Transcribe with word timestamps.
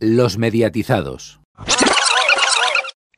Los 0.00 0.38
mediatizados. 0.38 1.40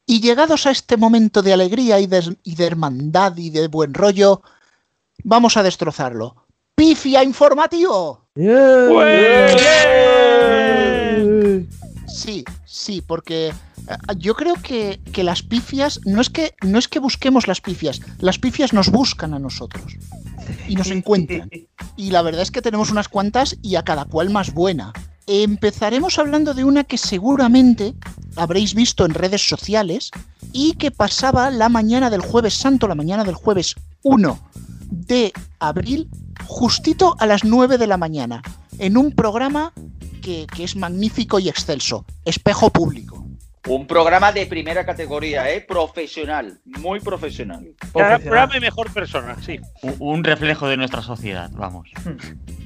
Y 0.06 0.20
llegados 0.20 0.66
a 0.66 0.70
este 0.70 0.96
momento 0.96 1.42
de 1.42 1.52
alegría 1.52 1.98
y 1.98 2.06
de, 2.06 2.36
y 2.44 2.54
de 2.54 2.64
hermandad 2.64 3.36
y 3.36 3.50
de 3.50 3.68
buen 3.68 3.92
rollo, 3.92 4.42
vamos 5.24 5.56
a 5.56 5.62
destrozarlo. 5.62 6.46
¡Pifia 6.74 7.24
informativo! 7.24 8.28
Sí, 12.06 12.44
sí, 12.76 13.02
porque 13.02 13.48
eh, 13.48 13.54
yo 14.18 14.34
creo 14.34 14.54
que, 14.54 15.00
que 15.12 15.24
las 15.24 15.42
pifias 15.42 16.00
no 16.04 16.20
es 16.20 16.30
que 16.30 16.54
no 16.62 16.78
es 16.78 16.88
que 16.88 16.98
busquemos 16.98 17.48
las 17.48 17.60
pifias, 17.60 18.00
las 18.18 18.38
pifias 18.38 18.72
nos 18.72 18.90
buscan 18.90 19.34
a 19.34 19.38
nosotros 19.38 19.96
y 20.68 20.76
nos 20.76 20.90
encuentran. 20.90 21.50
Y 21.96 22.10
la 22.10 22.22
verdad 22.22 22.42
es 22.42 22.50
que 22.50 22.62
tenemos 22.62 22.90
unas 22.90 23.08
cuantas 23.08 23.56
y 23.62 23.76
a 23.76 23.84
cada 23.84 24.04
cual 24.04 24.30
más 24.30 24.52
buena. 24.52 24.92
Empezaremos 25.26 26.18
hablando 26.18 26.54
de 26.54 26.64
una 26.64 26.84
que 26.84 26.98
seguramente 26.98 27.94
habréis 28.36 28.74
visto 28.74 29.04
en 29.04 29.14
redes 29.14 29.48
sociales 29.48 30.10
y 30.52 30.74
que 30.74 30.90
pasaba 30.90 31.50
la 31.50 31.68
mañana 31.68 32.10
del 32.10 32.20
jueves 32.20 32.54
santo, 32.54 32.86
la 32.86 32.94
mañana 32.94 33.24
del 33.24 33.34
jueves 33.34 33.74
1 34.04 34.38
de 34.90 35.32
abril, 35.58 36.08
justito 36.46 37.16
a 37.18 37.26
las 37.26 37.42
9 37.42 37.76
de 37.76 37.88
la 37.88 37.96
mañana, 37.96 38.42
en 38.78 38.96
un 38.96 39.10
programa 39.10 39.72
que, 40.26 40.44
que 40.52 40.64
es 40.64 40.74
magnífico 40.74 41.38
y 41.38 41.48
excelso, 41.48 42.04
Espejo 42.24 42.70
Público. 42.70 43.24
Un 43.68 43.86
programa 43.86 44.32
de 44.32 44.44
primera 44.46 44.84
categoría, 44.84 45.48
¿eh? 45.52 45.60
Profesional, 45.60 46.58
muy 46.64 46.98
profesional. 46.98 47.64
Programa 47.92 48.56
y 48.56 48.60
mejor 48.60 48.92
persona, 48.92 49.36
sí. 49.44 49.60
Un- 50.00 50.24
reflejo 50.24 50.66
de 50.66 50.76
nuestra 50.76 51.00
sociedad, 51.00 51.48
vamos. 51.52 51.88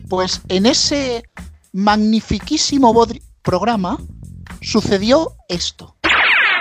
Pues 0.08 0.40
en 0.48 0.64
ese 0.64 1.22
magnifiquísimo 1.72 2.94
programa 3.42 3.98
sucedió 4.62 5.32
esto. 5.48 5.96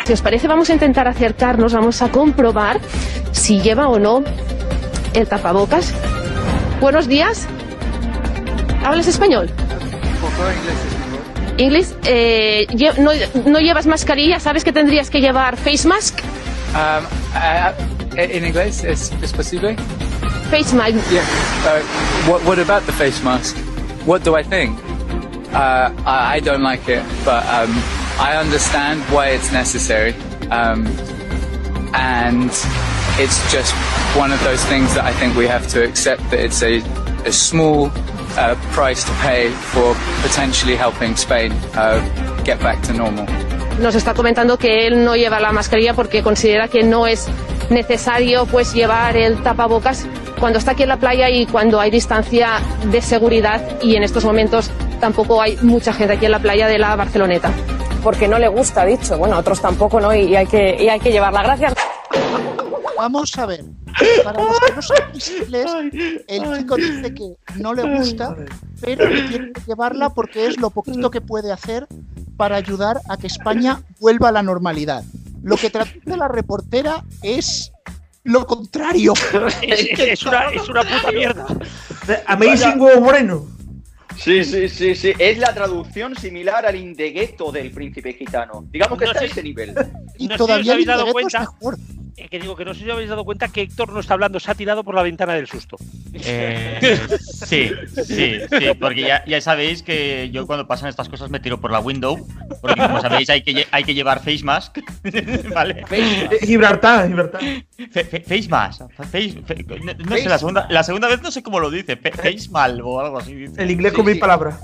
Si 0.05 0.11
os 0.11 0.21
parece, 0.21 0.49
vamos 0.49 0.69
a 0.69 0.73
intentar 0.73 1.07
acercarnos, 1.07 1.73
vamos 1.73 2.01
a 2.01 2.11
comprobar 2.11 2.81
si 3.31 3.61
lleva 3.61 3.87
o 3.87 3.99
no 3.99 4.21
el 5.13 5.27
tapabocas. 5.29 5.93
Buenos 6.81 7.07
días. 7.07 7.47
¿Hablas 8.83 9.07
español? 9.07 9.49
Inglés. 10.39 10.98
Eh, 11.59 12.65
lle- 12.69 12.97
no, 12.97 13.11
no 13.45 13.59
llevas 13.59 13.85
mascarilla, 13.85 14.39
¿sabes 14.39 14.63
que 14.63 14.71
tendrías 14.71 15.09
que 15.09 15.19
llevar 15.19 15.57
face 15.57 15.85
mask? 15.87 16.19
Um, 16.73 17.05
uh, 17.35 17.73
in 18.17 18.45
English, 18.45 18.83
is, 18.85 19.11
is 19.21 19.33
posible? 19.33 19.75
Face 20.49 20.73
mask. 20.73 20.95
Yeah. 21.11 21.21
Uh, 21.65 21.81
what, 22.29 22.41
what 22.45 22.59
about 22.59 22.85
the 22.85 22.93
face 22.93 23.21
mask? 23.23 23.57
What 24.05 24.23
do 24.23 24.35
I 24.37 24.43
think? 24.43 24.79
Uh, 25.53 25.91
I, 26.05 26.35
I 26.35 26.39
don't 26.39 26.63
like 26.63 26.87
it, 26.87 27.03
but 27.25 27.43
um, 27.47 27.71
I 28.19 28.37
understand 28.39 29.01
why 29.11 29.29
it's 29.29 29.51
necessary. 29.51 30.13
Um, 30.51 30.87
and 31.93 32.51
it's 33.19 33.51
just 33.51 33.73
one 34.15 34.31
of 34.31 34.41
those 34.43 34.63
things 34.65 34.93
that 34.95 35.03
I 35.03 35.11
think 35.13 35.35
we 35.35 35.45
have 35.47 35.67
to 35.69 35.83
accept 35.83 36.21
that 36.31 36.39
it's 36.39 36.63
a, 36.63 36.77
a 37.25 37.31
small 37.33 37.89
uh, 38.37 38.55
price 38.73 39.03
to 39.05 39.11
pay 39.21 39.49
for 39.49 39.95
potentially 40.21 40.75
helping 40.75 41.15
Spain 41.15 41.51
uh, 41.75 41.99
get 42.43 42.61
back 42.61 42.81
to 42.83 42.93
normal. 42.93 43.25
Nos 43.79 43.95
está 43.95 44.13
comentando 44.13 44.57
que 44.57 44.87
él 44.87 45.05
no 45.05 45.15
lleva 45.15 45.39
la 45.39 45.51
mascarilla 45.51 45.93
porque 45.93 46.21
considera 46.21 46.67
que 46.67 46.83
no 46.83 47.07
es 47.07 47.27
necesario 47.69 48.45
pues 48.45 48.73
llevar 48.73 49.15
el 49.15 49.41
tapabocas 49.41 50.05
cuando 50.39 50.59
está 50.59 50.71
aquí 50.71 50.83
en 50.83 50.89
la 50.89 50.97
playa 50.97 51.29
y 51.29 51.45
cuando 51.45 51.79
hay 51.79 51.91
distancia 51.91 52.59
de 52.91 53.01
seguridad 53.01 53.61
y 53.81 53.95
en 53.95 54.03
estos 54.03 54.25
momentos 54.25 54.71
tampoco 54.99 55.41
hay 55.41 55.57
mucha 55.61 55.93
gente 55.93 56.13
aquí 56.15 56.25
en 56.25 56.31
la 56.31 56.39
playa 56.39 56.67
de 56.67 56.77
la 56.77 56.95
Barceloneta. 56.95 57.51
porque 58.03 58.27
no 58.27 58.39
le 58.39 58.47
gusta, 58.47 58.81
ha 58.81 58.85
dicho. 58.85 59.17
Bueno, 59.17 59.35
a 59.35 59.39
otros 59.39 59.61
tampoco, 59.61 59.99
¿no? 59.99 60.13
Y 60.13 60.35
hay 60.35 60.47
que, 60.47 60.77
y 60.81 60.89
hay 60.89 60.99
que 60.99 61.11
llevarla. 61.11 61.43
Gracias. 61.43 61.73
Vamos 62.97 63.37
a 63.37 63.45
ver. 63.45 63.63
Para 64.23 64.43
los 64.43 64.59
que 64.59 64.73
no 64.75 64.81
sabéis 64.81 65.31
inglés, 65.41 65.71
el 66.27 66.57
chico 66.57 66.75
dice 66.75 67.13
que 67.13 67.33
no 67.55 67.73
le 67.73 67.97
gusta, 67.97 68.35
pero 68.81 69.09
que 69.09 69.21
tiene 69.23 69.51
que 69.53 69.61
llevarla 69.67 70.09
porque 70.09 70.47
es 70.47 70.57
lo 70.59 70.69
poquito 70.69 71.09
que 71.11 71.21
puede 71.21 71.51
hacer 71.51 71.87
para 72.37 72.55
ayudar 72.55 72.99
a 73.09 73.17
que 73.17 73.27
España 73.27 73.81
vuelva 73.99 74.29
a 74.29 74.31
la 74.31 74.43
normalidad. 74.43 75.03
Lo 75.43 75.55
que 75.57 75.69
traduce 75.69 76.15
la 76.17 76.27
reportera 76.27 77.03
es 77.21 77.71
lo 78.23 78.45
contrario. 78.45 79.13
Es, 79.61 79.79
es- 79.91 79.99
es 79.99 80.23
una, 80.25 80.49
es 80.49 80.67
una 80.69 80.81
puta 80.83 81.11
mierda. 81.11 81.45
Amazing 82.27 82.79
Huevo 82.79 83.01
Moreno. 83.01 83.47
Sí, 84.17 84.43
sí, 84.43 84.67
sí, 84.67 84.95
sí. 84.95 85.13
Es 85.17 85.37
la 85.37 85.53
traducción 85.53 86.13
similar 86.15 86.65
al 86.65 86.75
Indegueto 86.75 87.51
del 87.53 87.71
príncipe 87.71 88.11
gitano. 88.13 88.65
Digamos 88.69 88.99
que 88.99 89.05
No 89.05 89.11
está 89.11 89.23
a 89.23 89.27
ese 89.27 89.41
nivel. 89.41 89.73
Y 90.17 90.27
No 90.27 90.33
sé 90.33 90.37
si 90.37 90.41
os 90.43 90.47
todavía 90.47 90.73
habéis 90.73 90.87
dado 90.87 91.05
es 91.07 91.13
cuenta. 91.13 91.39
mejor. 91.39 91.77
Eh, 92.19 92.27
que 92.29 92.39
digo 92.39 92.55
que 92.55 92.65
no 92.65 92.73
sé 92.73 92.83
si 92.83 92.89
habéis 92.91 93.09
dado 93.09 93.23
cuenta 93.23 93.47
que 93.47 93.61
Héctor 93.61 93.93
no 93.93 93.99
está 93.99 94.13
hablando, 94.13 94.39
se 94.39 94.51
ha 94.51 94.55
tirado 94.55 94.83
por 94.83 94.93
la 94.95 95.03
ventana 95.03 95.33
del 95.33 95.47
susto. 95.47 95.77
Eh, 96.13 96.99
sí, 97.19 97.71
sí, 98.03 98.39
sí, 98.49 98.65
porque 98.79 99.01
ya, 99.01 99.23
ya 99.25 99.39
sabéis 99.41 99.83
que 99.83 100.29
yo 100.31 100.45
cuando 100.45 100.67
pasan 100.67 100.89
estas 100.89 101.07
cosas 101.07 101.29
me 101.29 101.39
tiro 101.39 101.59
por 101.61 101.71
la 101.71 101.79
window, 101.79 102.27
porque 102.61 102.81
como 102.81 102.99
sabéis 103.01 103.29
hay 103.29 103.41
que, 103.43 103.65
hay 103.71 103.83
que 103.83 103.93
llevar 103.93 104.19
face 104.19 104.43
mask, 104.43 104.79
¿vale? 105.53 105.83
Gibraltar, 106.41 107.07
Gibraltar. 107.07 107.41
Fe- 107.91 108.03
fe- 108.03 108.21
face 108.21 108.47
mask, 108.49 108.81
face, 108.97 109.41
fe- 109.45 109.65
no, 109.81 109.93
no 109.93 110.17
sé, 110.17 110.27
la 110.27 110.37
segunda, 110.37 110.67
la 110.69 110.83
segunda 110.83 111.07
vez 111.07 111.21
no 111.21 111.31
sé 111.31 111.41
cómo 111.43 111.59
lo 111.59 111.69
dice, 111.71 111.95
fe- 111.95 112.11
face 112.11 112.49
mal 112.49 112.81
o 112.83 112.99
algo 112.99 113.19
así. 113.19 113.33
dice. 113.35 113.61
El 113.61 113.71
inglés 113.71 113.91
Sí, 113.91 113.95
con 113.95 114.05
mil 114.05 114.15
sí. 114.15 114.19
palabras. 114.19 114.55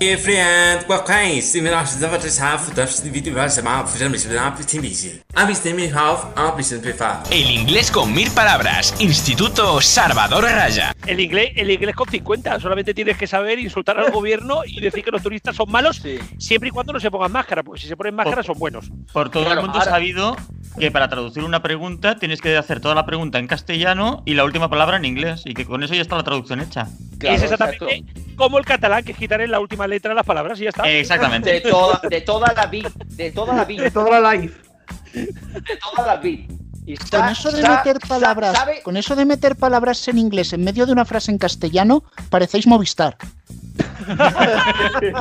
El 7.30 7.45
inglés 7.50 7.90
con 7.90 8.12
mil 8.12 8.30
palabras. 8.30 8.94
Instituto 9.00 9.80
Salvador 9.80 10.44
Raya. 10.44 10.94
El 11.06 11.20
inglés, 11.20 11.52
el 11.56 11.70
inglés 11.70 11.94
con 11.94 12.08
50, 12.08 12.58
solamente 12.60 12.94
tienes 12.94 13.16
que 13.16 13.26
saber 13.26 13.58
insultar 13.58 13.98
al 13.98 14.10
gobierno 14.10 14.60
y 14.66 14.80
decir 14.80 15.04
que 15.04 15.10
los 15.10 15.22
turistas 15.22 15.56
son 15.56 15.70
malos 15.70 15.96
Sí. 16.02 16.18
siempre 16.38 16.68
y 16.68 16.72
cuando 16.72 16.92
no 16.92 17.00
se 17.00 17.10
pongan 17.10 17.32
máscara, 17.32 17.62
porque 17.62 17.80
si 17.82 17.88
se 17.88 17.96
ponen 17.96 18.14
máscara 18.14 18.42
son 18.42 18.58
buenos. 18.58 18.90
Por 19.12 19.30
todo 19.30 19.44
Claro, 19.44 19.60
el 19.60 19.66
mundo 19.66 19.78
ahora- 19.78 19.90
sabido 19.90 20.36
que 20.78 20.90
para 20.90 21.08
traducir 21.08 21.44
una 21.44 21.62
pregunta 21.62 22.16
tienes 22.18 22.40
que 22.40 22.56
hacer 22.56 22.80
toda 22.80 22.94
la 22.94 23.06
pregunta 23.06 23.38
en 23.38 23.46
castellano 23.46 24.22
y 24.26 24.34
la 24.34 24.44
última 24.44 24.68
palabra 24.68 24.96
en 24.96 25.04
inglés, 25.04 25.42
y 25.44 25.54
que 25.54 25.64
con 25.64 25.82
eso 25.82 25.94
ya 25.94 26.02
está 26.02 26.16
la 26.16 26.24
traducción 26.24 26.60
hecha. 26.60 26.88
Claro, 27.18 27.36
es 27.36 27.42
exactamente 27.42 28.04
como 28.36 28.58
el 28.58 28.64
catalán, 28.64 29.04
que 29.04 29.12
es 29.12 29.18
quitar 29.18 29.40
en 29.40 29.50
la 29.50 29.60
última 29.60 29.86
letra 29.86 30.12
las 30.14 30.26
palabras 30.26 30.60
y 30.60 30.64
ya 30.64 30.70
está. 30.70 30.82
De 30.82 31.00
Exactamente. 31.00 31.60
toda, 31.62 32.00
de 32.08 32.20
toda 32.20 32.52
la 32.54 32.66
vida. 32.66 32.90
De 33.08 33.30
toda 33.30 33.54
la 33.54 33.64
vida. 33.64 33.82
De 33.84 33.90
toda 33.90 34.20
la 34.20 34.34
live. 34.34 34.52
De 35.14 35.76
toda 35.80 36.06
la 36.06 36.16
vida. 36.16 36.44
Y 36.86 36.96
Con 36.96 37.28
eso 37.28 37.50
de 37.50 37.62
sa- 37.62 37.76
meter 37.78 37.98
palabras, 38.06 38.56
¿sabe? 38.56 38.80
con 38.82 38.96
eso 38.96 39.16
de 39.16 39.24
meter 39.24 39.56
palabras 39.56 40.06
en 40.06 40.18
inglés 40.18 40.52
en 40.52 40.62
medio 40.62 40.86
de 40.86 40.92
una 40.92 41.04
frase 41.04 41.32
en 41.32 41.38
castellano, 41.38 42.04
parecéis 42.30 42.66
Movistar. 42.66 43.16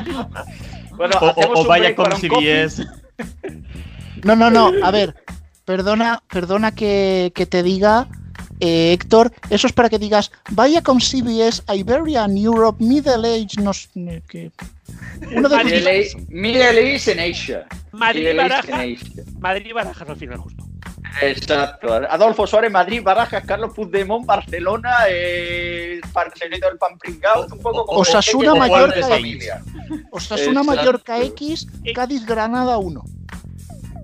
Bueno, 0.97 1.15
O, 1.35 1.65
vaya 1.65 1.93
con. 1.95 2.09
CBS. 2.13 2.85
No, 4.23 4.35
no, 4.35 4.49
no. 4.49 4.71
A 4.83 4.91
ver, 4.91 5.13
perdona, 5.65 6.23
perdona 6.31 6.73
que, 6.73 7.33
que 7.35 7.45
te 7.45 7.63
diga, 7.63 8.07
eh, 8.61 8.93
Héctor. 8.93 9.33
Eso 9.49 9.67
es 9.67 9.73
para 9.73 9.89
que 9.89 9.99
digas, 9.99 10.31
vaya 10.51 10.81
con 10.81 11.01
CBS, 11.01 11.63
Iberian 11.73 12.37
Europe, 12.37 12.81
Middle 12.83 13.27
Age, 13.43 13.61
no 13.61 13.73
sé 13.73 14.23
qué. 14.29 14.51
Uno 15.35 15.49
de 15.49 15.63
Middle 15.65 16.07
Middle 16.29 16.93
East 16.93 17.09
en 17.09 17.19
Asia. 17.19 17.65
Madrid 17.91 18.21
Middle 18.27 18.41
East 18.43 18.49
Baraja, 18.67 18.83
en 18.85 18.95
Asia. 18.95 19.23
Madrid 19.39 19.73
Barajas 19.73 20.09
al 20.09 20.15
final 20.17 20.37
justo. 20.37 20.63
Exacto. 21.21 21.93
Adolfo 21.93 22.45
Suárez, 22.47 22.71
Madrid, 22.71 23.01
Barajas, 23.03 23.43
Carlos 23.45 23.71
Puigdemont, 23.73 24.25
Barcelona, 24.25 24.91
eh, 25.09 25.99
Barcelona 26.11 26.67
del 26.69 26.77
pan 26.77 26.97
pringao, 26.97 27.45
un 27.51 27.59
poco 27.59 27.85
como 27.85 27.99
Osasuna, 27.99 28.49
como 28.51 28.59
Mallorca, 28.67 29.17
X. 29.17 29.49
Osasuna, 30.11 30.61
Exacto. 30.61 30.63
Mallorca 30.63 31.21
X, 31.21 31.67
Cádiz, 31.93 32.25
Granada 32.25 32.77
1. 32.77 33.03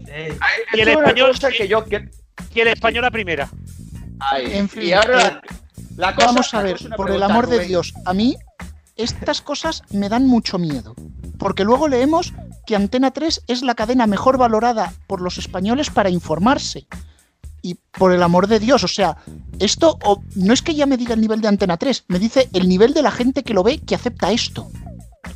Eh, 0.07 0.37
Y 0.73 0.79
el 0.81 0.87
español- 0.89 1.31
cosa 1.31 1.49
que 1.51 1.67
yo 1.67 1.85
que- 1.85 2.09
Y 2.53 2.59
el 2.59 2.67
español 2.67 3.05
a 3.05 3.11
primera. 3.11 3.49
Ay, 4.19 4.51
En 4.57 4.69
fin, 4.69 4.83
y 4.83 4.93
ahora 4.93 5.27
eh, 5.27 5.55
la 5.97 6.13
cosa, 6.13 6.27
Vamos 6.27 6.53
a 6.53 6.61
ver, 6.63 6.77
por 6.95 7.09
el 7.11 7.23
amor 7.23 7.47
de. 7.47 7.65
Dios, 7.65 7.93
a 8.05 8.13
mí 8.13 8.35
estas 8.97 9.41
cosas 9.41 9.83
me 9.91 10.09
dan 10.09 10.27
mucho 10.27 10.57
miedo. 10.59 10.95
Porque 11.39 11.63
luego 11.63 11.87
leemos 11.87 12.33
que 12.71 12.77
Antena 12.77 13.11
3 13.11 13.43
es 13.49 13.63
la 13.63 13.75
cadena 13.75 14.07
mejor 14.07 14.37
valorada 14.37 14.93
por 15.05 15.19
los 15.19 15.37
españoles 15.37 15.89
para 15.89 16.09
informarse. 16.09 16.87
Y 17.61 17.75
por 17.91 18.13
el 18.13 18.23
amor 18.23 18.47
de 18.47 18.59
Dios, 18.61 18.81
o 18.85 18.87
sea, 18.87 19.17
esto 19.59 19.99
o- 20.05 20.23
no 20.37 20.53
es 20.53 20.61
que 20.61 20.73
ya 20.73 20.85
me 20.85 20.95
diga 20.95 21.13
el 21.13 21.19
nivel 21.19 21.41
de 21.41 21.49
Antena 21.49 21.75
3, 21.75 22.05
me 22.07 22.17
dice 22.17 22.47
el 22.53 22.69
nivel 22.69 22.93
de 22.93 23.01
la 23.01 23.11
gente 23.11 23.43
que 23.43 23.53
lo 23.53 23.61
ve 23.61 23.79
que 23.79 23.93
acepta 23.95 24.31
esto. 24.31 24.71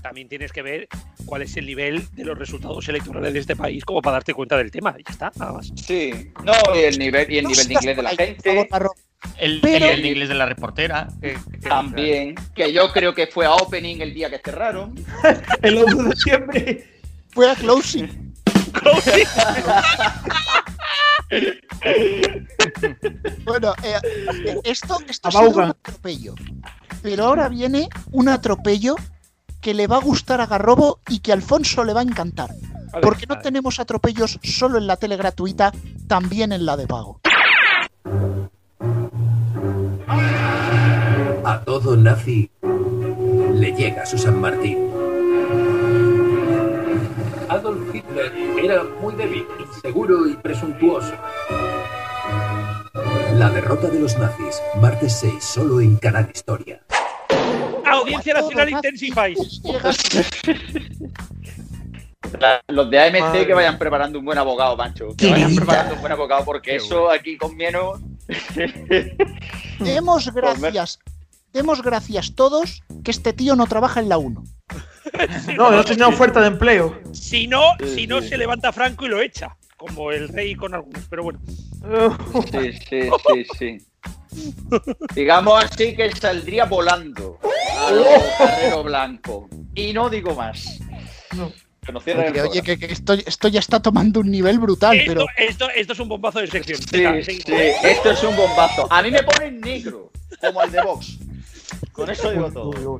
También 0.01 0.29
tienes 0.29 0.53
que 0.53 0.61
ver 0.61 0.87
cuál 1.25 1.41
es 1.41 1.57
el 1.57 1.65
nivel 1.65 2.07
de 2.13 2.23
los 2.23 2.37
resultados 2.39 2.87
electorales 2.87 3.33
de 3.33 3.39
este 3.39 3.57
país 3.57 3.83
como 3.83 4.01
para 4.01 4.13
darte 4.13 4.33
cuenta 4.33 4.55
del 4.55 4.71
tema. 4.71 4.95
Ya 4.97 5.11
está, 5.11 5.31
nada 5.37 5.51
más. 5.51 5.73
Sí, 5.75 6.11
no, 6.45 6.53
y 6.73 6.79
el 6.85 6.97
nivel, 6.97 7.29
y 7.29 7.39
el 7.39 7.43
No 7.43 7.49
nivel 7.49 7.67
de 7.67 7.73
inglés 7.73 7.97
de 7.97 8.01
la 8.03 8.09
ahí, 8.11 8.15
gente. 8.15 8.69
El, 9.39 9.59
Pero- 9.59 9.85
el 9.89 10.05
inglés 10.05 10.29
de 10.29 10.35
la 10.35 10.45
reportera. 10.45 11.07
que- 11.19 11.37
que- 11.51 11.67
también, 11.67 12.35
que 12.55 12.71
yo 12.71 12.91
creo 12.93 13.13
que 13.13 13.27
fue 13.27 13.45
a 13.45 13.55
opening 13.55 13.97
el 13.99 14.13
día 14.13 14.29
que 14.29 14.37
cerraron. 14.39 14.93
el 15.63 15.77
otro 15.79 16.03
de 16.03 16.15
siempre. 16.15 16.94
Fue 17.35 17.51
a 17.51 17.55
closing. 17.55 18.33
bueno, 23.43 23.73
eh, 23.83 23.99
esto, 24.63 24.99
esto 25.05 25.27
ha 25.27 25.31
sido 25.31 25.49
un 25.49 25.63
atropello. 25.63 26.33
Pero 27.01 27.25
ahora 27.25 27.49
viene 27.49 27.89
un 28.13 28.29
atropello 28.29 28.95
que 29.59 29.73
le 29.73 29.87
va 29.87 29.97
a 29.97 29.99
gustar 29.99 30.39
a 30.39 30.47
Garrobo 30.47 31.01
y 31.09 31.19
que 31.19 31.31
a 31.31 31.33
Alfonso 31.35 31.83
le 31.83 31.91
va 31.91 31.99
a 31.99 32.03
encantar. 32.03 32.51
Porque 33.01 33.25
no 33.27 33.37
tenemos 33.39 33.81
atropellos 33.81 34.39
solo 34.41 34.77
en 34.77 34.87
la 34.87 34.95
tele 34.95 35.17
gratuita, 35.17 35.73
también 36.07 36.53
en 36.53 36.65
la 36.65 36.77
de 36.77 36.87
pago. 36.87 37.19
A 41.43 41.61
todo 41.65 41.97
nazi 41.97 42.49
le 42.61 43.73
llega 43.73 44.05
su 44.05 44.17
San 44.17 44.39
Martín. 44.39 44.94
Adolf 47.49 47.93
Hitler 47.93 48.31
era 48.61 48.83
muy 49.01 49.13
débil, 49.15 49.45
inseguro 49.59 50.27
y 50.27 50.35
presuntuoso. 50.35 51.13
La 53.33 53.49
derrota 53.49 53.87
de 53.87 53.99
los 53.99 54.17
nazis, 54.17 54.61
martes 54.81 55.17
6, 55.19 55.43
solo 55.43 55.81
en 55.81 55.97
Canal 55.97 56.29
Historia. 56.33 56.81
Audiencia 57.85 58.33
Nacional 58.33 58.69
Intensifies. 58.69 59.61
Los 62.67 62.89
de 62.89 62.99
AMC 62.99 63.19
Madre 63.19 63.47
que 63.47 63.53
vayan 63.53 63.77
preparando 63.77 64.19
un 64.19 64.25
buen 64.25 64.37
abogado, 64.37 64.75
Pancho. 64.75 65.15
Que 65.15 65.31
vayan 65.31 65.55
preparando 65.55 65.95
un 65.95 66.01
buen 66.01 66.11
abogado, 66.11 66.43
porque 66.43 66.75
eso 66.75 67.09
aquí 67.09 67.37
con 67.37 67.55
menos. 67.55 67.99
Demos 69.79 70.33
gracias, 70.33 70.99
demos 71.53 71.81
gracias 71.81 72.33
todos 72.35 72.83
que 73.03 73.11
este 73.11 73.33
tío 73.33 73.55
no 73.55 73.67
trabaja 73.67 73.99
en 73.99 74.09
la 74.09 74.17
1. 74.17 74.43
No, 75.57 75.71
no 75.71 75.83
tenía 75.83 76.07
oferta 76.07 76.41
de 76.41 76.47
empleo. 76.47 76.99
Si 77.13 77.47
no, 77.47 77.73
Sí, 77.79 77.95
si 77.95 78.07
no 78.07 78.21
sí. 78.21 78.29
se 78.29 78.37
levanta 78.37 78.71
Franco 78.71 79.05
y 79.05 79.09
lo 79.09 79.21
echa. 79.21 79.55
Como 79.77 80.11
el 80.11 80.29
rey 80.29 80.55
con 80.55 80.73
algunos, 80.73 81.03
pero 81.09 81.23
bueno. 81.23 81.39
Sí, 82.51 82.71
sí, 82.89 83.09
sí, 83.27 83.47
sí. 83.59 83.77
Digamos 85.13 85.63
así 85.63 85.95
que 85.95 86.11
saldría 86.15 86.65
volando 86.65 87.39
a 87.79 87.91
lo 87.91 88.05
Carrero 88.37 88.83
Blanco. 88.83 89.49
Y 89.75 89.93
no 89.93 90.09
digo 90.09 90.33
más. 90.35 90.79
No. 91.35 91.51
Que 91.85 92.41
Oye, 92.41 92.63
que, 92.63 92.79
que 92.79 92.87
esto, 92.87 93.13
esto 93.13 93.47
ya 93.47 93.59
está 93.59 93.79
tomando 93.79 94.19
un 94.21 94.31
nivel 94.31 94.57
brutal, 94.57 94.97
Esto, 94.97 95.13
pero 95.13 95.25
esto, 95.37 95.69
esto 95.69 95.93
es 95.93 95.99
un 95.99 96.09
bombazo 96.09 96.39
de 96.39 96.47
sección. 96.47 96.79
Sí, 96.81 96.97
Venga, 96.97 97.23
sí, 97.23 97.43
esto 97.83 98.09
es 98.09 98.23
un 98.23 98.35
bombazo. 98.35 98.91
A 98.91 99.03
mí 99.03 99.11
me 99.11 99.21
ponen 99.21 99.61
negro, 99.61 100.11
como 100.41 100.63
el 100.63 100.71
de 100.71 100.81
Vox. 100.81 101.19
Con 101.91 102.09
eso 102.09 102.31
digo 102.31 102.51
todo. 102.51 102.99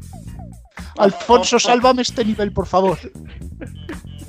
Alfonso, 0.97 1.59
sálvame 1.59 2.01
este 2.03 2.23
nivel, 2.25 2.51
por 2.53 2.67
favor. 2.67 2.97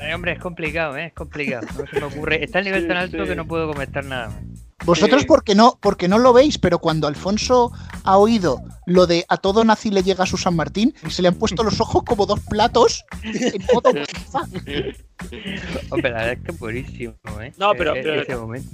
Ay, 0.01 0.13
hombre, 0.13 0.33
es 0.33 0.39
complicado, 0.39 0.97
¿eh? 0.97 1.07
Es 1.07 1.13
complicado. 1.15 1.67
No 1.79 1.87
se 1.87 2.01
me 2.01 2.07
ocurre. 2.07 2.37
Está 2.45 2.59
el 2.61 2.67
nivel 2.67 2.83
Sí, 2.83 2.89
tan 2.89 2.97
alto 2.99 3.23
sí. 3.23 3.29
que 3.29 3.37
no 3.37 3.47
puedo 3.47 3.67
comentar 3.69 4.05
nada 4.05 4.29
más. 4.29 4.37
Vosotros 4.85 5.23
Sí. 5.23 5.27
porque 5.27 5.55
no, 5.55 5.79
porque 5.81 6.07
no 6.07 6.19
lo 6.19 6.33
veis, 6.33 6.59
pero 6.59 6.79
cuando 6.79 7.09
Alfonso 7.09 7.73
ha 8.05 8.19
oído 8.19 8.63
lo 8.85 9.07
de 9.07 9.25
a 9.29 9.37
todo 9.39 9.65
nazi 9.65 9.91
le 9.91 10.03
llega 10.03 10.27
su 10.27 10.37
San 10.37 10.55
Martín, 10.55 10.95
se 11.09 11.23
le 11.23 11.29
han 11.29 11.35
puesto 11.35 11.65
los 11.65 11.81
ojos 11.81 12.05
como 12.05 12.27
dos 12.27 12.39
platos 12.41 13.05
en 13.25 13.65
modo. 13.73 13.91
Hombre, 15.91 16.11
la 16.11 16.17
verdad 16.19 16.33
es 16.33 16.39
que 16.41 16.53
es 16.53 16.59
buenísimo, 16.59 17.15
¿eh? 17.41 17.53
No, 17.57 17.73
pero- 17.77 17.97
E- 17.97 18.01
e- 18.01 18.03
pero- 18.03 18.23
ese 18.23 18.37
momento. 18.37 18.71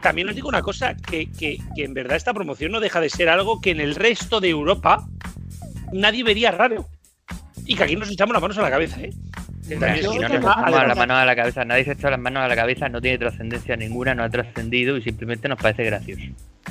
También 0.00 0.28
os 0.28 0.34
digo 0.34 0.48
una 0.48 0.62
cosa, 0.62 0.94
que, 0.96 1.30
que- 1.30 1.58
que 1.76 1.84
en 1.84 1.94
verdad 1.94 2.16
esta 2.16 2.34
promoción 2.34 2.72
no 2.72 2.80
deja 2.80 3.00
de 3.00 3.10
ser 3.10 3.28
algo 3.28 3.60
que 3.60 3.70
en 3.70 3.80
el 3.80 3.94
resto 3.94 4.40
de 4.40 4.48
Europa 4.50 5.06
nadie 5.92 6.24
vería 6.24 6.50
raro. 6.50 6.86
Y 7.66 7.74
que 7.76 7.84
aquí 7.84 7.96
nos 7.96 8.10
echamos 8.10 8.32
las 8.34 8.42
manos 8.42 8.58
a 8.58 8.62
la 8.62 8.70
cabeza, 8.70 9.00
¿eh? 9.00 9.10
Es 9.68 9.80
no 9.80 9.86
algo- 9.86 10.86
las 10.86 10.96
manos 10.98 11.16
a 11.16 11.24
la 11.24 11.34
cabeza, 11.36 11.64
nadie 11.64 11.84
se 11.84 11.92
echa 11.92 12.10
las 12.10 12.20
manos 12.20 12.42
a 12.42 12.48
la 12.48 12.54
cabeza, 12.56 12.88
no 12.90 13.00
tiene 13.00 13.16
trascendencia 13.18 13.76
ninguna, 13.76 14.14
no 14.14 14.22
ha 14.22 14.28
trascendido 14.28 14.96
y 14.98 15.02
simplemente 15.02 15.48
nos 15.48 15.58
parece 15.58 15.84
gracioso. 15.84 16.22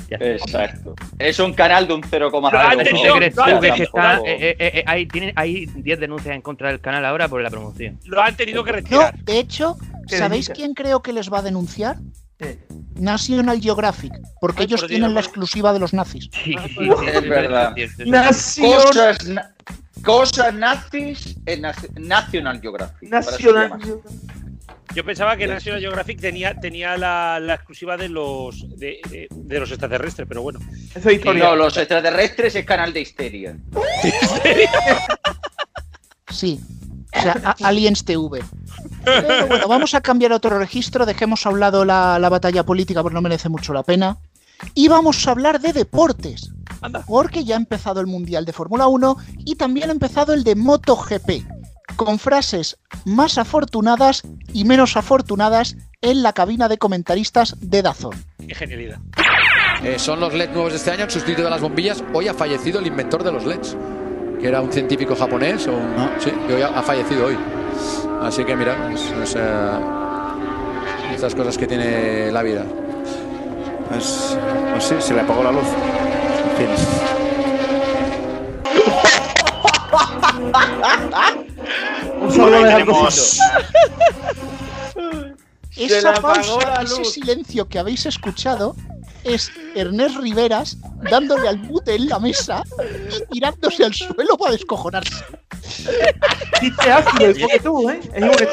Ya 0.08 0.16
está. 0.18 0.26
Exacto. 0.64 0.94
Es 1.18 1.38
un 1.40 1.54
canal 1.54 1.88
de 1.88 1.94
un 1.94 2.02
0,0. 2.02 2.52
Lo 2.52 2.58
han 2.60 2.78
¿Tú 2.78 2.84
tenido- 2.84 3.12
te 3.14 3.18
crees 3.18 3.36
lo 3.36 3.42
tú 3.44 3.50
han 3.50 3.54
que 3.60 3.66
tenido- 3.68 3.76
se 3.76 3.82
está, 3.84 4.16
eh, 4.18 4.22
eh, 4.38 4.56
eh, 4.58 4.84
hay, 4.86 5.06
tiene, 5.06 5.32
hay 5.34 5.66
10 5.66 5.98
denuncias 5.98 6.34
en 6.36 6.42
contra 6.42 6.68
del 6.68 6.80
canal 6.80 7.04
ahora 7.04 7.26
por 7.28 7.42
la 7.42 7.50
promoción? 7.50 7.98
Lo 8.04 8.20
han 8.22 8.36
tenido 8.36 8.62
que 8.62 8.70
No, 8.70 8.76
retirar. 8.76 9.18
de 9.18 9.38
hecho, 9.40 9.76
¿Qué 10.08 10.16
¿sabéis 10.18 10.46
denuncia? 10.46 10.54
quién 10.54 10.74
creo 10.74 11.02
que 11.02 11.12
les 11.12 11.32
va 11.32 11.38
a 11.38 11.42
denunciar? 11.42 11.96
Sí. 12.40 12.58
National 12.96 13.60
Geographic, 13.60 14.12
porque 14.40 14.62
Ay, 14.62 14.66
ellos 14.66 14.80
por 14.82 14.88
tienen 14.88 15.08
Dios. 15.10 15.14
la 15.14 15.20
exclusiva 15.20 15.72
de 15.72 15.78
los 15.80 15.94
nazis. 15.94 16.28
Sí, 16.32 16.52
sí, 16.52 16.56
sí, 16.78 16.90
Es 17.08 17.14
eso 17.14 17.28
verdad. 17.28 17.72
es 17.76 17.98
Nación 18.06 18.72
Cosas, 18.72 19.24
na- 19.28 19.50
cosas 20.04 20.54
nazis 20.54 21.36
en 21.46 21.62
National 21.96 22.60
Geographic. 22.60 23.08
Yo 24.94 25.04
pensaba 25.04 25.36
que 25.36 25.46
National 25.48 25.80
Geographic 25.80 26.20
tenía, 26.20 26.54
tenía 26.60 26.96
la, 26.96 27.40
la 27.40 27.54
exclusiva 27.54 27.96
de 27.96 28.08
los 28.08 28.64
de, 28.78 29.00
de- 29.10 29.26
de 29.30 29.60
los 29.60 29.70
extraterrestres, 29.70 30.28
pero 30.28 30.42
bueno. 30.42 30.60
Eso 30.94 31.08
es 31.08 31.16
historia. 31.16 31.44
No, 31.44 31.56
los 31.56 31.76
extraterrestres 31.76 32.54
es 32.54 32.64
canal 32.64 32.92
de 32.92 33.00
histeria. 33.00 33.56
Sí. 36.30 36.60
O 37.16 37.20
sea, 37.22 37.40
a- 37.44 37.56
Aliens 37.66 38.04
TV. 38.04 38.42
Pero 39.04 39.46
bueno, 39.46 39.68
vamos 39.68 39.94
a 39.94 40.00
cambiar 40.00 40.32
a 40.32 40.36
otro 40.36 40.58
registro. 40.58 41.06
Dejemos 41.06 41.44
a 41.46 41.50
un 41.50 41.60
lado 41.60 41.84
la, 41.84 42.18
la 42.18 42.28
batalla 42.28 42.64
política 42.64 43.02
porque 43.02 43.14
no 43.14 43.22
merece 43.22 43.48
mucho 43.48 43.72
la 43.72 43.82
pena. 43.82 44.18
Y 44.74 44.88
vamos 44.88 45.26
a 45.26 45.32
hablar 45.32 45.60
de 45.60 45.72
deportes. 45.72 46.50
Anda. 46.84 47.02
Porque 47.06 47.44
ya 47.44 47.54
ha 47.54 47.58
empezado 47.58 48.00
el 48.00 48.06
Mundial 48.06 48.44
de 48.44 48.52
Fórmula 48.52 48.86
1 48.88 49.16
y 49.38 49.56
también 49.56 49.88
ha 49.88 49.92
empezado 49.92 50.32
el 50.34 50.44
de 50.44 50.54
MotoGP. 50.54 51.30
Con 51.96 52.18
frases 52.18 52.76
más 53.04 53.38
afortunadas 53.38 54.22
y 54.52 54.64
menos 54.64 54.96
afortunadas 54.96 55.76
en 56.00 56.22
la 56.22 56.32
cabina 56.32 56.68
de 56.68 56.76
comentaristas 56.78 57.56
de 57.60 57.82
Dazón. 57.82 58.14
Qué 58.46 58.54
genialidad. 58.54 58.98
Eh, 59.82 59.98
son 59.98 60.18
los 60.18 60.34
LED 60.34 60.50
nuevos 60.50 60.72
de 60.72 60.78
este 60.78 60.90
año, 60.90 61.04
han 61.04 61.10
sustituido 61.10 61.46
a 61.46 61.50
las 61.50 61.60
bombillas. 61.60 62.02
Hoy 62.12 62.26
ha 62.28 62.34
fallecido 62.34 62.80
el 62.80 62.86
inventor 62.86 63.22
de 63.22 63.32
los 63.32 63.44
LEDs, 63.44 63.76
que 64.40 64.48
era 64.48 64.60
un 64.60 64.72
científico 64.72 65.14
japonés, 65.14 65.66
o 65.68 65.72
un- 65.72 66.10
sí, 66.18 66.32
y 66.48 66.52
hoy 66.52 66.62
ha, 66.62 66.68
ha 66.78 66.82
fallecido 66.82 67.26
hoy. 67.26 67.36
Así 68.22 68.44
que 68.44 68.56
mira, 68.56 68.90
es, 68.92 69.00
es, 69.22 69.36
eh, 69.38 69.78
estas 71.14 71.34
cosas 71.34 71.56
que 71.56 71.66
tiene 71.66 72.32
la 72.32 72.42
vida. 72.42 72.64
Pues, 73.88 74.36
pues 74.72 74.84
sí, 74.84 74.94
se 75.00 75.14
le 75.14 75.20
apagó 75.20 75.44
la 75.44 75.52
luz. 75.52 75.66
Fin. 76.56 76.70
Un 82.20 82.30
saludo 82.32 82.62
de 82.62 82.70
tenemos- 82.72 83.38
Esa 85.76 86.14
pausa, 86.14 86.82
ese 86.82 87.04
silencio 87.04 87.68
que 87.68 87.78
habéis 87.78 88.06
escuchado 88.06 88.76
es 89.24 89.50
Ernest 89.74 90.16
Riveras 90.16 90.76
dándole 91.10 91.48
al 91.48 91.58
mute 91.58 91.94
en 91.96 92.08
la 92.08 92.18
mesa 92.20 92.62
y 93.10 93.32
tirándose 93.32 93.84
al 93.84 93.94
suelo 93.94 94.36
para 94.38 94.52
descojonarse. 94.52 95.24
chiste 96.60 96.92
ácido, 96.92 97.30
igual 97.30 97.50
que 97.50 97.60
tú, 97.60 97.90
¿eh? 97.90 98.00
Es 98.14 98.22
igual 98.22 98.36
que 98.36 98.48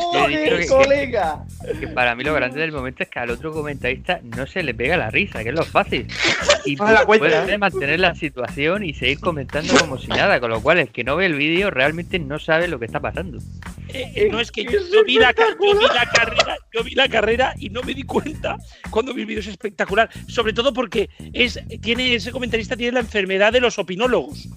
¡Joder, 0.00 0.60
que- 0.60 0.66
colega! 0.66 1.44
Que 1.80 1.88
para 1.88 2.14
mí 2.14 2.22
lo 2.24 2.34
grande 2.34 2.60
del 2.60 2.72
momento 2.72 3.02
es 3.02 3.08
que 3.08 3.18
al 3.18 3.30
otro 3.30 3.50
comentarista 3.50 4.20
no 4.22 4.46
se 4.46 4.62
le 4.62 4.74
pega 4.74 4.98
la 4.98 5.10
risa, 5.10 5.42
que 5.42 5.48
es 5.48 5.54
lo 5.54 5.64
fácil. 5.64 6.06
Y 6.66 6.76
puede 6.76 7.56
mantener 7.58 8.00
la 8.00 8.14
situación 8.14 8.84
y 8.84 8.92
seguir 8.92 9.18
comentando 9.18 9.74
como 9.78 9.98
si 9.98 10.08
nada, 10.08 10.40
con 10.40 10.50
lo 10.50 10.60
cual 10.60 10.78
el 10.78 10.88
que 10.90 11.04
no 11.04 11.16
ve 11.16 11.24
el 11.26 11.34
vídeo 11.34 11.70
realmente 11.70 12.18
no 12.18 12.38
sabe 12.38 12.68
lo 12.68 12.78
que 12.78 12.84
está 12.84 13.00
pasando. 13.00 13.38
Eh, 13.88 14.12
eh, 14.14 14.28
no 14.30 14.40
es 14.40 14.50
que 14.52 14.64
yo, 14.64 14.72
yo 14.92 15.04
vi 15.04 15.18
la, 15.18 15.32
ca- 15.32 15.56
yo 15.58 15.78
vi 15.78 15.84
la 15.86 16.06
carrera, 16.12 16.56
yo 16.74 16.84
vi 16.84 16.94
la 16.94 17.08
carrera 17.08 17.54
y 17.58 17.70
no 17.70 17.82
me 17.82 17.94
di 17.94 18.02
cuenta 18.02 18.56
cuando 18.90 19.14
vi 19.14 19.22
el 19.22 19.26
vídeo 19.26 19.40
es 19.40 19.46
espectacular, 19.46 20.10
sobre 20.28 20.52
todo 20.52 20.72
porque 20.74 21.08
es 21.32 21.58
tiene 21.80 22.14
ese 22.14 22.30
comentarista 22.30 22.76
tiene 22.76 22.92
la 22.92 23.00
enfermedad 23.00 23.52
de 23.52 23.60
los 23.60 23.78
opinólogos, 23.78 24.48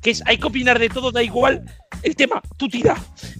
que 0.00 0.10
es 0.10 0.22
hay 0.26 0.38
que 0.38 0.46
opinar 0.46 0.78
de 0.78 0.88
todo, 0.88 1.12
da 1.12 1.22
igual 1.22 1.64
el 2.02 2.16
tema, 2.16 2.42
tú 2.56 2.68
tira, 2.68 2.96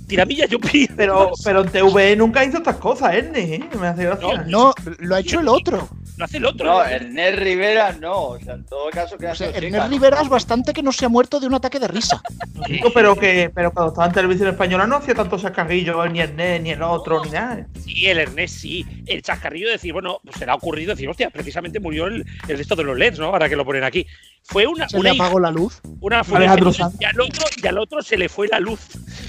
tiramilla 0.06 0.46
yo 0.46 0.58
opino. 0.58 0.94
Pero, 0.96 1.32
pero 1.42 1.62
en 1.62 1.70
TV 1.70 2.16
nunca 2.16 2.44
hizo 2.44 2.58
estas 2.58 2.76
cosas, 2.76 3.14
Erne, 3.14 3.54
¿eh? 3.54 3.68
Me 3.78 3.88
hace 3.88 4.04
gracia. 4.04 4.44
No, 4.46 4.72
lo 4.98 5.14
ha 5.14 5.20
hecho 5.20 5.40
el 5.40 5.48
otro. 5.48 5.88
Lo 6.16 6.24
hace 6.24 6.36
el 6.36 6.44
otro. 6.44 6.66
No, 6.66 6.84
¿eh? 6.84 6.94
Ernest 6.94 7.38
Rivera 7.38 7.92
no. 7.92 8.22
O 8.28 8.38
sea, 8.38 8.54
en 8.54 8.64
todo 8.64 8.90
caso, 8.90 9.16
que 9.16 9.26
O 9.26 9.34
sea, 9.34 9.50
Ernest 9.50 9.88
Riveras 9.88 10.28
bastante 10.28 10.72
que 10.72 10.82
no 10.82 10.92
se 10.92 11.06
ha 11.06 11.08
muerto 11.08 11.40
de 11.40 11.46
un 11.46 11.54
ataque 11.54 11.80
de 11.80 11.88
risa. 11.88 12.22
Pero 12.94 13.16
que 13.16 13.50
pero 13.52 13.72
cuando 13.72 13.90
estaba 13.92 14.06
en 14.06 14.12
televisión 14.12 14.48
española 14.48 14.86
no 14.86 14.96
hacía 14.96 15.14
tanto 15.14 15.38
sacarrillo 15.38 16.06
ni 16.06 16.20
Ernest, 16.20 16.62
ni 16.62 16.70
el 16.70 16.82
otro, 16.82 17.24
ni 17.24 17.30
nada. 17.30 17.66
Sí, 17.82 18.06
el 18.06 18.18
Ernest 18.18 18.58
sí. 18.58 18.86
El 19.06 19.22
chascarrillo 19.22 19.66
de 19.66 19.72
decir, 19.72 19.92
bueno, 19.92 20.20
pues 20.22 20.36
se 20.36 20.46
le 20.46 20.52
ha 20.52 20.54
ocurrido 20.54 20.90
decir, 20.90 21.08
hostia, 21.08 21.30
precisamente 21.30 21.80
murió 21.80 22.06
el, 22.06 22.24
el 22.46 22.58
resto 22.58 22.76
de 22.76 22.84
los 22.84 22.96
LEDs, 22.96 23.18
¿no? 23.18 23.26
Ahora 23.26 23.48
que 23.48 23.56
lo 23.56 23.64
ponen 23.64 23.84
aquí. 23.84 24.06
Fue 24.44 24.66
una, 24.66 24.88
Se 24.88 24.98
una 24.98 25.12
le 25.12 25.16
apagó 25.16 25.40
la 25.40 25.50
luz. 25.50 25.80
Una 26.00 26.22
Alejandro 26.36 26.72
y 26.98 27.04
al 27.04 27.20
otro 27.20 27.44
y 27.62 27.66
al 27.66 27.78
otro 27.78 28.02
se 28.02 28.16
le 28.16 28.28
fue 28.28 28.48
la 28.48 28.60
luz, 28.60 28.80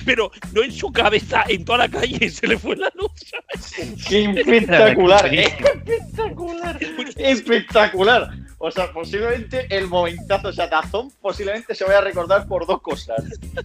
pero 0.05 0.31
no 0.53 0.63
en 0.63 0.71
su 0.71 0.91
cabeza, 0.91 1.43
en 1.47 1.63
toda 1.65 1.79
la 1.79 1.89
calle 1.89 2.29
se 2.31 2.47
le 2.47 2.57
fue 2.57 2.75
la 2.75 2.91
luz. 2.95 3.11
¿sabes? 3.29 4.05
¡Qué 4.07 4.25
espectacular! 4.37 5.33
¡Espectacular! 5.33 6.79
¡Espectacular! 7.17 8.29
O 8.65 8.71
sea, 8.71 8.91
posiblemente 8.93 9.67
el 9.75 9.87
momentazo, 9.87 10.47
o 10.47 10.53
sea, 10.53 10.67
Dazón 10.67 11.11
posiblemente 11.21 11.75
se 11.75 11.83
vaya 11.83 11.97
a 11.97 12.01
recordar 12.01 12.47
por 12.47 12.65
dos 12.65 12.81
cosas. 12.81 13.21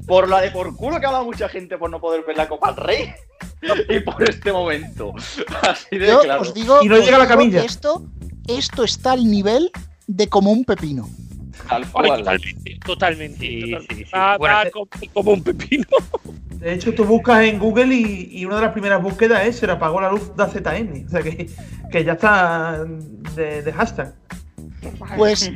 Por 0.07 0.29
la 0.29 0.41
de 0.41 0.51
por 0.51 0.75
culo 0.75 0.99
que 0.99 1.07
ha 1.07 1.11
hablado 1.11 1.25
mucha 1.25 1.49
gente 1.49 1.79
por 1.79 1.89
no 1.89 2.01
poder 2.01 2.25
ver 2.27 2.37
la 2.37 2.49
Copa 2.49 2.73
del 2.73 2.85
Rey 2.85 3.15
y 3.89 4.01
por 4.01 4.29
este 4.29 4.53
momento. 4.53 5.15
Así 5.63 5.99
de 5.99 6.09
Yo 6.09 6.21
claro. 6.21 6.41
os 6.43 6.53
digo, 6.53 6.83
Y 6.83 6.89
no 6.89 6.99
llega 6.99 7.19
la 7.19 7.29
camilla. 7.29 7.63
esto, 7.63 8.03
esto 8.49 8.83
está 8.83 9.13
al 9.13 9.31
nivel 9.31 9.71
de 10.09 10.29
como 10.29 10.51
un 10.51 10.65
pepino. 10.65 11.09
Tal 11.69 11.83
Ay, 11.85 11.91
cual. 11.91 12.19
totalmente, 12.19 12.79
totalmente. 12.85 13.39
Sí, 13.47 13.61
totalmente. 13.61 13.95
sí, 13.97 14.05
sí. 14.05 14.11
Va- 14.15 14.37
Bueno, 14.39 14.55
va 14.55 14.71
como, 14.71 14.89
como 15.15 15.31
un 15.33 15.43
pepino. 15.43 15.87
De 16.55 16.75
hecho, 16.75 16.93
tú 16.95 17.05
buscas 17.05 17.45
en 17.45 17.59
Google 17.59 17.95
y, 17.95 18.29
y 18.39 18.45
una 18.45 18.57
de 18.57 18.63
las 18.63 18.73
primeras 18.73 19.03
búsquedas 19.03 19.47
es 19.47 19.57
se 19.57 19.67
le 19.67 19.73
apagó 19.73 20.01
la 20.01 20.11
luz 20.11 20.33
de 20.37 20.45
ZN. 20.47 21.07
O 21.07 21.11
sea 21.11 21.23
que, 21.23 21.49
que 21.93 22.05
ya 22.05 22.13
está 22.13 22.85
de, 23.37 23.63
de 23.63 23.73
hashtag. 23.73 24.15
Pues 25.17 25.51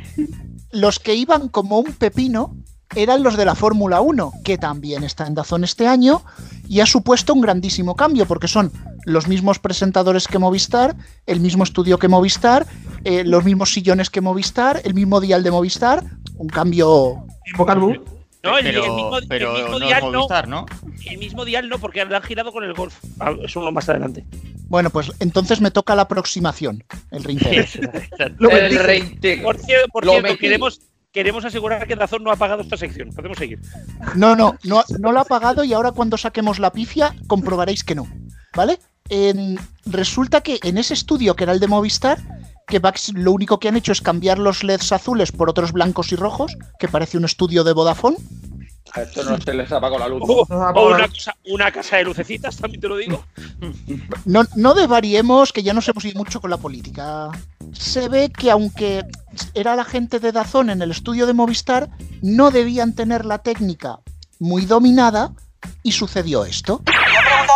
los 0.71 0.99
que 0.99 1.15
iban 1.15 1.49
como 1.49 1.79
un 1.79 1.93
pepino 1.93 2.55
eran 2.95 3.23
los 3.23 3.37
de 3.37 3.45
la 3.45 3.55
Fórmula 3.55 4.01
1, 4.01 4.31
que 4.43 4.57
también 4.57 5.03
está 5.03 5.25
en 5.27 5.33
Dazón 5.35 5.63
este 5.63 5.87
año 5.87 6.21
y 6.67 6.79
ha 6.79 6.85
supuesto 6.85 7.33
un 7.33 7.41
grandísimo 7.41 7.95
cambio 7.95 8.25
porque 8.25 8.47
son 8.47 8.71
los 9.05 9.27
mismos 9.27 9.59
presentadores 9.59 10.27
que 10.27 10.39
Movistar, 10.39 10.95
el 11.25 11.39
mismo 11.39 11.63
estudio 11.63 11.97
que 11.99 12.07
Movistar, 12.07 12.65
eh, 13.03 13.23
los 13.25 13.43
mismos 13.43 13.73
sillones 13.73 14.09
que 14.09 14.21
Movistar, 14.21 14.81
el 14.83 14.93
mismo 14.93 15.19
dial 15.21 15.43
de 15.43 15.51
Movistar, 15.51 16.03
un 16.35 16.47
cambio. 16.47 17.25
No, 18.43 18.57
el, 18.57 18.67
el 18.67 18.73
Pero, 18.73 18.83
mismo, 18.95 19.17
el 19.17 19.27
mismo 19.29 19.69
no 19.69 19.77
es 19.77 19.87
dial 19.87 20.01
no. 20.03 20.11
Movistar, 20.11 20.47
¿no? 20.47 20.65
El 21.05 21.17
mismo 21.17 21.45
dial 21.45 21.69
no, 21.69 21.79
porque 21.79 22.03
lo 22.03 22.15
han 22.15 22.23
girado 22.23 22.51
con 22.51 22.63
el 22.63 22.73
golf. 22.73 22.95
Ah, 23.19 23.31
Eso 23.41 23.61
uno 23.61 23.71
más 23.71 23.87
adelante. 23.87 24.25
Bueno, 24.67 24.89
pues 24.89 25.11
entonces 25.19 25.61
me 25.61 25.71
toca 25.71 25.95
la 25.95 26.03
aproximación, 26.03 26.83
el 27.11 27.23
reintegro. 27.23 27.63
Lo 28.39 28.49
el 28.49 28.61
bendice. 28.61 28.83
reintegro. 28.83 29.43
Por, 29.43 29.55
por 29.91 30.05
cierto, 30.05 30.21
metí. 30.23 30.37
queremos, 30.39 30.81
queremos 31.11 31.45
asegurar 31.45 31.87
que 31.87 31.95
Dazón 31.95 32.23
no 32.23 32.31
ha 32.31 32.35
pagado 32.35 32.61
esta 32.63 32.75
sección. 32.75 33.09
Podemos 33.11 33.37
seguir. 33.37 33.59
No, 34.15 34.35
no, 34.35 34.55
no, 34.63 34.83
no 34.99 35.11
lo 35.11 35.19
ha 35.19 35.25
pagado 35.25 35.63
y 35.63 35.71
ahora 35.73 35.91
cuando 35.91 36.17
saquemos 36.17 36.59
la 36.59 36.71
pifia 36.71 37.15
comprobaréis 37.27 37.83
que 37.83 37.95
no. 37.95 38.07
¿Vale? 38.55 38.79
En- 39.09 39.59
resulta 39.85 40.41
que 40.41 40.59
en 40.63 40.77
ese 40.77 40.93
estudio 40.93 41.35
que 41.35 41.43
era 41.43 41.53
el 41.53 41.59
de 41.59 41.67
Movistar, 41.67 42.19
que 42.67 42.79
Vax 42.79 43.13
lo 43.13 43.31
único 43.31 43.59
que 43.59 43.67
han 43.67 43.75
hecho 43.75 43.91
es 43.91 44.01
cambiar 44.01 44.39
los 44.39 44.63
LEDs 44.63 44.91
azules 44.93 45.31
por 45.31 45.49
otros 45.49 45.71
blancos 45.73 46.11
y 46.11 46.15
rojos, 46.15 46.55
que 46.79 46.87
parece 46.87 47.17
un 47.17 47.25
estudio 47.25 47.63
de 47.63 47.73
Vodafone. 47.73 48.17
A 48.95 49.01
esto 49.01 49.23
no 49.23 49.41
se 49.41 49.53
les 49.55 49.71
apagó 49.71 49.97
la 49.97 50.07
luz. 50.07 50.21
O, 50.25 50.45
No, 50.49 50.69
o 50.69 50.95
una, 50.95 51.07
cosa- 51.07 51.35
una 51.49 51.71
casa 51.71 51.97
de 51.97 52.03
lucecitas, 52.03 52.57
también 52.57 52.79
te 52.79 52.87
lo 52.87 52.97
digo. 52.97 53.25
No, 54.25 54.43
no 54.55 54.73
desvariemos, 54.75 55.51
que 55.51 55.63
ya 55.63 55.73
nos 55.73 55.87
hemos 55.89 56.05
ido 56.05 56.19
mucho 56.19 56.39
con 56.39 56.51
la 56.51 56.57
política. 56.57 57.29
Se 57.73 58.07
ve 58.07 58.29
que 58.31 58.51
aunque 58.51 59.03
era 59.55 59.75
la 59.75 59.83
gente 59.83 60.19
de 60.19 60.31
Dazón 60.31 60.69
en 60.69 60.81
el 60.83 60.91
estudio 60.91 61.25
de 61.25 61.33
Movistar, 61.33 61.89
no 62.21 62.51
debían 62.51 62.93
tener 62.93 63.25
la 63.25 63.39
técnica 63.39 63.99
muy 64.39 64.65
dominada 64.65 65.31
y 65.81 65.93
sucedió 65.93 66.45
esto. 66.45 66.81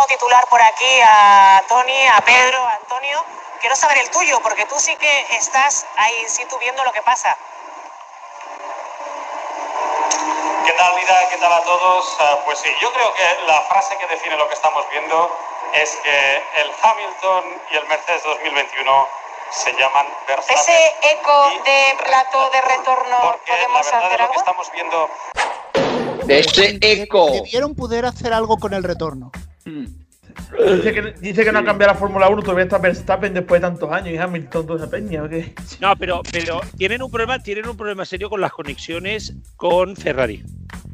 Titular 0.06 0.46
por 0.48 0.60
aquí 0.62 1.00
a 1.04 1.62
Tony, 1.68 2.06
a 2.06 2.20
Pedro, 2.22 2.58
a 2.64 2.72
Antonio. 2.74 3.24
Quiero 3.60 3.74
saber 3.76 3.98
el 3.98 4.10
tuyo, 4.10 4.40
porque 4.42 4.64
tú 4.66 4.78
sí 4.78 4.94
que 4.96 5.26
estás 5.36 5.86
ahí 5.96 6.14
in 6.22 6.28
situ 6.28 6.56
viendo 6.58 6.84
lo 6.84 6.92
que 6.92 7.02
pasa. 7.02 7.36
¿Qué 10.64 10.72
tal, 10.72 10.94
Lida? 10.96 11.28
¿Qué 11.30 11.36
tal 11.38 11.52
a 11.52 11.62
todos? 11.62 12.16
Ah, 12.20 12.38
pues 12.44 12.58
sí, 12.60 12.68
yo 12.80 12.92
creo 12.92 13.12
que 13.14 13.22
la 13.46 13.60
frase 13.62 13.96
que 13.98 14.06
define 14.06 14.36
lo 14.36 14.46
que 14.48 14.54
estamos 14.54 14.84
viendo 14.90 15.36
es 15.74 15.90
que 16.02 16.36
el 16.56 16.70
Hamilton 16.82 17.44
y 17.72 17.76
el 17.76 17.86
Mercedes 17.88 18.22
2021 18.24 19.08
se 19.50 19.72
llaman 19.74 20.06
Verstappen. 20.26 20.56
Ese 20.58 20.96
eco 21.10 21.50
de 21.64 21.96
plato 22.04 22.50
de 22.50 22.60
retorno, 22.60 23.16
Porque 23.22 23.50
la 23.52 23.56
¿podemos 23.58 23.86
verdad 23.86 24.04
hacer 24.04 24.12
es 24.12 24.18
lo 24.18 24.24
algo? 24.24 24.32
que 24.32 24.38
estamos 24.38 24.72
viendo 24.72 25.10
De 26.24 26.38
ese 26.40 26.78
eco. 26.82 27.30
Debieron 27.32 27.74
poder 27.74 28.04
hacer 28.04 28.32
algo 28.32 28.58
con 28.58 28.74
el 28.74 28.84
retorno. 28.84 29.32
Dice 30.56 30.94
que, 30.94 31.14
dice 31.20 31.44
que 31.44 31.52
no 31.52 31.58
ha 31.58 31.64
cambiado 31.64 31.92
la 31.92 31.98
Fórmula 31.98 32.28
1, 32.28 32.42
todavía 32.42 32.64
está 32.64 32.78
Verstappen 32.78 33.34
después 33.34 33.60
de 33.60 33.68
tantos 33.68 33.92
años 33.92 34.14
y 34.14 34.16
Hamilton, 34.16 34.66
toda 34.66 34.78
esa 34.82 34.90
peña. 34.90 35.22
¿o 35.22 35.28
qué? 35.28 35.54
No, 35.80 35.94
pero, 35.96 36.22
pero 36.32 36.60
tienen 36.76 37.02
un 37.02 37.10
problema, 37.10 37.38
tienen 37.38 37.68
un 37.68 37.76
problema 37.76 38.04
serio 38.04 38.30
con 38.30 38.40
las 38.40 38.52
conexiones 38.52 39.34
con 39.56 39.94
Ferrari. 39.94 40.42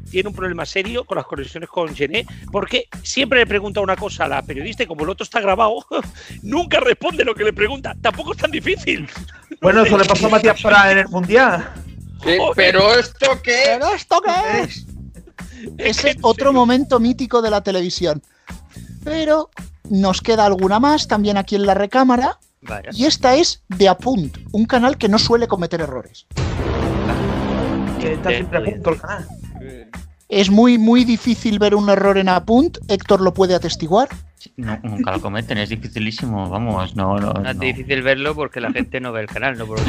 Tienen 0.09 0.27
un 0.27 0.35
problema 0.35 0.65
serio 0.65 1.03
con 1.05 1.15
las 1.17 1.25
conexiones 1.25 1.69
con 1.69 1.93
Gené, 1.95 2.25
porque 2.51 2.87
siempre 3.01 3.39
le 3.39 3.47
pregunta 3.47 3.81
una 3.81 3.95
cosa 3.95 4.25
a 4.25 4.27
la 4.27 4.41
periodista 4.41 4.83
y 4.83 4.87
como 4.87 5.03
el 5.03 5.09
otro 5.09 5.23
está 5.23 5.39
grabado, 5.39 5.85
nunca 6.43 6.79
responde 6.79 7.23
lo 7.23 7.33
que 7.33 7.45
le 7.45 7.53
pregunta. 7.53 7.95
Tampoco 8.01 8.33
es 8.33 8.37
tan 8.37 8.51
difícil. 8.51 9.09
Bueno, 9.61 9.83
eso 9.83 9.97
le 9.97 10.05
pasó 10.05 10.27
a 10.27 10.29
Matías 10.29 10.61
Prada 10.61 10.91
en 10.91 10.97
el 10.99 11.07
Mundial. 11.07 11.71
Sí, 12.23 12.37
pero 12.55 12.93
esto 12.97 13.39
qué 13.43 13.63
¿Pero 13.65 13.93
esto 13.93 14.21
qué 14.21 14.61
es? 14.61 14.85
Ese 15.77 16.11
es 16.11 16.17
otro 16.21 16.53
momento 16.53 16.99
mítico 16.99 17.41
de 17.41 17.49
la 17.49 17.61
televisión. 17.61 18.21
Pero 19.05 19.49
nos 19.89 20.19
queda 20.19 20.45
alguna 20.45 20.79
más 20.81 21.07
también 21.07 21.37
aquí 21.37 21.55
en 21.55 21.65
la 21.65 21.73
recámara. 21.75 22.39
Vaya. 22.63 22.89
Y 22.91 23.05
esta 23.05 23.35
es 23.35 23.63
de 23.69 23.87
Apunt, 23.87 24.37
un 24.51 24.65
canal 24.65 24.97
que 24.97 25.07
no 25.07 25.19
suele 25.19 25.47
cometer 25.47 25.79
errores. 25.81 26.25
Que 28.01 28.13
está 28.13 28.29
siempre 28.31 28.57
a 28.57 28.63
punto 28.63 28.89
el 28.89 28.99
canal. 28.99 29.27
Es 30.27 30.49
muy, 30.49 30.79
muy 30.79 31.03
difícil 31.05 31.59
ver 31.59 31.75
un 31.75 31.87
error 31.89 32.17
en 32.17 32.29
Apunt. 32.29 32.79
Héctor 32.87 33.21
lo 33.21 33.33
puede 33.33 33.53
atestiguar. 33.53 34.09
No, 34.57 34.77
nunca 34.83 35.11
lo 35.11 35.21
cometen, 35.21 35.57
es 35.57 35.69
dificilísimo, 35.69 36.49
vamos, 36.49 36.95
no, 36.95 37.17
no. 37.17 37.33
No 37.33 37.49
es 37.49 37.55
no. 37.55 37.61
difícil 37.61 38.01
verlo 38.01 38.35
porque 38.35 38.59
la 38.61 38.71
gente 38.71 38.99
no 38.99 39.11
ve 39.11 39.21
el 39.21 39.27
canal, 39.27 39.57
no 39.57 39.65
por 39.65 39.79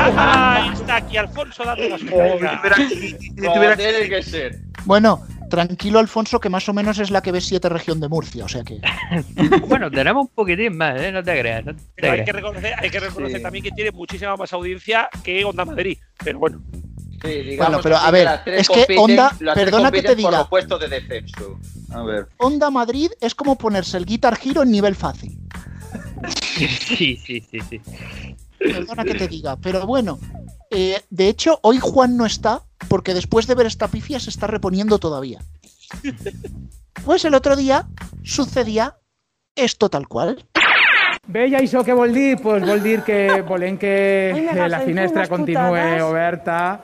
Ah, 0.00 0.70
está 0.74 0.96
aquí 0.96 1.16
Alfonso 1.16 1.64
dando 1.64 1.88
las 1.88 2.00
cosas. 2.02 2.90
Tuviera- 3.36 3.76
que 4.08 4.22
ser. 4.22 4.58
Bueno, 4.84 5.20
tranquilo 5.48 5.98
Alfonso, 5.98 6.40
que 6.40 6.48
más 6.48 6.68
o 6.68 6.72
menos 6.74 6.98
es 6.98 7.10
la 7.10 7.22
que 7.22 7.32
ve 7.32 7.40
7 7.40 7.68
región 7.68 8.00
de 8.00 8.08
Murcia. 8.08 8.44
O 8.44 8.48
sea 8.48 8.62
que. 8.64 8.80
Bueno, 9.68 9.90
tenemos 9.90 10.22
un 10.22 10.28
poquitín 10.28 10.76
más, 10.76 11.00
¿eh? 11.00 11.10
No 11.12 11.22
te 11.22 11.38
creas. 11.38 11.64
No 11.64 11.74
te 11.74 11.82
Pero 11.96 12.12
hay 12.12 12.24
que 12.24 12.32
reconocer, 12.32 12.72
hay 12.78 12.90
que 12.90 13.00
reconocer 13.00 13.36
Sí. 13.38 13.42
también 13.42 13.64
que 13.64 13.70
tiene 13.72 13.90
muchísima 13.90 14.36
más 14.36 14.52
audiencia 14.52 15.08
que 15.22 15.44
Onda 15.44 15.64
Madrid. 15.64 15.98
Pero 16.24 16.38
bueno. 16.38 16.60
Sí, 17.20 17.28
digamos 17.28 17.58
Bueno, 17.58 17.80
pero, 17.82 17.96
a 17.96 18.10
ver, 18.12 18.28
es 18.46 18.68
que 18.68 18.74
compiten- 18.86 18.98
Honda- 19.00 19.36
las 19.40 19.54
tres 19.54 19.64
perdona 19.64 19.90
que 19.90 20.02
te 20.02 20.08
por 20.08 20.16
diga. 20.16 20.30
los 20.38 20.48
puestos 20.48 20.80
de 20.80 20.88
descenso. 20.88 21.58
A 21.92 22.02
ver. 22.02 22.28
Onda 22.36 22.70
Madrid 22.70 23.10
es 23.20 23.34
como 23.34 23.56
ponerse 23.58 23.96
el 23.96 24.06
Guitar 24.06 24.38
Hero 24.44 24.62
en 24.62 24.70
nivel 24.70 24.94
fácil. 24.94 25.36
Sí, 26.58 27.16
sí, 27.16 27.40
sí, 27.50 27.58
sí. 27.70 27.80
Perdona 28.58 29.04
que 29.04 29.14
te 29.14 29.28
diga, 29.28 29.56
pero 29.56 29.86
bueno. 29.86 30.18
eh, 30.70 31.00
de 31.10 31.28
hecho, 31.28 31.58
hoy 31.62 31.78
Juan 31.80 32.16
no 32.16 32.26
está 32.26 32.62
porque 32.88 33.14
después 33.14 33.46
de 33.46 33.54
ver 33.54 33.66
esta 33.66 33.88
pifia 33.88 34.20
se 34.20 34.30
está 34.30 34.46
reponiendo 34.46 34.98
todavía. 34.98 35.40
Pues 37.04 37.24
el 37.24 37.34
otro 37.34 37.56
día 37.56 37.86
sucedía 38.22 38.96
esto 39.56 39.88
tal 39.88 40.06
cual. 40.08 40.44
Bé, 41.28 41.42
i 41.48 41.52
això 41.58 41.82
què 41.84 41.92
vol 41.92 42.14
dir? 42.14 42.38
Pues 42.40 42.62
vol 42.64 42.80
dir 42.80 43.02
que 43.04 43.42
volem 43.44 43.76
que 43.76 44.32
vas 44.56 44.70
la 44.70 44.80
finestra 44.80 45.26
putades. 45.28 46.00
oberta. 46.02 46.80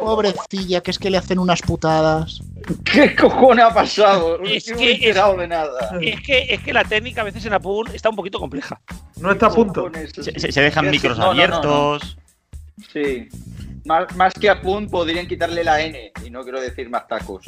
Pobrecilla, 0.00 0.82
que 0.82 0.90
es 0.90 0.98
que 0.98 1.08
le 1.08 1.16
hacen 1.16 1.38
unas 1.38 1.62
putadas. 1.62 2.42
¿Qué 2.84 3.14
cojones 3.16 3.64
ha 3.64 3.72
pasado? 3.72 4.38
Es 4.44 4.68
no 4.68 4.76
que 4.76 4.84
me 4.84 4.88
he 4.90 4.92
es- 4.92 4.98
enterado 5.00 5.36
de 5.38 5.48
nada. 5.48 5.98
Es 6.00 6.20
que, 6.20 6.46
es 6.50 6.60
que 6.62 6.72
la 6.74 6.84
técnica 6.84 7.22
a 7.22 7.24
veces 7.24 7.44
en 7.46 7.54
Apun 7.54 7.88
está 7.94 8.10
un 8.10 8.16
poquito 8.16 8.38
compleja. 8.38 8.80
No 9.16 9.30
está 9.32 9.46
a 9.46 9.50
punto. 9.50 9.90
Se, 10.12 10.38
se- 10.38 10.52
se 10.52 10.60
dejan 10.60 10.90
micros 10.90 11.16
no, 11.18 11.26
no, 11.26 11.32
no, 11.32 11.36
no. 11.38 11.42
abiertos. 11.44 12.18
Sí. 12.92 13.28
Más, 13.84 14.14
más 14.16 14.34
que 14.34 14.50
a 14.50 14.60
Punt 14.60 14.90
podrían 14.90 15.26
quitarle 15.26 15.64
la 15.64 15.80
N 15.80 16.12
y 16.24 16.30
no 16.30 16.42
quiero 16.42 16.60
decir 16.60 16.90
más 16.90 17.08
tacos. 17.08 17.46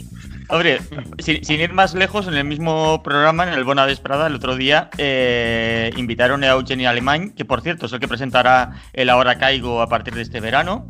Hombre, 0.48 0.80
sin, 1.18 1.44
sin 1.44 1.60
ir 1.60 1.72
más 1.72 1.94
lejos, 1.94 2.26
en 2.28 2.34
el 2.34 2.44
mismo 2.44 3.02
programa, 3.02 3.46
en 3.46 3.52
el 3.52 3.64
Bona 3.64 3.84
Vesprada, 3.84 4.26
el 4.26 4.34
otro 4.34 4.56
día, 4.56 4.88
eh, 4.96 5.90
invitaron 5.96 6.42
a 6.42 6.48
Eugenie 6.48 6.86
Alemán, 6.86 7.30
que 7.30 7.44
por 7.44 7.60
cierto 7.60 7.86
es 7.86 7.92
el 7.92 8.00
que 8.00 8.08
presentará 8.08 8.72
el 8.94 9.10
Ahora 9.10 9.38
Caigo 9.38 9.82
a 9.82 9.88
partir 9.88 10.14
de 10.14 10.22
este 10.22 10.40
verano, 10.40 10.86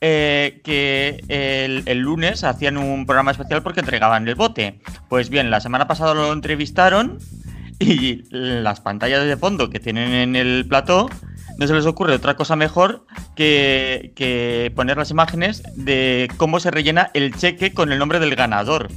eh, 0.00 0.60
que 0.62 1.24
el, 1.28 1.84
el 1.86 1.98
lunes 2.00 2.44
hacían 2.44 2.76
un 2.76 3.06
programa 3.06 3.30
especial 3.30 3.62
porque 3.62 3.80
entregaban 3.80 4.28
el 4.28 4.34
bote. 4.34 4.80
Pues 5.08 5.30
bien, 5.30 5.50
la 5.50 5.60
semana 5.60 5.86
pasada 5.88 6.12
lo 6.12 6.32
entrevistaron 6.32 7.18
y 7.78 8.22
las 8.30 8.80
pantallas 8.80 9.24
de 9.24 9.36
fondo 9.36 9.70
que 9.70 9.80
tienen 9.80 10.12
en 10.12 10.36
el 10.36 10.66
plató 10.68 11.08
no 11.62 11.68
se 11.68 11.74
les 11.74 11.86
ocurre 11.86 12.14
otra 12.14 12.36
cosa 12.36 12.56
mejor 12.56 13.06
que, 13.34 14.12
que 14.14 14.72
poner 14.74 14.96
las 14.96 15.10
imágenes 15.10 15.62
de 15.74 16.30
cómo 16.36 16.60
se 16.60 16.70
rellena 16.70 17.10
el 17.14 17.34
cheque 17.34 17.72
con 17.72 17.92
el 17.92 17.98
nombre 17.98 18.20
del 18.20 18.34
ganador. 18.34 18.88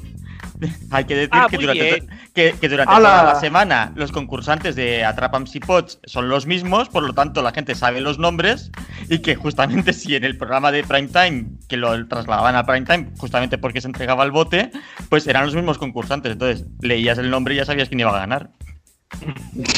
Hay 0.91 1.05
que 1.05 1.15
decir 1.15 1.29
Ah, 1.31 1.48
que 1.50 1.57
durante, 1.57 2.03
que, 2.34 2.55
que 2.60 2.69
durante 2.69 2.93
¡Hala! 2.93 3.10
toda 3.10 3.34
la 3.34 3.39
semana 3.39 3.91
los 3.95 4.12
concursantes 4.12 4.75
de 4.75 5.03
Atrapam 5.03 5.45
Pots 5.65 6.00
son 6.05 6.29
los 6.29 6.45
mismos, 6.45 6.89
por 6.89 7.03
lo 7.03 7.13
tanto 7.13 7.41
la 7.41 7.51
gente 7.51 7.75
sabe 7.75 8.01
los 8.01 8.19
nombres 8.19 8.72
y 9.10 9.19
que 9.19 9.36
justamente 9.36 9.93
si 9.93 10.15
en 10.15 10.24
el 10.24 10.38
programa 10.38 10.72
de 10.72 10.84
Prime 10.84 11.07
Time, 11.10 11.45
que 11.67 11.77
lo 11.77 12.07
trasladaban 12.07 12.55
a 12.55 12.65
Prime 12.65 12.86
Time 12.86 13.12
justamente 13.17 13.57
porque 13.57 13.81
se 13.81 13.88
entregaba 13.88 14.24
el 14.24 14.31
bote, 14.31 14.72
pues 15.10 15.27
eran 15.27 15.45
los 15.45 15.55
mismos 15.55 15.77
concursantes. 15.77 16.34
Entonces 16.34 16.65
leías 16.81 17.17
el 17.17 17.29
nombre 17.29 17.53
y 17.53 17.57
ya 17.57 17.65
sabías 17.65 17.89
quién 17.89 18.00
iba 18.00 18.15
a 18.15 18.19
ganar. 18.19 18.50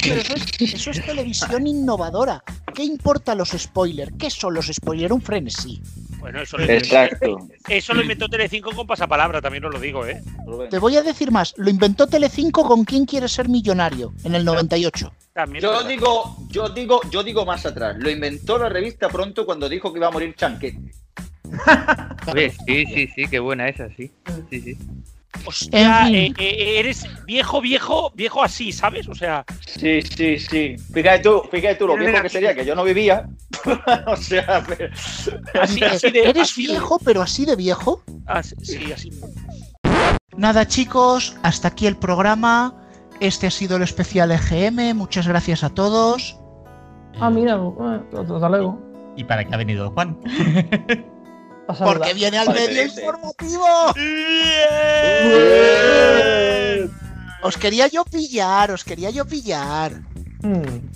Pero 0.04 0.22
eso 0.22 0.34
es, 0.36 0.74
eso 0.74 0.92
es 0.92 1.06
televisión 1.06 1.68
innovadora. 1.68 2.44
¿Qué 2.74 2.84
importa 2.84 3.36
los 3.36 3.50
spoilers? 3.50 4.12
¿Qué 4.18 4.30
son 4.30 4.54
los 4.54 4.68
spoilers? 4.68 5.12
Un 5.12 5.22
frenesí. 5.22 5.82
Bueno, 6.20 6.42
eso 6.42 6.58
lo, 6.58 6.66
Exacto. 6.66 7.38
eso 7.70 7.94
lo 7.94 8.02
inventó 8.02 8.28
Telecinco 8.28 8.72
con 8.72 8.88
pasapalabra, 8.88 9.42
también 9.42 9.66
os 9.66 9.74
lo 9.74 9.80
digo, 9.80 10.06
¿eh? 10.06 10.22
Te 10.70 10.80
voy 10.80 10.96
a 10.98 11.04
decir 11.04 11.32
más. 11.32 11.54
Lo 11.58 11.70
inventó 11.70 12.08
Telecinco 12.08 12.68
con 12.68 12.84
quién 12.84 13.06
quiere 13.06 13.28
ser 13.28 13.48
millonario 13.50 14.14
en 14.24 14.36
el 14.36 14.44
98. 14.44 15.14
También 15.34 15.62
Yo 15.62 15.84
digo, 15.84 16.36
yo 16.50 16.70
digo, 16.70 17.00
yo 17.12 17.24
digo 17.24 17.46
más 17.46 17.66
atrás. 17.66 17.96
Lo 18.00 18.10
inventó 18.10 18.58
la 18.58 18.70
revista 18.70 19.08
pronto 19.08 19.46
cuando 19.46 19.70
dijo 19.70 19.94
que 19.94 20.00
iba 20.00 20.08
a 20.08 20.12
morir 20.12 20.36
Chanquete. 20.36 20.92
Oye, 22.34 22.52
sí, 22.66 22.86
sí, 22.88 23.08
sí, 23.16 23.28
qué 23.30 23.40
buena 23.40 23.70
esa, 23.70 23.88
sí. 23.96 24.12
Sí, 24.50 24.62
sí. 24.62 24.78
Hostia, 25.48 26.08
En 26.08 26.16
eh, 26.16 26.26
fin. 26.28 26.36
eh, 26.40 26.80
eres 26.80 27.06
viejo, 27.26 27.62
viejo, 27.62 28.12
viejo 28.16 28.44
así, 28.44 28.72
¿sabes? 28.72 29.08
O 29.08 29.16
sea, 29.16 29.46
Sí, 29.66 30.02
sí, 30.02 30.38
sí. 30.40 30.76
Fíjate 30.94 31.20
tú, 31.20 31.42
fíjate 31.50 31.76
tú 31.76 31.88
lo 31.88 31.96
viejo 31.96 32.22
que 32.22 32.30
sería, 32.30 32.54
que 32.54 32.66
yo 32.66 32.76
no 32.76 32.84
vivía. 32.84 33.28
o 34.08 34.16
sea, 34.18 34.64
pero- 34.68 34.90
así, 35.62 35.84
así 35.84 36.12
de. 36.12 36.30
Eres 36.30 36.44
así 36.52 36.68
de- 36.68 36.74
viejo, 36.74 37.00
pero 37.00 37.22
así 37.22 37.46
de 37.46 37.56
viejo. 37.56 38.04
así- 38.26 38.56
sí, 38.62 38.92
así. 38.92 39.10
Nada, 40.36 40.68
chicos, 40.68 41.36
hasta 41.44 41.70
aquí 41.70 41.88
el 41.88 41.96
programa. 41.98 42.76
Este 43.20 43.48
ha 43.48 43.52
sido 43.52 43.78
el 43.78 43.84
especial 43.84 44.32
EGM. 44.32 44.94
Muchas 44.94 45.28
gracias 45.28 45.64
a 45.64 45.70
todos. 45.70 46.38
Ah, 47.20 47.30
mira, 47.32 47.56
eh, 47.56 48.00
hasta 48.16 48.50
luego. 48.50 48.80
¿Y 49.16 49.24
para 49.24 49.44
qué 49.44 49.54
ha 49.56 49.58
venido 49.58 49.90
Juan? 49.92 50.18
Porque 51.68 52.14
viene 52.14 52.38
al 52.38 52.54
medio 52.54 52.84
informativo. 52.84 53.66
Os 57.44 57.58
quería 57.58 57.88
yo 57.88 58.06
pillar, 58.06 58.72
os 58.72 58.84
quería 58.84 59.10
yo 59.10 59.26
pillar. 59.26 60.02
Mm. 60.42 60.90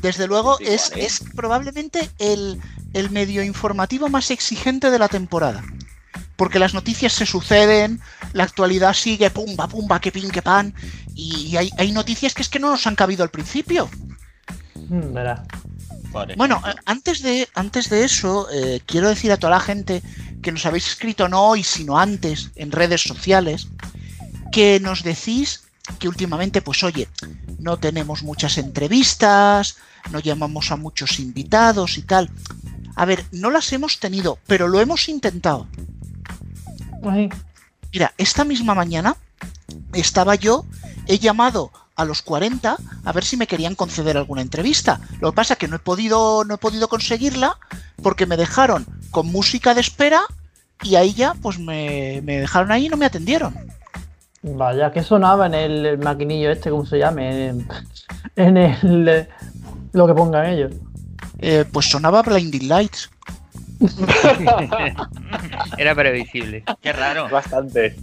Desde 0.00 0.26
luego 0.26 0.58
es, 0.60 0.92
¿eh? 0.92 1.06
es 1.06 1.24
probablemente 1.34 2.10
el, 2.18 2.60
el 2.92 3.10
medio 3.10 3.42
informativo 3.42 4.08
más 4.08 4.30
exigente 4.30 4.90
de 4.90 4.98
la 4.98 5.08
temporada. 5.08 5.64
Porque 6.36 6.60
las 6.60 6.72
noticias 6.72 7.12
se 7.12 7.26
suceden, 7.26 8.00
la 8.32 8.44
actualidad 8.44 8.92
sigue 8.92 9.30
pumba, 9.30 9.66
pumba, 9.66 10.00
que 10.00 10.12
pin, 10.12 10.30
que 10.30 10.42
pan. 10.42 10.72
Y 11.14 11.56
hay, 11.56 11.70
hay 11.78 11.90
noticias 11.90 12.34
que 12.34 12.42
es 12.42 12.48
que 12.48 12.60
no 12.60 12.70
nos 12.70 12.86
han 12.86 12.94
cabido 12.94 13.24
al 13.24 13.30
principio. 13.30 13.90
Mm, 14.88 15.12
verás. 15.12 15.40
Por 16.26 16.36
Bueno, 16.36 16.60
antes 16.84 17.22
de, 17.22 17.48
antes 17.54 17.90
de 17.90 18.04
eso, 18.04 18.48
eh, 18.50 18.80
quiero 18.86 19.08
decir 19.08 19.30
a 19.30 19.36
toda 19.36 19.52
la 19.52 19.60
gente 19.60 20.02
que 20.42 20.52
nos 20.52 20.66
habéis 20.66 20.88
escrito 20.88 21.28
no 21.28 21.42
hoy, 21.42 21.62
sino 21.62 21.98
antes 21.98 22.50
en 22.56 22.72
redes 22.72 23.02
sociales, 23.02 23.68
que 24.50 24.80
nos 24.80 25.02
decís 25.02 25.64
que 25.98 26.08
últimamente, 26.08 26.60
pues 26.62 26.82
oye, 26.82 27.08
no 27.58 27.78
tenemos 27.78 28.22
muchas 28.22 28.58
entrevistas, 28.58 29.76
no 30.10 30.20
llamamos 30.20 30.70
a 30.70 30.76
muchos 30.76 31.18
invitados 31.18 31.98
y 31.98 32.02
tal. 32.02 32.30
A 32.96 33.04
ver, 33.04 33.24
no 33.32 33.50
las 33.50 33.72
hemos 33.72 34.00
tenido, 34.00 34.38
pero 34.46 34.68
lo 34.68 34.80
hemos 34.80 35.08
intentado. 35.08 35.66
Mira, 37.92 38.12
esta 38.18 38.44
misma 38.44 38.74
mañana 38.74 39.16
estaba 39.92 40.34
yo, 40.34 40.66
he 41.06 41.18
llamado 41.18 41.70
a 41.98 42.04
los 42.04 42.22
40 42.22 42.76
a 43.04 43.12
ver 43.12 43.24
si 43.24 43.36
me 43.36 43.46
querían 43.46 43.74
conceder 43.74 44.16
alguna 44.16 44.40
entrevista. 44.40 45.00
Lo 45.20 45.30
que 45.32 45.36
pasa 45.36 45.54
es 45.54 45.58
que 45.58 45.68
no 45.68 45.76
he 45.76 45.80
podido, 45.80 46.44
no 46.44 46.54
he 46.54 46.58
podido 46.58 46.88
conseguirla 46.88 47.58
porque 48.02 48.24
me 48.24 48.36
dejaron 48.38 48.86
con 49.10 49.26
música 49.26 49.74
de 49.74 49.80
espera 49.82 50.22
y 50.82 50.94
ahí 50.94 51.12
ya, 51.12 51.34
pues 51.34 51.58
me, 51.58 52.20
me 52.24 52.38
dejaron 52.38 52.70
ahí 52.70 52.86
y 52.86 52.88
no 52.88 52.96
me 52.96 53.06
atendieron. 53.06 53.54
Vaya, 54.42 54.92
que 54.92 55.02
sonaba 55.02 55.46
en 55.46 55.54
el, 55.54 55.84
el 55.86 55.98
maquinillo 55.98 56.50
este, 56.52 56.70
¿cómo 56.70 56.86
se 56.86 56.98
llame? 56.98 57.48
En, 57.48 57.68
en 58.36 58.56
el. 58.56 59.08
eh, 59.08 59.28
Lo 59.92 60.06
que 60.06 60.14
pongan 60.14 60.46
ellos. 60.46 60.72
Eh, 61.40 61.64
pues 61.72 61.90
sonaba 61.90 62.22
Blinding 62.22 62.68
Lights. 62.68 63.10
Era 65.78 65.94
previsible. 65.94 66.64
Qué 66.80 66.92
raro. 66.92 67.28
Bastante. 67.28 67.96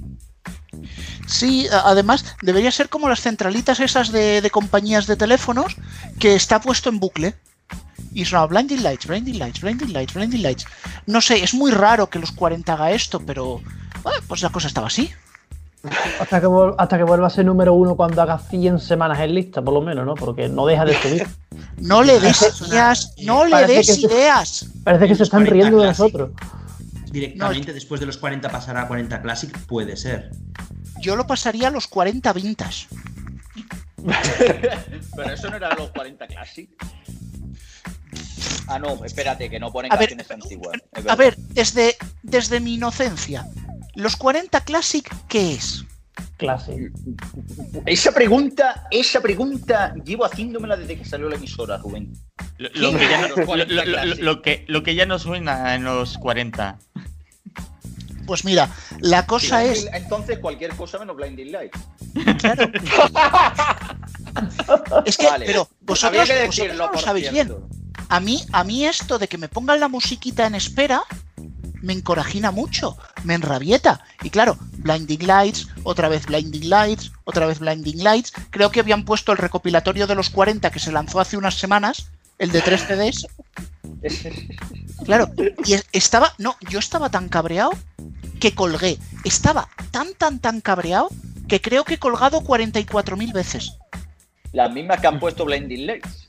Sí, 1.26 1.68
además 1.72 2.26
debería 2.42 2.72
ser 2.72 2.90
como 2.90 3.10
las 3.10 3.22
centralitas 3.22 3.80
esas 3.80 4.12
de, 4.12 4.42
de 4.42 4.50
compañías 4.50 5.08
de 5.08 5.16
teléfonos 5.16 5.76
que 6.20 6.36
está 6.36 6.60
puesto 6.60 6.90
en 6.90 7.00
bucle. 7.00 7.36
Y 8.14 8.24
sonaba 8.26 8.48
Blinding 8.48 8.82
Lights, 8.82 9.08
Blinding 9.08 9.40
Lights, 9.40 9.62
Blinding 9.62 9.94
Lights, 9.94 10.14
Blinding 10.14 10.42
Lights. 10.42 10.66
No 11.06 11.20
sé, 11.20 11.44
es 11.44 11.54
muy 11.54 11.72
raro 11.72 12.08
que 12.10 12.20
los 12.20 12.32
40 12.32 12.74
haga 12.74 12.92
esto, 12.92 13.20
pero 13.20 13.62
bueno, 14.04 14.20
pues 14.28 14.42
la 14.42 14.50
cosa 14.50 14.68
estaba 14.68 14.88
así. 14.88 15.12
Hasta 16.20 16.42
que, 16.42 16.48
hasta 16.78 16.98
que 16.98 17.04
vuelva 17.04 17.28
a 17.28 17.30
ser 17.30 17.46
número 17.46 17.74
uno 17.74 17.96
cuando 17.96 18.22
haga 18.22 18.40
100 18.40 18.80
semanas 18.80 19.20
en 19.20 19.36
lista, 19.36 19.62
por 19.62 19.74
lo 19.74 19.82
menos, 19.82 20.06
¿no? 20.06 20.16
Porque 20.16 20.48
no 20.48 20.66
deja 20.66 20.86
de 20.86 20.94
subir. 21.02 21.28
No 21.78 22.04
le 22.04 22.22
des 22.22 22.62
ideas, 22.62 23.14
no 23.24 23.44
le 23.44 23.68
des 23.68 24.00
ideas. 24.00 24.66
Parece 24.84 25.08
que 25.08 25.16
se 25.16 25.24
están 25.24 25.46
40 25.46 25.54
riendo 25.54 25.82
de 25.82 25.88
nosotros. 25.88 26.30
Directamente 27.16 27.72
después 27.72 28.02
de 28.02 28.08
los 28.08 28.18
40 28.18 28.50
pasará 28.50 28.82
a 28.82 28.88
40 28.90 29.22
Classic, 29.22 29.58
puede 29.68 29.96
ser. 29.96 30.32
Yo 31.00 31.16
lo 31.16 31.26
pasaría 31.26 31.70
a 31.70 31.72
los 31.72 31.88
40 31.88 32.34
vintage. 32.34 32.88
Pero 35.16 35.32
eso 35.32 35.50
no 35.50 35.56
era 35.56 35.74
los 35.76 35.92
40 35.92 36.28
Classic. 36.28 36.70
Ah, 38.68 38.80
no, 38.80 39.06
espérate, 39.06 39.50
que 39.50 39.62
no 39.62 39.72
ponen 39.72 39.94
A 39.94 39.96
ver, 39.96 40.10
canciones 40.10 40.44
antiguas. 40.44 40.78
es 40.92 41.08
A 41.08 41.16
ver, 41.16 41.38
desde, 41.38 41.96
desde 42.22 42.60
mi 42.60 42.74
inocencia, 42.74 43.48
¿los 43.94 44.18
40 44.18 44.60
Classic 44.66 45.10
qué 45.30 45.54
es? 45.54 45.86
Clase. 46.38 46.92
Esa 47.86 48.12
pregunta, 48.12 48.88
esa 48.92 49.22
pregunta 49.22 49.94
llevo 50.04 50.26
haciéndomela 50.26 50.76
desde 50.76 50.98
que 50.98 51.06
salió 51.06 51.30
la 51.30 51.36
emisora, 51.36 51.78
Rubén. 51.78 52.14
Lo, 52.58 52.70
lo 52.92 52.98
que 52.98 53.08
ya 53.10 53.22
no, 53.28 53.28
lo- 53.38 53.46
40 53.46 53.74
lo- 53.74 53.86
lo- 53.86 53.92
Classic. 54.42 54.66
lo 54.68 54.84
que, 54.84 54.96
ya 54.96 55.06
no 55.06 55.20
suena 55.20 55.76
en 55.76 55.84
los 55.84 56.18
40. 56.18 56.78
Pues 58.26 58.44
mira, 58.44 58.70
la 59.02 59.26
cosa 59.28 59.62
Sí, 59.62 59.68
es. 59.70 59.90
Entonces 59.94 60.40
cualquier 60.40 60.76
cosa 60.76 60.98
menos 61.00 61.16
Blinding 61.16 61.52
Light. 61.52 61.72
Es 65.06 65.18
que, 65.18 65.28
Vale. 65.28 65.46
pero 65.46 65.68
vosotros, 65.82 66.28
que 66.28 66.34
decirlo, 66.36 66.90
lo 66.92 67.00
sabéis 67.00 67.30
cierto. 67.30 67.68
bien. 67.70 68.06
A 68.10 68.20
mí, 68.20 68.44
a 68.52 68.64
mí 68.64 68.86
esto 68.86 69.18
de 69.18 69.28
que 69.28 69.38
me 69.38 69.48
pongan 69.48 69.80
la 69.80 69.88
musiquita 69.88 70.46
en 70.46 70.56
espera 70.56 71.02
me 71.86 71.94
encorajina 71.94 72.50
mucho, 72.52 72.98
me 73.24 73.36
enrabieta. 73.36 74.02
Y 74.24 74.32
claro, 74.32 74.58
Blinding 74.80 75.28
Lights, 75.28 75.68
otra 75.84 76.10
vez 76.10 76.26
Blinding 76.26 76.68
Lights, 76.70 77.12
otra 77.26 77.46
vez 77.46 77.60
Blinding 77.60 78.04
Lights. 78.04 78.34
Creo 78.50 78.72
que 78.72 78.80
habían 78.80 79.06
puesto 79.06 79.32
el 79.32 79.38
recopilatorio 79.38 80.08
de 80.08 80.16
los 80.16 80.30
40 80.32 80.72
que 80.72 80.80
se 80.80 80.92
lanzó 80.92 81.20
hace 81.20 81.38
unas 81.38 81.56
semanas, 81.60 82.08
el 82.40 82.52
de 82.52 82.62
3 82.62 82.82
CDs. 82.88 83.28
Claro, 85.06 85.30
y 85.64 85.74
es- 85.74 85.86
estaba, 85.92 86.34
no, 86.40 86.56
yo 86.70 86.80
estaba 86.80 87.10
tan 87.10 87.30
cabreado 87.30 87.72
que 88.40 88.54
colgué. 88.56 88.98
Estaba 89.24 89.70
tan, 89.92 90.14
tan, 90.16 90.40
tan 90.40 90.62
cabreado 90.62 91.10
que 91.48 91.62
creo 91.62 91.84
que 91.84 91.96
he 91.96 92.00
colgado 92.00 92.42
44.000 92.42 93.32
veces. 93.32 93.74
Las 94.54 94.72
mismas 94.74 95.00
que 95.02 95.08
han 95.08 95.20
puesto 95.20 95.46
Blinding 95.46 95.86
Lights. 95.86 96.28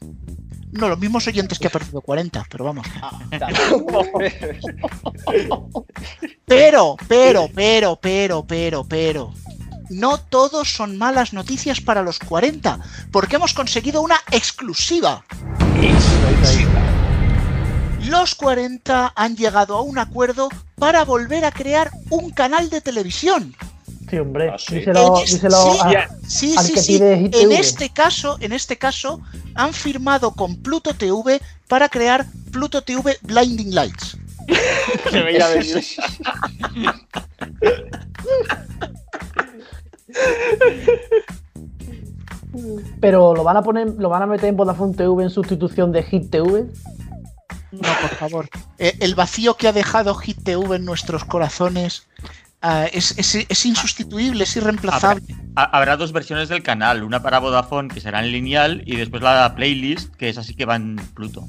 No, 0.73 0.89
los 0.89 0.99
mismos 0.99 1.27
oyentes 1.27 1.59
que 1.59 1.69
ha 1.69 1.71
perdido 1.71 2.01
40, 2.01 2.47
pero 2.51 2.65
vamos. 2.65 2.87
Ah, 3.01 3.19
Pero, 6.47 6.97
pero, 7.09 7.49
pero, 7.55 7.97
pero, 7.97 8.47
pero, 8.47 8.85
pero. 8.85 9.33
No 9.89 10.19
todos 10.19 10.71
son 10.71 10.99
malas 10.99 11.33
noticias 11.33 11.81
para 11.81 12.03
los 12.03 12.19
40, 12.19 12.81
porque 13.13 13.37
hemos 13.37 13.55
conseguido 13.55 14.03
una 14.03 14.21
exclusiva. 14.31 15.25
Los 18.09 18.35
40 18.35 19.13
han 19.15 19.37
llegado 19.37 19.77
a 19.77 19.83
un 19.83 19.99
acuerdo 19.99 20.49
para 20.77 21.05
volver 21.05 21.45
a 21.45 21.53
crear 21.53 21.91
un 22.11 22.31
canal 22.31 22.71
de 22.71 22.81
televisión. 22.81 23.55
Sí, 24.09 24.19
hombre. 24.19 24.51
Ah, 24.51 24.57
sí. 24.59 24.77
Díselo, 24.77 25.19
díselo 25.21 25.57
sí, 25.73 25.79
a- 25.95 26.09
Sí, 26.29 26.55
al 26.57 26.65
sí, 26.65 26.73
que 26.75 26.81
sí. 26.81 26.93
pide 26.99 27.19
Hit 27.19 27.35
En 27.35 27.49
TV. 27.49 27.59
este 27.59 27.89
caso, 27.91 28.37
en 28.41 28.53
este 28.53 28.77
caso, 28.79 29.21
han 29.55 29.73
firmado 29.73 30.33
con 30.33 30.57
Pluto 30.57 30.95
TV 30.95 31.41
para 31.69 31.89
crear 31.89 32.25
Pluto 32.53 32.83
TV 32.83 33.19
Blinding 33.23 33.75
Lights. 33.75 34.17
Se 35.11 35.23
veía 35.23 35.49
venir. 35.49 35.85
Pero 43.01 43.35
lo 43.35 43.45
van 43.45 43.57
a 43.57 43.63
poner, 43.63 43.89
lo 43.99 44.09
van 44.09 44.23
a 44.23 44.27
meter 44.27 44.49
en 44.49 44.57
Vodafone 44.57 44.95
TV 44.95 45.23
en 45.25 45.31
sustitución 45.31 45.93
de 45.93 46.03
Hit 46.05 46.31
TV. 46.31 46.67
No, 47.73 47.81
por 48.01 48.11
favor. 48.17 48.49
Eh, 48.79 48.97
el 49.01 49.15
vacío 49.15 49.55
que 49.57 49.69
ha 49.69 49.73
dejado 49.73 50.15
Hit 50.15 50.43
TV 50.43 50.77
en 50.77 50.85
nuestros 50.85 51.25
corazones 51.25 52.07
ah, 52.63 52.87
es, 52.93 53.15
es- 53.19 53.47
es 53.49 53.67
insustituible, 53.67 54.45
es 54.45 54.57
irreemplazable. 54.57 55.23
Ha- 55.57 55.65
Habrá 55.77 55.97
dos 55.97 56.13
versiones 56.13 56.49
del 56.49 56.63
canal, 56.63 57.03
una 57.03 57.23
para 57.23 57.39
Vodafone 57.39 57.89
que 57.89 58.01
será 58.01 58.21
en 58.25 58.33
lineal 58.33 58.83
y 58.87 58.97
después 58.97 59.23
la 59.23 59.55
playlist 59.55 60.15
que 60.17 60.29
es 60.29 60.39
así 60.39 60.55
que 60.55 60.65
va 60.67 60.77
en 60.77 60.97
Pluto. 61.15 61.49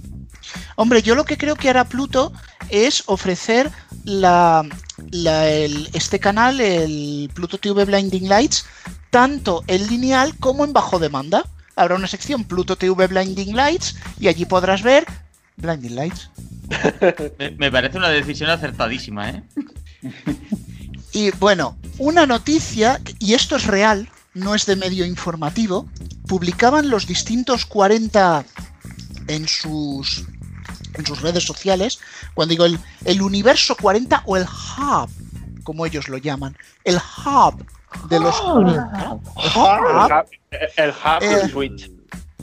Hombre, 0.76 1.02
yo 1.02 1.16
lo 1.16 1.26
que 1.26 1.38
creo 1.38 1.56
que 1.56 1.70
hará 1.70 1.84
Pluto 1.86 2.32
es 2.70 3.04
ofrecer 3.08 3.70
la, 4.06 4.64
la- 5.12 5.50
el- 5.50 5.90
este 5.94 6.20
canal, 6.20 6.62
el 6.62 7.30
Pluto 7.34 7.58
TV 7.58 7.86
Blinding 7.86 8.30
Lights, 8.30 8.66
tanto 9.10 9.64
en 9.68 9.88
lineal 9.88 10.36
como 10.40 10.64
en 10.66 10.74
bajo 10.74 11.00
demanda. 11.00 11.44
habrá 11.76 11.96
una 11.96 12.08
sección 12.08 12.44
Pluto 12.44 12.76
TV 12.76 13.08
Blinding 13.08 13.56
Lights 13.56 13.98
y 14.20 14.28
allí 14.30 14.46
podrás 14.46 14.82
ver 14.84 15.06
Blinding 15.58 15.96
Lights. 15.96 16.30
Me, 17.40 17.52
me 17.52 17.72
parece 17.72 17.98
una 17.98 18.10
decisión 18.10 18.50
acertadísima, 18.50 19.30
¿eh? 19.30 19.44
Y 21.18 21.32
bueno, 21.32 21.76
una 21.98 22.28
noticia, 22.28 23.02
y 23.18 23.34
esto 23.34 23.56
es 23.56 23.66
real, 23.66 24.08
no 24.36 24.54
es 24.54 24.68
de 24.68 24.76
medio 24.76 25.04
informativo, 25.04 25.90
publicaban 26.28 26.92
los 26.92 27.08
distintos 27.08 27.66
40 27.66 28.46
en 29.28 29.48
sus, 29.48 30.26
en 30.94 31.06
sus 31.08 31.20
redes 31.24 31.44
sociales, 31.44 31.98
cuando 32.36 32.52
digo 32.52 32.66
el, 32.66 32.80
el 33.06 33.24
universo 33.24 33.76
40 33.76 34.22
o 34.28 34.38
el 34.38 34.44
hub, 34.44 35.10
como 35.64 35.88
ellos 35.88 36.08
lo 36.08 36.20
llaman, 36.20 36.56
el 36.84 36.98
hub 36.98 37.66
de 38.10 38.20
los 38.20 38.40
40. 38.40 39.16
El 40.76 40.92
hub, 40.92 41.24
el 41.24 41.44
hub 41.44 41.50
Switch. 41.50 41.92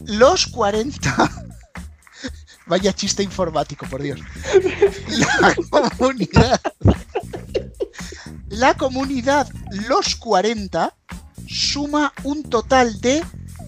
Los 0.04 0.46
40. 0.48 1.30
Vaya 2.66 2.92
chiste 2.92 3.22
informático, 3.22 3.87
por 3.87 4.02
Dios. 4.02 4.18
La 5.06 5.54
comunidad. 5.70 6.60
La 8.54 8.74
comunidad 8.74 9.48
Los 9.88 10.16
40 10.16 10.94
suma 11.48 12.12
un 12.22 12.42
total 12.44 13.00
de 13.00 13.24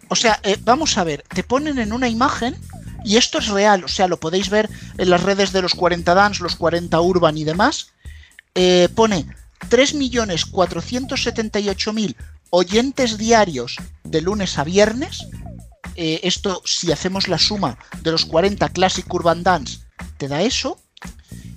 O 0.08 0.16
sea, 0.16 0.40
eh, 0.42 0.56
vamos 0.64 0.98
a 0.98 1.04
ver, 1.04 1.22
te 1.28 1.44
ponen 1.44 1.78
en 1.78 1.92
una 1.92 2.08
imagen 2.08 2.56
y 3.04 3.16
esto 3.16 3.38
es 3.38 3.46
real, 3.46 3.84
o 3.84 3.88
sea, 3.88 4.08
lo 4.08 4.18
podéis 4.18 4.50
ver 4.50 4.68
en 4.98 5.08
las 5.08 5.22
redes 5.22 5.52
de 5.52 5.62
los 5.62 5.74
40 5.74 6.14
Dance, 6.14 6.42
los 6.42 6.56
40 6.56 7.00
Urban 7.00 7.38
y 7.38 7.44
demás. 7.44 7.92
Eh, 8.56 8.88
pone 8.94 9.24
3.478.000 9.70 12.16
oyentes 12.50 13.18
diarios 13.18 13.76
de 14.02 14.20
lunes 14.20 14.58
a 14.58 14.64
viernes. 14.64 15.28
Eh, 16.00 16.20
esto, 16.22 16.62
si 16.64 16.92
hacemos 16.92 17.26
la 17.26 17.38
suma 17.38 17.76
de 18.02 18.12
los 18.12 18.24
40 18.24 18.68
Classic 18.68 19.12
Urban 19.12 19.42
Dance, 19.42 19.80
te 20.16 20.28
da 20.28 20.42
eso. 20.42 20.80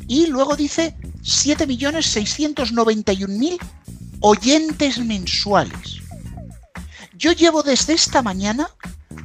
Y 0.07 0.25
luego 0.25 0.55
dice 0.55 0.95
7.691.000 1.21 3.59
oyentes 4.21 4.97
mensuales. 4.97 6.01
Yo 7.13 7.33
llevo 7.33 7.61
desde 7.61 7.93
esta 7.93 8.23
mañana 8.23 8.67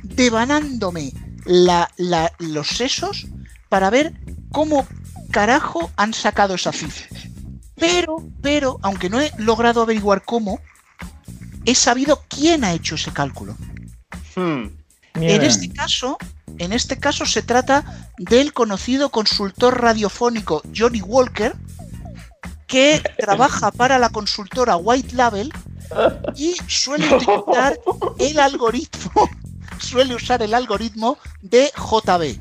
devanándome 0.03 1.15
los 1.47 2.69
sesos 2.69 3.27
para 3.71 3.89
ver 3.89 4.13
cómo 4.53 4.87
carajo 5.31 5.91
han 5.97 6.13
sacado 6.13 6.57
esa 6.57 6.73
cifra. 6.73 7.07
Pero, 7.77 8.23
pero, 8.43 8.79
aunque 8.83 9.09
no 9.09 9.23
he 9.23 9.33
logrado 9.39 9.81
averiguar 9.81 10.27
cómo, 10.27 10.61
he 11.65 11.75
sabido 11.75 12.23
quién 12.29 12.65
ha 12.65 12.75
hecho 12.75 12.97
ese 12.97 13.15
cálculo. 13.15 13.57
En 15.17 15.43
este 15.43 15.73
caso, 15.73 16.19
en 16.59 16.73
este 16.73 16.99
caso 16.99 17.27
se 17.27 17.43
trata 17.43 17.85
del 18.19 18.53
conocido 18.53 19.11
consultor 19.11 19.81
radiofónico 19.81 20.63
Johnny 20.75 21.01
Walker, 21.01 21.55
que 22.67 23.03
trabaja 23.19 23.71
para 23.71 23.99
la 23.99 24.11
consultora 24.11 24.77
White 24.77 25.15
Label 25.15 25.53
y 26.35 26.55
suele 26.67 27.07
utilizar 27.15 27.79
el 28.19 28.39
algoritmo, 28.39 29.29
suele 29.79 30.15
usar 30.15 30.43
el 30.43 30.55
algoritmo 30.55 31.19
de 31.43 31.71
JB. 31.77 32.39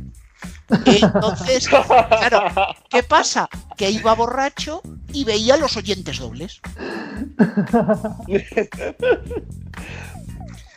Entonces, 0.67 1.67
claro, 1.67 2.43
¿qué 2.89 3.03
pasa? 3.03 3.47
Que 3.77 3.91
iba 3.91 4.15
borracho 4.15 4.81
y 5.13 5.23
veía 5.23 5.57
los 5.57 5.77
oyentes 5.77 6.17
dobles. 6.17 6.59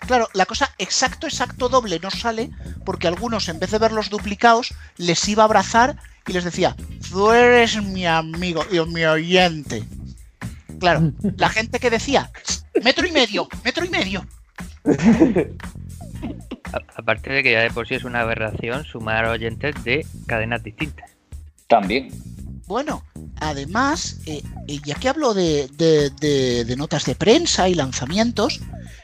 Claro, 0.08 0.26
la 0.32 0.46
cosa 0.46 0.72
exacto, 0.78 1.26
exacto 1.26 1.68
doble 1.68 2.00
no 2.02 2.10
sale 2.10 2.48
porque 2.86 3.06
algunos 3.08 3.50
en 3.50 3.58
vez 3.58 3.70
de 3.70 3.78
verlos 3.78 4.08
duplicados 4.08 4.72
les 4.96 5.28
iba 5.28 5.42
a 5.42 5.44
abrazar 5.44 5.96
y 6.26 6.32
les 6.32 6.44
decía, 6.44 6.74
tú 7.10 7.30
eres 7.30 7.82
mi 7.82 8.06
amigo 8.06 8.64
y 8.72 8.80
mi 8.88 9.04
oyente. 9.04 9.84
Claro, 10.80 11.12
la 11.36 11.50
gente 11.50 11.78
que 11.78 11.90
decía, 11.90 12.30
metro 12.82 13.06
y 13.06 13.12
medio, 13.12 13.48
metro 13.62 13.84
y 13.84 13.90
medio. 13.90 14.26
Aparte 16.96 17.30
de 17.30 17.42
que 17.42 17.52
ya 17.52 17.60
de 17.60 17.70
por 17.70 17.86
sí 17.86 17.94
es 17.94 18.04
una 18.04 18.20
aberración 18.20 18.86
sumar 18.86 19.26
oyentes 19.26 19.74
de 19.84 20.06
cadenas 20.26 20.62
distintas. 20.62 21.10
También. 21.66 22.08
Bueno, 22.68 23.02
además, 23.40 24.18
eh, 24.26 24.42
eh, 24.68 24.78
ya 24.84 24.94
que 24.94 25.08
hablo 25.08 25.32
de, 25.32 25.68
de- 25.72 26.10
de- 26.10 26.64
de 26.66 26.76
notas 26.76 27.06
de 27.06 27.14
prensa 27.14 27.66
y 27.68 27.74
lanzamientos, 27.74 28.60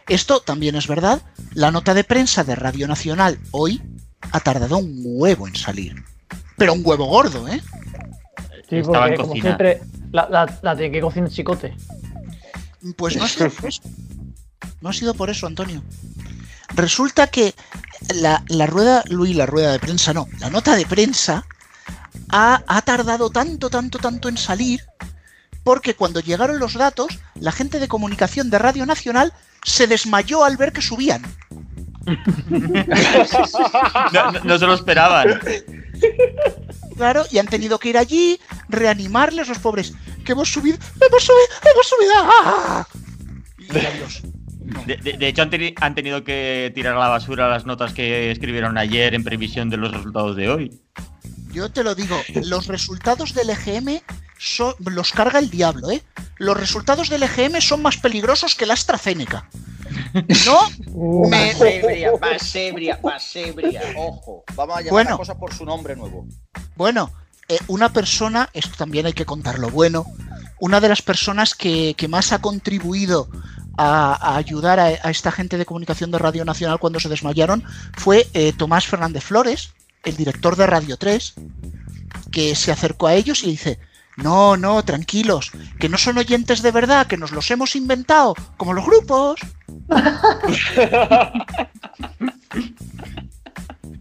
esto 0.06 0.40
también 0.40 0.76
es 0.76 0.86
verdad. 0.86 1.22
La 1.54 1.70
nota 1.70 1.94
de 1.94 2.04
prensa 2.04 2.44
de 2.44 2.54
Radio 2.56 2.86
Nacional 2.86 3.38
hoy 3.52 3.82
ha 4.32 4.40
tardado 4.40 4.76
un 4.76 5.00
huevo 5.02 5.48
en 5.48 5.56
salir. 5.56 5.94
Pero 6.58 6.74
un 6.74 6.82
huevo 6.84 7.06
gordo, 7.06 7.48
¿eh? 7.48 7.62
Sí, 8.68 8.76
Estaba 8.76 9.08
en 9.08 9.14
porque 9.14 9.16
como 9.16 9.28
cocina. 9.30 9.42
siempre 9.44 9.80
la, 10.12 10.28
la, 10.30 10.58
la 10.62 10.76
tiene 10.76 10.92
que 10.92 11.00
cocinar 11.00 11.30
chicote. 11.30 11.74
Pues 12.96 13.16
no 13.16 13.24
ha 13.24 13.28
sido 13.28 13.48
por 13.50 13.68
eso. 13.68 13.80
No 14.82 14.88
ha 14.90 14.92
sido 14.92 15.14
por 15.14 15.30
eso, 15.30 15.46
Antonio. 15.46 15.82
Resulta 16.74 17.28
que 17.28 17.54
la, 18.16 18.44
la 18.48 18.66
rueda, 18.66 19.02
Luis, 19.08 19.34
la 19.34 19.46
rueda 19.46 19.72
de 19.72 19.78
prensa, 19.78 20.12
no, 20.12 20.28
la 20.38 20.50
nota 20.50 20.76
de 20.76 20.84
prensa 20.84 21.46
ha, 22.34 22.62
ha 22.66 22.82
tardado 22.82 23.30
tanto, 23.30 23.70
tanto, 23.70 23.98
tanto 23.98 24.28
en 24.28 24.36
salir 24.36 24.80
porque 25.62 25.94
cuando 25.94 26.20
llegaron 26.20 26.58
los 26.58 26.74
datos, 26.74 27.18
la 27.36 27.52
gente 27.52 27.78
de 27.78 27.88
comunicación 27.88 28.50
de 28.50 28.58
Radio 28.58 28.84
Nacional 28.86 29.32
se 29.64 29.86
desmayó 29.86 30.44
al 30.44 30.56
ver 30.58 30.72
que 30.72 30.82
subían. 30.82 31.22
No, 34.12 34.32
no- 34.32 34.40
no 34.44 34.58
se 34.58 34.66
lo 34.66 34.74
esperaban. 34.74 35.40
Claro, 36.96 37.24
y 37.30 37.38
han 37.38 37.46
tenido 37.46 37.78
que 37.78 37.88
ir 37.90 37.98
allí, 37.98 38.38
reanimarles 38.68 39.48
los 39.48 39.58
pobres. 39.58 39.94
Que 40.24 40.32
hemos 40.32 40.52
subido, 40.52 40.76
hemos 41.00 41.22
subido, 41.22 41.46
hemos 41.72 41.86
subido. 41.88 42.12
¡ah! 42.16 42.86
Y 43.58 43.78
adiós. 43.86 44.22
De, 44.86 44.96
de- 44.96 45.12
de 45.14 45.28
hecho, 45.28 45.42
han, 45.42 45.50
teni- 45.50 45.74
han 45.80 45.94
tenido 45.94 46.24
que 46.24 46.72
tirar 46.74 46.94
a 46.96 47.00
la 47.00 47.08
basura 47.08 47.48
las 47.48 47.64
notas 47.66 47.92
que 47.94 48.30
escribieron 48.30 48.76
ayer 48.78 49.14
en 49.14 49.24
previsión 49.24 49.70
de 49.70 49.76
los 49.78 49.92
resultados 49.92 50.36
de 50.36 50.48
hoy. 50.50 50.80
Yo 51.54 51.70
te 51.70 51.84
lo 51.84 51.94
digo, 51.94 52.16
los 52.34 52.66
resultados 52.66 53.32
del 53.34 53.50
EGM 53.50 54.02
son- 54.38 54.74
los 54.80 55.12
carga 55.12 55.38
el 55.38 55.48
diablo, 55.50 55.90
¿eh? 55.90 56.02
Los 56.38 56.56
resultados 56.58 57.08
del 57.08 57.22
EGM 57.22 57.60
son 57.60 57.80
más 57.80 57.96
peligrosos 57.96 58.54
que 58.54 58.66
la 58.66 58.74
AstraZeneca. 58.74 59.48
No, 60.46 61.28
me- 61.28 61.52
Más 61.54 61.60
ebria, 61.60 62.10
más 62.20 62.54
ebria, 62.56 63.00
más 63.02 63.36
ebria. 63.36 63.82
Ojo, 63.96 64.44
vamos 64.54 64.76
a 64.76 64.80
llamar 64.80 64.90
Bueno. 64.92 65.10
las 65.10 65.18
cosas 65.18 65.36
por 65.36 65.54
su 65.54 65.64
nombre 65.64 65.94
nuevo. 65.94 66.26
Bueno, 66.76 67.12
eh, 67.48 67.58
una 67.68 67.92
persona, 67.92 68.50
esto 68.52 68.76
también 68.76 69.06
hay 69.06 69.12
que 69.12 69.24
contar 69.26 69.58
lo 69.58 69.70
bueno, 69.70 70.04
una 70.58 70.80
de 70.80 70.88
las 70.88 71.02
personas 71.02 71.54
que, 71.54 71.94
que 71.96 72.08
más 72.08 72.32
ha 72.32 72.40
contribuido 72.40 73.28
a, 73.76 74.14
a 74.14 74.36
ayudar 74.36 74.80
a, 74.80 74.86
a 74.86 75.10
esta 75.10 75.30
gente 75.30 75.58
de 75.58 75.66
comunicación 75.66 76.10
de 76.10 76.18
Radio 76.18 76.44
Nacional 76.44 76.78
cuando 76.78 77.00
se 77.00 77.08
desmayaron 77.08 77.62
fue 77.96 78.26
eh, 78.34 78.52
Tomás 78.56 78.86
Fernández 78.86 79.24
Flores, 79.24 79.72
el 80.04 80.16
director 80.16 80.56
de 80.56 80.66
Radio 80.66 80.96
3, 80.96 81.34
que 82.30 82.54
se 82.54 82.72
acercó 82.72 83.06
a 83.06 83.14
ellos 83.14 83.42
y 83.44 83.50
dice, 83.50 83.78
no, 84.16 84.56
no, 84.56 84.84
tranquilos, 84.84 85.50
que 85.78 85.88
no 85.88 85.98
son 85.98 86.18
oyentes 86.18 86.62
de 86.62 86.70
verdad, 86.70 87.06
que 87.06 87.16
nos 87.16 87.32
los 87.32 87.50
hemos 87.50 87.74
inventado, 87.74 88.34
como 88.56 88.72
los 88.72 88.84
grupos. 88.84 89.40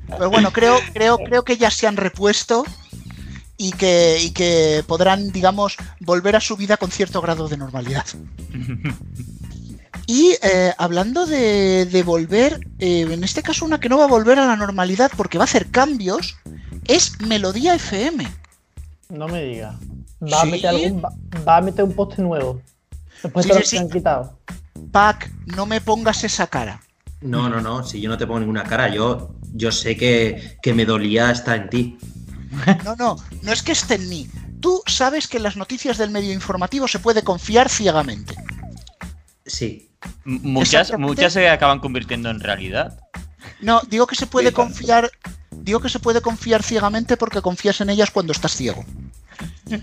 Pero 0.07 0.29
bueno, 0.29 0.51
creo, 0.53 0.79
creo, 0.93 1.17
creo 1.17 1.43
que 1.43 1.57
ya 1.57 1.71
se 1.71 1.87
han 1.87 1.97
repuesto 1.97 2.65
y 3.57 3.71
que, 3.71 4.19
y 4.21 4.31
que 4.31 4.83
podrán, 4.85 5.31
digamos, 5.31 5.77
volver 5.99 6.35
a 6.35 6.41
su 6.41 6.55
vida 6.55 6.77
con 6.77 6.91
cierto 6.91 7.21
grado 7.21 7.47
de 7.47 7.57
normalidad. 7.57 8.05
Y 10.05 10.35
eh, 10.41 10.73
hablando 10.77 11.25
de, 11.25 11.85
de 11.85 12.03
volver, 12.03 12.59
eh, 12.79 13.07
en 13.09 13.23
este 13.23 13.41
caso 13.41 13.65
una 13.65 13.79
que 13.79 13.89
no 13.89 13.97
va 13.97 14.03
a 14.05 14.07
volver 14.07 14.37
a 14.39 14.45
la 14.45 14.55
normalidad 14.55 15.11
porque 15.15 15.37
va 15.37 15.43
a 15.43 15.45
hacer 15.45 15.71
cambios, 15.71 16.37
es 16.87 17.19
Melodía 17.21 17.75
FM. 17.75 18.27
No 19.09 19.27
me 19.27 19.43
digas. 19.43 19.75
Va, 20.21 20.41
a 20.41 20.45
meter 20.45 20.67
algún, 20.67 21.03
va, 21.03 21.09
va 21.47 21.57
a 21.57 21.61
meter 21.61 21.83
un 21.83 21.93
poste 21.93 22.21
nuevo. 22.21 22.61
Después 23.21 23.45
Sí, 23.45 23.49
de 23.49 23.53
sí, 23.55 23.59
los 23.59 23.69
sí. 23.69 23.75
que 23.77 23.81
han 23.81 23.89
quitado. 23.89 24.39
Pac, 24.91 25.31
no 25.45 25.65
me 25.65 25.79
pongas 25.81 26.23
esa 26.23 26.47
cara. 26.47 26.81
No, 27.21 27.47
no, 27.49 27.61
no, 27.61 27.83
si 27.85 28.01
yo 28.01 28.09
no 28.09 28.17
te 28.17 28.27
pongo 28.27 28.41
ninguna 28.41 28.63
cara, 28.63 28.89
yo, 28.89 29.35
yo 29.53 29.71
sé 29.71 29.95
que, 29.95 30.57
que 30.61 30.73
me 30.73 30.85
dolía 30.85 31.31
estar 31.31 31.55
en 31.57 31.69
ti. 31.69 31.97
No, 32.83 32.95
no, 32.97 33.15
no 33.41 33.51
es 33.51 33.63
que 33.63 33.71
esté 33.71 33.95
en 33.95 34.09
mí. 34.09 34.27
Tú 34.59 34.81
sabes 34.85 35.27
que 35.27 35.37
en 35.37 35.43
las 35.43 35.55
noticias 35.57 35.97
del 35.97 36.11
medio 36.11 36.33
informativo 36.33 36.87
se 36.87 36.99
puede 36.99 37.23
confiar 37.23 37.69
ciegamente. 37.69 38.35
Sí. 39.45 39.89
Muchas, 40.25 40.97
muchas 40.97 41.33
se 41.33 41.49
acaban 41.49 41.79
convirtiendo 41.79 42.29
en 42.29 42.39
realidad. 42.39 42.99
No, 43.61 43.81
digo 43.87 44.07
que 44.07 44.15
se 44.15 44.27
puede 44.27 44.49
Sí, 44.49 44.53
confiar. 44.53 45.11
Digo 45.51 45.79
que 45.79 45.89
se 45.89 45.99
puede 45.99 46.21
confiar 46.21 46.63
ciegamente 46.63 47.15
porque 47.17 47.41
confías 47.41 47.79
en 47.81 47.89
ellas 47.89 48.11
cuando 48.11 48.31
estás 48.33 48.55
ciego. 48.55 48.83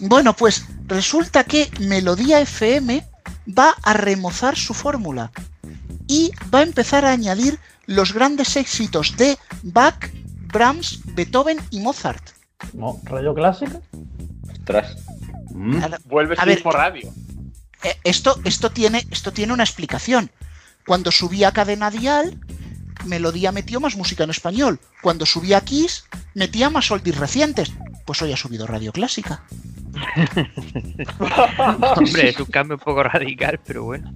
Bueno, 0.00 0.32
pues 0.32 0.64
resulta 0.86 1.42
que 1.42 1.68
Melodía 1.80 2.40
FM 2.40 3.04
va 3.58 3.74
a 3.82 3.94
remozar 3.94 4.56
su 4.56 4.72
fórmula 4.72 5.32
y 6.06 6.30
va 6.54 6.60
a 6.60 6.62
empezar 6.62 7.04
a 7.04 7.10
añadir 7.10 7.58
los 7.86 8.12
grandes 8.14 8.56
éxitos 8.56 9.16
de 9.16 9.36
Bach, 9.62 10.08
Brahms, 10.52 11.00
Beethoven 11.14 11.58
y 11.70 11.80
Mozart. 11.80 12.22
No, 12.74 13.00
radio 13.04 13.34
clásica. 13.34 13.80
Ostras. 14.52 14.96
Vuelve 16.04 16.36
A 16.38 16.42
a 16.42 16.44
ver, 16.44 16.62
por 16.62 16.74
radio. 16.74 17.12
Eh, 17.84 17.96
esto, 18.04 18.40
esto, 18.44 18.70
tiene, 18.70 19.06
esto 19.10 19.32
tiene 19.32 19.52
una 19.52 19.62
explicación. 19.64 20.30
Cuando 20.86 21.10
subía 21.10 21.48
a 21.48 21.52
Cadena 21.52 21.90
Dial, 21.90 22.38
Melodía 23.04 23.52
metió 23.52 23.80
más 23.80 23.96
música 23.96 24.24
en 24.24 24.30
español. 24.30 24.80
Cuando 25.02 25.26
subía 25.26 25.58
a 25.58 25.60
Kiss, 25.60 26.04
metía 26.34 26.70
más 26.70 26.90
oldies 26.90 27.16
recientes. 27.16 27.72
Pues 28.04 28.20
hoy 28.22 28.32
ha 28.32 28.36
subido 28.36 28.66
Radio 28.66 28.92
Clásica. 28.92 29.42
Hombre, 31.96 32.28
es 32.30 32.38
un 32.40 32.46
cambio 32.46 32.76
un 32.76 32.80
poco 32.82 33.02
radical, 33.02 33.60
pero 33.64 33.84
bueno. 33.84 34.14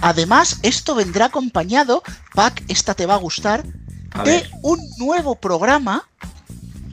Además, 0.00 0.60
esto 0.62 0.94
vendrá 0.94 1.26
acompañado, 1.26 2.02
Pac, 2.34 2.62
esta 2.68 2.94
te 2.94 3.06
va 3.06 3.14
a 3.14 3.18
gustar, 3.18 3.64
A 4.12 4.22
de 4.22 4.30
ver. 4.30 4.50
un 4.62 4.78
nuevo 4.98 5.34
programa 5.34 6.08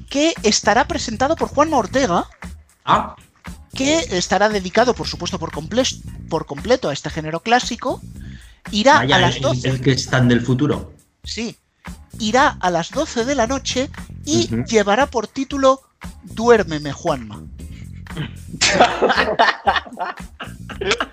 que 0.10 0.34
estará 0.44 0.88
presentado 0.88 1.36
por 1.36 1.50
Juanma 1.50 1.78
Ortega, 1.78 2.28
Ah, 2.84 3.16
que 3.76 4.00
estará 4.18 4.50
dedicado, 4.50 4.94
por 4.96 5.08
supuesto, 5.08 5.38
por, 5.38 5.52
comple- 5.52 6.02
por 6.30 6.46
completo 6.48 6.90
a 6.90 6.94
este 6.94 7.10
género 7.10 7.42
clásico. 7.42 8.02
Irá 8.72 8.96
vaya, 8.96 9.18
a 9.18 9.20
las 9.20 9.36
el- 9.36 9.42
12. 9.44 9.70
el 9.70 9.82
que 9.82 9.92
están 9.92 10.28
del 10.28 10.42
futuro. 10.42 10.94
Sí. 11.24 11.56
Irá 12.20 12.58
a 12.60 12.70
las 12.72 12.90
12 12.92 13.26
de 13.26 13.36
la 13.36 13.46
noche 13.46 13.90
y 14.26 14.50
llevará 14.66 15.06
por 15.06 15.28
título 15.28 15.82
Duérmeme, 16.24 16.92
Juanma. 16.94 17.44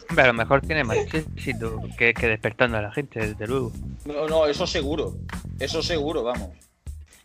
Hombre, 0.08 0.24
a 0.24 0.26
lo 0.26 0.34
mejor 0.34 0.60
tiene 0.62 0.84
más 0.84 0.96
éxito 0.96 1.82
que, 1.98 2.14
que 2.14 2.26
despertando 2.28 2.76
a 2.78 2.82
la 2.82 2.92
gente, 2.92 3.20
desde 3.26 3.46
luego. 3.46 3.72
No, 4.04 4.28
no, 4.28 4.46
eso 4.46 4.66
seguro. 4.66 5.16
Eso 5.58 5.82
seguro, 5.82 6.22
vamos. 6.22 6.50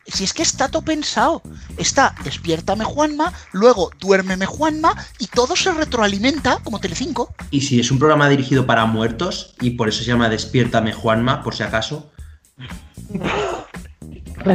Si 0.08 0.24
es 0.24 0.34
que 0.34 0.42
está 0.44 0.70
todo 0.70 0.82
pensado. 0.84 1.42
Está 1.78 2.16
Despiértame, 2.24 2.84
Juanma, 2.86 3.34
luego 3.52 3.92
Duérmeme, 4.00 4.46
Juanma, 4.46 4.96
y 5.20 5.28
todo 5.28 5.56
se 5.56 5.72
retroalimenta 5.74 6.58
como 6.64 6.80
Telecinco. 6.80 7.34
Y 7.52 7.62
si 7.62 7.80
es 7.80 7.92
un 7.92 8.00
programa 8.00 8.30
dirigido 8.30 8.66
para 8.66 8.86
muertos, 8.86 9.54
y 9.62 9.72
por 9.72 9.90
eso 9.90 10.00
se 10.00 10.06
llama 10.06 10.30
Despiértame 10.30 10.94
Juanma, 10.94 11.44
por 11.44 11.56
si 11.56 11.64
acaso, 11.64 12.10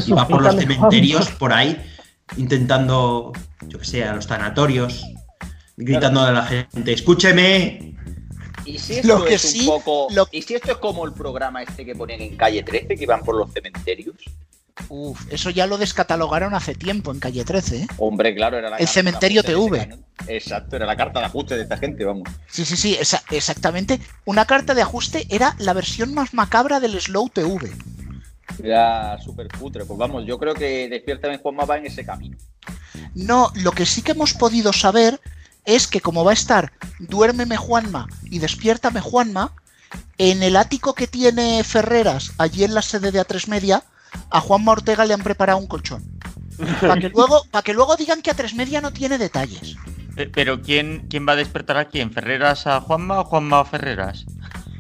y 0.07 0.13
va 0.13 0.27
por 0.27 0.43
los 0.43 0.57
cementerios 0.57 1.23
Juanma. 1.25 1.39
por 1.39 1.53
ahí, 1.53 1.83
intentando, 2.37 3.33
yo 3.69 3.79
que 3.79 3.85
sé, 3.85 4.05
a 4.05 4.15
los 4.15 4.27
tanatorios, 4.27 5.05
gritando 5.77 6.23
a 6.23 6.33
la 6.33 6.45
gente, 6.47 6.93
escúcheme. 6.93 7.95
¿Y 8.65 8.79
si 8.79 8.95
esto 8.95 9.19
Lo 9.19 9.25
que 9.25 9.35
es 9.35 9.45
un 9.45 9.51
sí, 9.51 9.67
poco. 9.67 10.07
lo- 10.13 10.29
¿Y 10.31 10.43
si 10.43 10.55
esto 10.55 10.71
es 10.73 10.77
como 10.79 11.05
el 11.05 11.13
programa 11.13 11.63
este 11.63 11.85
que 11.85 11.95
ponían 11.95 12.21
en 12.23 12.37
calle 12.37 12.63
13, 12.63 12.95
que 12.97 13.03
iban 13.03 13.23
por 13.23 13.37
los 13.37 13.53
cementerios? 13.53 14.17
Uf, 14.89 15.21
eso 15.31 15.51
ya 15.51 15.67
lo 15.67 15.77
descatalogaron 15.79 16.55
hace 16.55 16.75
tiempo 16.75 17.13
en 17.13 17.21
calle 17.21 17.45
13, 17.45 17.77
¿eh? 17.83 17.87
Hombre, 17.99 18.35
claro, 18.35 18.57
era 18.59 18.71
la 18.71 18.77
El 18.77 18.85
carta 18.87 18.91
de 18.91 18.95
cementerio 18.95 19.43
de 19.43 19.49
TV. 19.53 19.97
Exacto, 20.29 20.77
era 20.77 20.87
la 20.87 20.97
carta 20.97 21.21
de 21.21 21.27
ajuste 21.27 21.57
de 21.57 21.63
esta 21.63 21.77
gente, 21.77 22.05
vamos. 22.05 22.29
Sí, 22.49 22.65
sí, 22.65 22.77
sí, 22.77 22.97
esa- 22.99 23.23
exactamente. 23.31 24.01
Una 24.25 24.45
carta 24.47 24.75
de 24.75 24.83
ajuste 24.83 25.27
era 25.29 25.55
la 25.59 25.73
versión 25.75 26.15
más 26.15 26.33
macabra 26.35 26.81
del 26.81 26.99
Slow 27.01 27.29
TV. 27.29 27.71
Era 28.63 29.19
súper 29.21 29.49
cutre. 29.49 29.85
Pues 29.85 29.99
vamos, 29.99 30.25
yo 30.27 30.39
creo 30.39 30.55
que 30.55 30.89
Despiértame 30.89 31.39
Juanma 31.39 31.65
va 31.65 31.79
en 31.79 31.87
ese 31.87 32.05
camino. 32.05 32.37
No, 33.15 33.51
lo 33.55 33.73
que 33.73 33.87
sí 33.87 34.03
que 34.03 34.13
hemos 34.13 34.35
podido 34.35 34.73
saber 34.73 35.21
es 35.65 35.87
que 35.87 36.01
como 36.01 36.25
va 36.25 36.33
a 36.33 36.35
estar 36.35 36.73
Duérmeme 36.99 37.57
Juanma 37.57 38.09
y 38.25 38.39
Despiértame 38.39 39.01
Juanma, 39.01 39.53
en 40.19 40.43
el 40.43 40.57
ático 40.57 40.95
que 40.95 41.07
tiene 41.07 41.63
Ferreras, 41.65 42.33
allí 42.39 42.65
en 42.65 42.75
la 42.75 42.83
sede 42.83 43.11
de 43.13 43.21
A3 43.21 43.49
Media, 43.49 43.83
a 44.31 44.41
Juanma 44.41 44.73
Ortega 44.73 45.05
le 45.05 45.15
han 45.15 45.23
preparado 45.23 45.59
un 45.59 45.67
colchón. 45.67 46.03
Para 46.81 46.97
que 46.97 47.09
luego, 47.09 47.43
para 47.51 47.63
que 47.63 47.75
luego 47.75 47.97
digan 47.97 48.23
que 48.23 48.31
A3 48.31 48.55
Media 48.55 48.81
no 48.81 48.93
tiene 48.93 49.19
detalles. 49.19 49.77
Eh, 50.17 50.31
Pero 50.33 50.61
¿quién, 50.61 51.07
¿quién 51.09 51.27
va 51.27 51.33
a 51.33 51.37
despertar 51.37 51.77
a 51.79 51.87
quién? 51.87 52.13
¿Ferreras 52.13 52.67
a 52.67 52.81
Juanma 52.81 53.21
o 53.21 53.25
Juanma 53.25 53.61
a 53.61 53.65
Ferreras? 53.65 54.27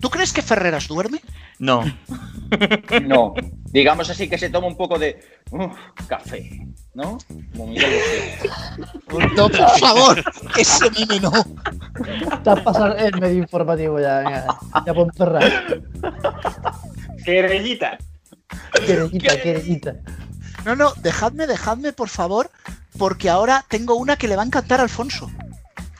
¿Tú 0.00 0.10
crees 0.10 0.32
que 0.32 0.42
Ferreras 0.42 0.88
duerme? 0.88 1.20
No. 1.58 1.84
No. 3.06 3.32
Digamos 3.70 4.10
así 4.10 4.28
que 4.28 4.36
se 4.36 4.50
toma 4.50 4.66
un 4.66 4.76
poco 4.76 4.98
de 4.98 5.18
uf, 5.50 5.72
café, 6.06 6.50
¿no? 6.92 7.16
Como. 7.56 7.72
No, 9.34 9.48
por 9.48 9.78
favor, 9.78 10.22
ese 10.58 10.90
meme 10.90 11.18
no. 11.18 11.32
Te 12.44 12.50
has 12.50 12.60
pasado 12.60 12.94
el 12.96 13.18
medio 13.18 13.38
informativo 13.38 13.98
ya, 13.98 14.18
venga. 14.18 14.46
Ya 14.84 14.92
por 14.92 15.14
cerrar. 15.14 15.80
Querellita. 17.24 17.96
Querellita, 18.86 19.40
querellita. 19.40 19.96
No, 20.64 20.76
no, 20.76 20.92
dejadme, 20.94 21.46
dejadme, 21.46 21.92
por 21.92 22.08
favor, 22.08 22.50
porque 22.98 23.28
ahora 23.28 23.64
tengo 23.68 23.96
una 23.96 24.16
que 24.16 24.28
le 24.28 24.36
va 24.36 24.42
a 24.42 24.46
encantar 24.46 24.80
a 24.80 24.84
Alfonso. 24.84 25.30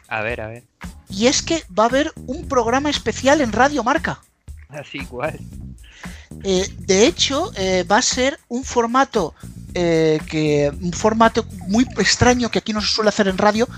A 0.09 0.21
ver, 0.23 0.41
a 0.41 0.49
ver. 0.49 0.65
Y 1.09 1.27
es 1.27 1.43
que 1.43 1.63
va 1.77 1.85
a 1.85 1.89
haber 1.89 2.13
un 2.27 2.49
programa 2.49 2.91
especial 2.91 3.41
en 3.41 3.53
Radio 3.53 3.83
Marca. 3.83 4.21
Así 4.69 4.99
igual. 4.99 5.39
Eh, 6.45 6.67
de 6.79 7.07
hecho, 7.07 7.53
eh, 7.57 7.85
va 7.85 7.99
a 7.99 8.03
ser 8.03 8.39
un 8.49 8.65
formato 8.65 9.35
eh, 9.75 10.21
que 10.29 10.71
un 10.81 10.93
formato 10.93 11.47
muy 11.69 11.87
extraño 11.99 12.51
que 12.51 12.59
aquí 12.59 12.73
no 12.73 12.81
se 12.81 12.89
suele 12.89 13.09
hacer 13.09 13.29
en 13.29 13.39
radio, 13.39 13.69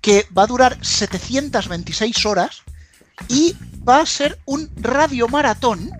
que 0.00 0.26
va 0.36 0.42
a 0.44 0.46
durar 0.46 0.78
726 0.84 2.26
horas 2.26 2.62
y 3.28 3.56
va 3.86 4.00
a 4.00 4.06
ser 4.06 4.38
un 4.44 4.70
radio 4.76 5.28
maratón 5.28 5.90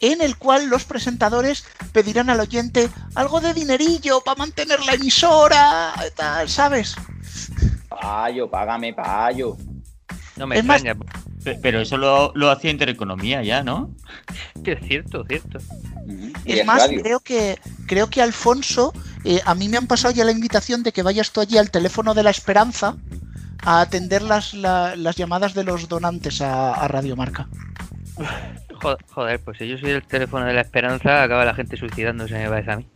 en 0.00 0.20
el 0.22 0.36
cual 0.36 0.68
los 0.68 0.84
presentadores 0.84 1.64
pedirán 1.92 2.30
al 2.30 2.40
oyente 2.40 2.88
algo 3.14 3.40
de 3.40 3.54
dinerillo 3.54 4.20
para 4.20 4.36
mantener 4.38 4.80
la 4.84 4.94
emisora, 4.94 5.92
tal, 6.16 6.48
¿sabes? 6.48 6.94
Payo, 7.88 8.48
págame, 8.50 8.92
payo. 8.94 9.56
No 10.36 10.46
me 10.46 10.58
Es 10.58 10.64
más- 10.64 10.82
extraña. 10.82 11.00
Pero 11.62 11.80
eso 11.80 11.96
lo, 11.96 12.32
lo 12.34 12.50
hacía 12.50 12.70
Intereconomía 12.70 13.42
ya, 13.42 13.62
¿no? 13.62 13.90
Que 14.62 14.72
es 14.80 14.86
cierto, 14.86 15.24
cierto. 15.26 15.58
Es 16.44 16.64
más, 16.66 16.88
creo 16.88 17.20
que 17.20 17.58
creo 17.86 18.08
que 18.10 18.20
Alfonso, 18.20 18.92
eh, 19.24 19.40
a 19.44 19.54
mí 19.54 19.68
me 19.68 19.76
han 19.78 19.86
pasado 19.86 20.12
ya 20.12 20.24
la 20.24 20.32
invitación 20.32 20.82
de 20.82 20.92
que 20.92 21.02
vayas 21.02 21.30
tú 21.32 21.40
allí 21.40 21.56
al 21.56 21.70
teléfono 21.70 22.12
de 22.14 22.22
la 22.22 22.30
Esperanza 22.30 22.96
a 23.64 23.80
atender 23.80 24.22
las, 24.22 24.52
la- 24.54 24.94
las 24.96 25.16
llamadas 25.16 25.54
de 25.54 25.64
los 25.64 25.88
donantes 25.88 26.40
a, 26.42 26.72
a 26.74 26.86
Radio 26.88 27.16
Marca. 27.16 27.48
Jo- 28.82 28.96
Joder, 29.10 29.40
pues 29.40 29.58
si 29.58 29.68
yo 29.68 29.76
soy 29.78 29.90
el 29.90 30.02
teléfono 30.06 30.44
de 30.46 30.52
la 30.54 30.60
esperanza, 30.62 31.22
acaba 31.22 31.44
la 31.44 31.54
gente 31.54 31.76
suicidándose, 31.76 32.34
me 32.34 32.48
parece 32.48 32.70
a 32.72 32.76
mí. 32.76 32.86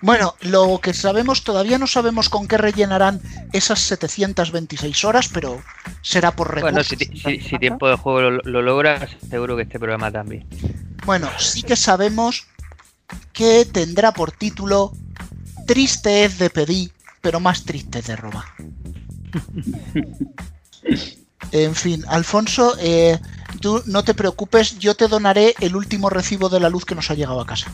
Bueno, 0.00 0.34
lo 0.40 0.78
que 0.82 0.94
sabemos, 0.94 1.44
todavía 1.44 1.78
no 1.78 1.86
sabemos 1.86 2.28
con 2.28 2.46
qué 2.48 2.56
rellenarán 2.58 3.20
esas 3.52 3.80
726 3.80 5.04
horas, 5.04 5.28
pero 5.32 5.60
será 6.02 6.30
por 6.36 6.54
recursos. 6.54 6.72
Bueno, 6.72 6.84
si, 6.84 6.96
ti- 6.96 7.18
si- 7.18 7.40
si 7.40 7.58
tiempo 7.58 7.88
de 7.88 7.96
juego 7.96 8.20
lo, 8.22 8.40
lo 8.44 8.62
logras, 8.62 9.10
seguro 9.28 9.56
que 9.56 9.62
este 9.62 9.78
programa 9.78 10.10
también. 10.10 10.46
Bueno, 11.04 11.28
sí 11.38 11.62
que 11.62 11.76
sabemos 11.76 12.46
que 13.32 13.64
tendrá 13.64 14.12
por 14.12 14.32
título 14.32 14.92
Triste 15.66 16.24
es 16.24 16.38
de 16.38 16.50
pedir, 16.50 16.92
pero 17.20 17.38
más 17.40 17.64
triste 17.64 17.98
es 18.00 18.06
de 18.06 18.16
robar. 18.16 18.44
En 21.50 21.74
fin, 21.74 22.04
Alfonso, 22.08 22.74
eh, 22.80 23.18
tú 23.60 23.82
no 23.86 24.04
te 24.04 24.14
preocupes, 24.14 24.78
yo 24.78 24.94
te 24.94 25.08
donaré 25.08 25.54
el 25.60 25.76
último 25.76 26.08
recibo 26.08 26.48
de 26.48 26.60
la 26.60 26.68
luz 26.70 26.84
que 26.84 26.94
nos 26.94 27.10
ha 27.10 27.14
llegado 27.14 27.40
a 27.40 27.46
casa. 27.46 27.70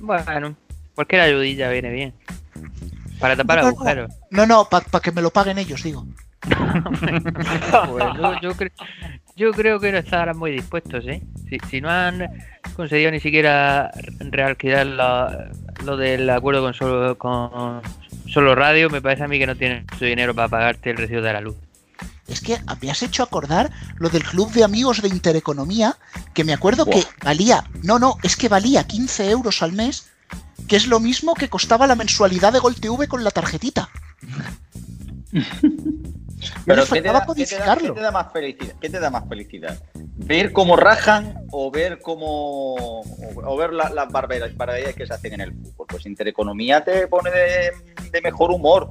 Bueno, 0.00 0.54
cualquier 0.94 1.22
ayudilla 1.22 1.70
viene 1.70 1.90
bien. 1.90 2.14
Para 3.18 3.36
tapar 3.36 3.62
No, 3.62 3.68
agujeros. 3.68 4.12
No, 4.30 4.46
no, 4.46 4.68
para 4.68 4.84
que 5.00 5.12
me 5.12 5.22
lo 5.22 5.30
paguen 5.30 5.58
ellos, 5.58 5.82
digo. 5.82 6.06
Pues 7.88 8.04
yo, 8.16 8.40
yo 8.40 8.54
cre- 8.54 8.72
yo 9.36 9.52
creo 9.52 9.80
que 9.80 9.92
no 9.92 9.98
estarán 9.98 10.36
muy 10.36 10.50
dispuestos, 10.52 11.04
¿eh? 11.06 11.22
Si, 11.48 11.58
si 11.70 11.80
no 11.80 11.88
han 11.90 12.26
conseguido 12.76 13.10
ni 13.10 13.20
siquiera 13.20 13.90
realquilar 14.18 14.86
la- 14.86 15.50
lo 15.84 15.96
del 15.96 16.28
acuerdo 16.30 16.62
con 16.62 16.74
solo, 16.74 17.16
con 17.18 17.80
solo 18.28 18.54
radio, 18.54 18.90
me 18.90 19.00
parece 19.00 19.24
a 19.24 19.28
mí 19.28 19.38
que 19.38 19.46
no 19.46 19.56
tienen 19.56 19.86
su 19.98 20.04
dinero 20.04 20.34
para 20.34 20.48
pagarte 20.48 20.90
el 20.90 20.96
recibo 20.96 21.22
de 21.22 21.32
la 21.32 21.40
luz. 21.40 21.56
Es 22.32 22.40
que 22.40 22.58
me 22.80 22.90
has 22.90 23.02
hecho 23.02 23.22
acordar 23.22 23.70
lo 23.96 24.08
del 24.08 24.24
club 24.24 24.50
de 24.52 24.64
amigos 24.64 25.02
de 25.02 25.08
Intereconomía, 25.08 25.96
que 26.34 26.44
me 26.44 26.52
acuerdo 26.54 26.86
que 26.86 27.04
valía, 27.22 27.64
no, 27.82 27.98
no, 27.98 28.16
es 28.22 28.36
que 28.36 28.48
valía 28.48 28.84
15 28.84 29.30
euros 29.30 29.62
al 29.62 29.72
mes, 29.72 30.08
que 30.66 30.76
es 30.76 30.86
lo 30.86 30.98
mismo 30.98 31.34
que 31.34 31.48
costaba 31.50 31.86
la 31.86 31.94
mensualidad 31.94 32.52
de 32.54 32.58
Gol 32.58 32.76
TV 32.76 33.06
con 33.06 33.22
la 33.22 33.30
tarjetita. 33.30 33.90
Pero 36.66 36.84
¿qué 36.86 37.00
te, 37.02 37.02
da, 37.02 37.02
qué 37.02 37.02
te 37.02 37.12
da- 37.12 37.26
codificarlo. 37.26 37.94
qué 37.94 38.00
te 38.00 38.04
da 38.04 38.10
más 38.10 38.32
felicidad? 38.32 38.74
¿Qué 38.80 38.90
te 38.90 38.98
da 39.00 39.10
más 39.10 39.28
felicidad? 39.28 39.78
¿Ver 39.94 40.52
cómo 40.52 40.74
rajan 40.76 41.34
o 41.52 41.70
ver 41.70 42.00
cómo 42.00 43.00
o, 43.00 43.56
ver 43.56 43.72
la- 43.72 43.90
las 43.90 44.08
barbaridades 44.10 44.56
barbaridades 44.56 44.96
que 44.96 45.06
se 45.06 45.14
hacen 45.14 45.34
en 45.34 45.40
el 45.42 45.52
fútbol? 45.52 45.86
Pues 45.88 46.06
Intereconomía 46.06 46.82
te 46.82 47.06
pone 47.06 47.30
de, 47.30 47.70
de 48.10 48.20
mejor 48.22 48.50
humor. 48.50 48.90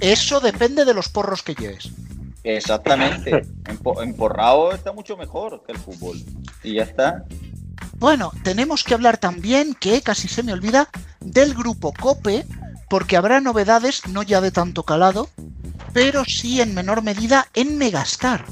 Eso 0.00 0.40
depende 0.40 0.84
de 0.84 0.92
los 0.92 1.08
porros 1.08 1.42
que 1.42 1.54
lleves. 1.54 1.88
Exactamente. 2.44 3.30
Empo- 3.64 4.02
emporrado 4.02 4.72
está 4.72 4.92
mucho 4.92 5.16
mejor 5.16 5.62
que 5.64 5.72
el 5.72 5.78
fútbol. 5.78 6.18
Y 6.62 6.74
ya 6.74 6.82
está. 6.84 7.24
Bueno, 7.98 8.32
tenemos 8.42 8.82
que 8.84 8.94
hablar 8.94 9.18
también, 9.18 9.74
que 9.74 10.02
casi 10.02 10.28
se 10.28 10.42
me 10.42 10.52
olvida, 10.52 10.88
del 11.20 11.54
grupo 11.54 11.92
Cope, 11.92 12.44
porque 12.88 13.16
habrá 13.16 13.40
novedades 13.40 14.06
no 14.08 14.22
ya 14.22 14.40
de 14.40 14.50
tanto 14.50 14.82
calado, 14.82 15.28
pero 15.92 16.24
sí 16.24 16.60
en 16.60 16.74
menor 16.74 17.02
medida 17.02 17.48
en 17.54 17.78
Megastar. 17.78 18.44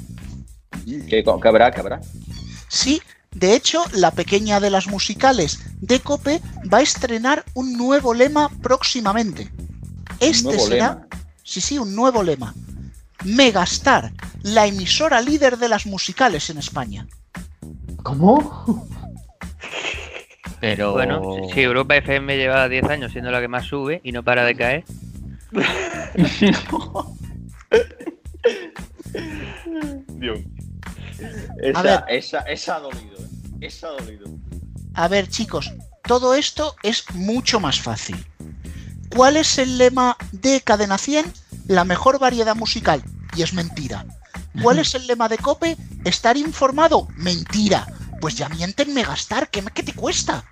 ¿Qué, 0.85 1.23
qué 1.25 1.49
habrá? 1.49 1.71
¿Qué 1.71 1.81
habrá? 1.81 2.01
Sí, 2.69 3.03
de 3.33 3.55
hecho, 3.55 3.85
la 3.93 4.13
pequeña 4.13 4.61
de 4.61 4.71
las 4.71 4.87
musicales 4.87 5.61
de 5.81 6.01
Cope 6.01 6.41
va 6.73 6.79
a 6.79 6.83
estrenar 6.83 7.45
un 7.55 7.77
nuevo 7.77 8.15
lema 8.15 8.49
próximamente. 8.63 9.51
Este 10.21 10.45
nuevo 10.45 10.67
será, 10.67 10.89
lema? 10.95 11.07
sí, 11.43 11.61
sí, 11.61 11.79
un 11.79 11.95
nuevo 11.95 12.23
lema. 12.23 12.55
Megastar, 13.25 14.13
la 14.43 14.67
emisora 14.67 15.21
líder 15.21 15.59
de 15.59 15.69
las 15.69 15.87
musicales 15.87 16.49
en 16.51 16.59
España. 16.59 17.07
¿Cómo? 18.03 18.87
Pero. 20.61 20.93
Bueno, 20.93 21.23
si- 21.53 21.61
Europa 21.61 21.97
FM 21.97 22.37
lleva 22.37 22.69
10 22.69 22.85
años 22.85 23.13
siendo 23.13 23.31
la 23.31 23.41
que 23.41 23.49
más 23.49 23.67
sube 23.67 24.01
y 24.05 24.13
no 24.13 24.23
para 24.23 24.45
de 24.45 24.55
caer. 24.57 24.85
Dios. 30.09 30.39
A 31.75 31.83
ver. 31.83 32.05
Esa, 32.09 32.39
esa, 32.39 32.39
esa 32.43 32.77
ha 32.77 32.81
dolido. 32.81 33.17
¿eh? 33.19 33.27
Esa 33.61 33.89
ha 33.89 33.91
dolido. 33.93 34.27
A 34.95 35.09
ver, 35.09 35.29
chicos, 35.29 35.73
todo 36.05 36.35
esto 36.35 36.75
es 36.83 37.05
mucho 37.15 37.61
más 37.61 37.81
fácil. 37.81 38.17
¿Cuál 39.15 39.37
es 39.37 39.59
el 39.59 39.79
lema 39.79 40.17
de 40.33 40.61
Cadena 40.61 40.99
100? 40.99 41.33
La 41.71 41.85
mejor 41.85 42.19
variedad 42.19 42.57
musical. 42.57 43.01
Y 43.37 43.43
es 43.43 43.55
mentira. 43.55 44.05
¿Cuál 44.61 44.81
es 44.81 44.93
el 44.97 45.07
lema 45.07 45.29
de 45.29 45.39
Cope? 45.39 45.77
Estar 46.05 46.37
informado. 46.37 47.07
Mentira. 47.15 47.87
Pues 48.21 48.35
ya 48.35 48.49
mienten 48.49 48.93
Megastar. 48.93 49.49
¿Qué, 49.51 49.63
qué 49.73 49.85
te 49.85 49.93
cuesta? 49.93 50.45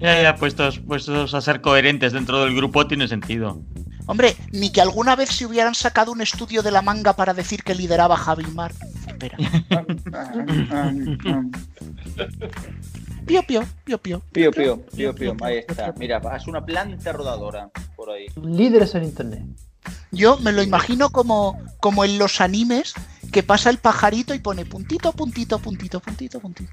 Ya, 0.00 0.20
ya, 0.20 0.34
puestos, 0.34 0.80
puestos 0.80 1.34
a 1.34 1.40
ser 1.40 1.60
coherentes 1.60 2.12
dentro 2.12 2.42
del 2.42 2.56
grupo 2.56 2.88
tiene 2.88 3.06
sentido. 3.06 3.62
Hombre, 4.06 4.36
ni 4.50 4.72
que 4.72 4.80
alguna 4.80 5.14
vez 5.14 5.28
se 5.28 5.46
hubieran 5.46 5.76
sacado 5.76 6.10
un 6.10 6.20
estudio 6.20 6.64
de 6.64 6.72
la 6.72 6.82
manga 6.82 7.12
para 7.12 7.32
decir 7.32 7.62
que 7.62 7.76
lideraba 7.76 8.16
Javi 8.16 8.46
Mar. 8.46 8.72
Espera. 9.06 9.38
Pío, 13.24 13.42
pío, 13.44 13.62
pío, 13.84 13.98
pío. 13.98 14.22
Pío, 14.32 14.50
pío, 14.50 14.80
pío, 14.96 15.14
pío. 15.14 15.36
Ahí 15.42 15.58
está. 15.58 15.94
Mira, 15.96 16.20
es 16.36 16.48
una 16.48 16.64
planta 16.64 17.12
rodadora 17.12 17.70
por 17.94 18.10
ahí. 18.10 18.26
Líderes 18.42 18.96
en 18.96 19.04
internet. 19.04 19.44
Yo 20.10 20.38
me 20.38 20.52
lo 20.52 20.62
imagino 20.62 21.10
como, 21.10 21.60
como 21.80 22.04
en 22.04 22.18
los 22.18 22.40
animes 22.40 22.94
que 23.32 23.42
pasa 23.42 23.70
el 23.70 23.78
pajarito 23.78 24.34
y 24.34 24.38
pone 24.38 24.64
puntito, 24.64 25.12
puntito, 25.12 25.58
puntito, 25.58 26.00
puntito, 26.00 26.40
puntito. 26.40 26.72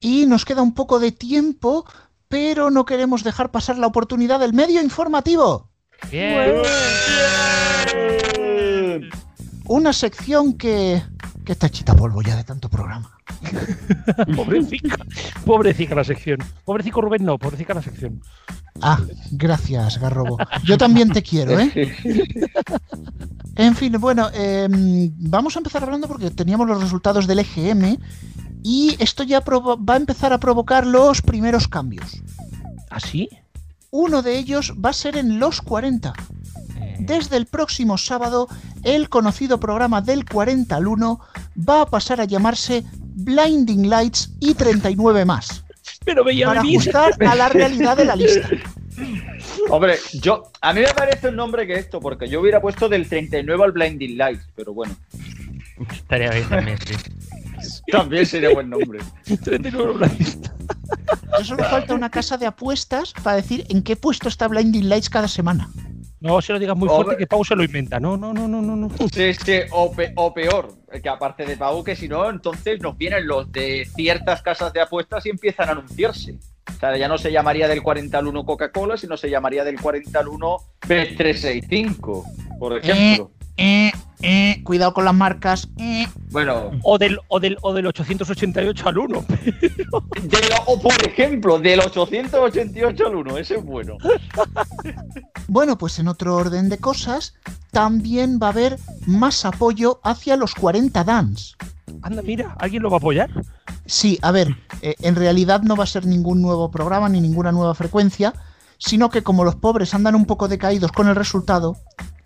Y 0.00 0.26
nos 0.26 0.44
queda 0.44 0.62
un 0.62 0.74
poco 0.74 1.00
de 1.00 1.12
tiempo, 1.12 1.84
pero 2.28 2.70
no 2.70 2.84
queremos 2.84 3.24
dejar 3.24 3.50
pasar 3.50 3.78
la 3.78 3.86
oportunidad 3.86 4.40
del 4.40 4.52
medio 4.52 4.80
informativo. 4.80 5.70
Bien. 6.10 6.62
Una 9.64 9.92
sección 9.92 10.56
que, 10.56 11.02
que 11.44 11.52
está 11.52 11.68
chita 11.68 11.94
polvo 11.94 12.22
ya 12.22 12.36
de 12.36 12.44
tanto 12.44 12.68
programa. 12.68 13.17
Pobrecita, 14.36 14.96
pobrecita 15.44 15.94
la 15.94 16.04
sección. 16.04 16.38
Pobrecico 16.64 17.00
Rubén, 17.00 17.24
no, 17.24 17.38
pobrecita 17.38 17.74
la 17.74 17.82
sección. 17.82 18.20
Ah, 18.80 19.00
gracias, 19.32 19.98
Garrobo. 19.98 20.38
Yo 20.64 20.78
también 20.78 21.10
te 21.10 21.22
quiero, 21.22 21.58
¿eh? 21.58 21.94
En 23.56 23.74
fin, 23.74 23.92
bueno, 23.98 24.30
em, 24.34 25.10
vamos 25.16 25.56
a 25.56 25.58
empezar 25.58 25.82
hablando 25.82 26.06
porque 26.06 26.30
teníamos 26.30 26.68
los 26.68 26.80
resultados 26.80 27.26
del 27.26 27.40
EGM 27.40 27.98
y 28.62 28.96
esto 29.00 29.24
ya 29.24 29.40
va 29.40 29.94
a 29.94 29.96
empezar 29.96 30.32
a 30.32 30.38
provocar 30.38 30.86
los 30.86 31.22
primeros 31.22 31.66
cambios. 31.66 32.22
¿Así? 32.88 33.28
Uno 33.90 34.22
de 34.22 34.38
ellos 34.38 34.74
va 34.82 34.90
a 34.90 34.92
ser 34.92 35.16
en 35.16 35.40
los 35.40 35.60
40. 35.60 36.12
Desde 36.98 37.36
el 37.36 37.46
próximo 37.46 37.98
sábado, 37.98 38.48
el 38.84 39.08
conocido 39.08 39.58
programa 39.60 40.00
del 40.00 40.24
40 40.24 40.74
al 40.74 40.86
1 40.86 41.20
va 41.68 41.82
a 41.82 41.86
pasar 41.86 42.20
a 42.20 42.24
llamarse 42.24 42.84
Blinding 42.92 43.88
Lights 43.88 44.30
y 44.40 44.54
39 44.54 45.24
más. 45.24 45.64
Pero 46.04 46.24
veía 46.24 46.46
Para 46.46 46.60
ajustar 46.60 47.12
a 47.24 47.34
la 47.34 47.48
realidad 47.48 47.96
de 47.96 48.04
la 48.04 48.16
lista. 48.16 48.48
Hombre, 49.70 49.96
yo. 50.14 50.50
A 50.60 50.72
mí 50.72 50.80
me 50.80 50.92
parece 50.94 51.28
el 51.28 51.36
nombre 51.36 51.66
que 51.66 51.74
esto, 51.74 52.00
porque 52.00 52.28
yo 52.28 52.40
hubiera 52.40 52.60
puesto 52.60 52.88
del 52.88 53.08
39 53.08 53.64
al 53.64 53.72
Blinding 53.72 54.16
Lights, 54.16 54.46
pero 54.56 54.72
bueno. 54.72 54.96
Estaría 55.90 56.30
bien 56.30 56.48
también, 56.48 56.78
sí. 56.86 56.94
También 57.92 58.26
sería 58.26 58.50
buen 58.50 58.70
nombre. 58.70 59.00
39 59.24 60.08
Yo 61.38 61.44
solo 61.44 61.64
falta 61.64 61.94
una 61.94 62.10
casa 62.10 62.36
de 62.36 62.46
apuestas 62.46 63.12
para 63.22 63.36
decir 63.36 63.66
en 63.68 63.82
qué 63.82 63.96
puesto 63.96 64.28
está 64.28 64.48
Blinding 64.48 64.88
Lights 64.88 65.10
cada 65.10 65.28
semana. 65.28 65.68
No 66.20 66.40
se 66.42 66.52
lo 66.52 66.58
digas 66.58 66.76
muy 66.76 66.88
fuerte 66.88 67.16
que 67.16 67.26
Pau 67.26 67.44
se 67.44 67.54
lo 67.54 67.62
inventa. 67.62 68.00
No, 68.00 68.16
no, 68.16 68.32
no, 68.34 68.48
no, 68.48 68.60
no. 68.60 68.74
no. 68.74 68.88
Sí, 69.12 69.32
sí, 69.34 69.58
o, 69.70 69.92
pe- 69.92 70.12
o 70.16 70.34
peor, 70.34 70.68
que 71.02 71.08
aparte 71.08 71.44
de 71.46 71.56
Pau, 71.56 71.84
que 71.84 71.94
si 71.94 72.08
no, 72.08 72.28
entonces 72.28 72.80
nos 72.80 72.96
vienen 72.98 73.26
los 73.26 73.50
de 73.52 73.86
ciertas 73.94 74.42
casas 74.42 74.72
de 74.72 74.80
apuestas 74.80 75.24
y 75.26 75.30
empiezan 75.30 75.68
a 75.68 75.72
anunciarse. 75.72 76.36
O 76.68 76.80
sea, 76.80 76.96
ya 76.96 77.08
no 77.08 77.18
se 77.18 77.30
llamaría 77.32 77.66
del 77.68 77.82
40 77.82 78.18
al 78.18 78.26
1 78.26 78.44
Coca-Cola, 78.44 78.96
sino 78.96 79.16
se 79.16 79.30
llamaría 79.30 79.64
del 79.64 79.80
40 79.80 80.18
al 80.18 80.28
1 80.28 80.56
B365, 80.86 82.24
por 82.58 82.76
ejemplo. 82.78 83.30
Eh, 83.58 83.90
eh, 84.22 84.62
cuidado 84.64 84.94
con 84.94 85.04
las 85.04 85.14
marcas. 85.14 85.68
eh. 85.78 86.06
Bueno, 86.30 86.70
O 86.82 86.96
del, 86.98 87.18
o, 87.28 87.40
del, 87.40 87.56
o 87.62 87.72
del 87.74 87.86
888 87.86 88.88
al 88.88 88.98
1. 88.98 89.24
de 89.28 90.38
lo- 90.48 90.62
o 90.66 90.80
por 90.80 90.92
ejemplo, 91.06 91.58
del 91.58 91.80
888 91.80 93.06
al 93.06 93.16
1, 93.16 93.38
ese 93.38 93.56
es 93.56 93.64
bueno. 93.64 93.96
Bueno, 95.46 95.78
pues 95.78 95.98
en 95.98 96.08
otro 96.08 96.36
orden 96.36 96.68
de 96.68 96.78
cosas, 96.78 97.34
también 97.70 98.38
va 98.42 98.48
a 98.48 98.50
haber 98.50 98.78
más 99.06 99.44
apoyo 99.44 100.00
hacia 100.04 100.36
los 100.36 100.54
40 100.54 101.04
Dance. 101.04 101.54
Anda, 102.02 102.22
mira, 102.22 102.54
¿alguien 102.58 102.82
lo 102.82 102.90
va 102.90 102.96
a 102.96 102.98
apoyar? 102.98 103.30
Sí, 103.86 104.18
a 104.22 104.30
ver, 104.30 104.48
eh, 104.82 104.94
en 105.00 105.16
realidad 105.16 105.62
no 105.62 105.74
va 105.74 105.84
a 105.84 105.88
ser 105.88 106.06
ningún 106.06 106.42
nuevo 106.42 106.70
programa 106.70 107.08
ni 107.08 107.20
ninguna 107.20 107.50
nueva 107.52 107.74
frecuencia, 107.74 108.34
sino 108.76 109.08
que 109.10 109.22
como 109.22 109.42
los 109.44 109.56
pobres 109.56 109.94
andan 109.94 110.14
un 110.14 110.26
poco 110.26 110.46
decaídos 110.48 110.92
con 110.92 111.08
el 111.08 111.16
resultado, 111.16 111.76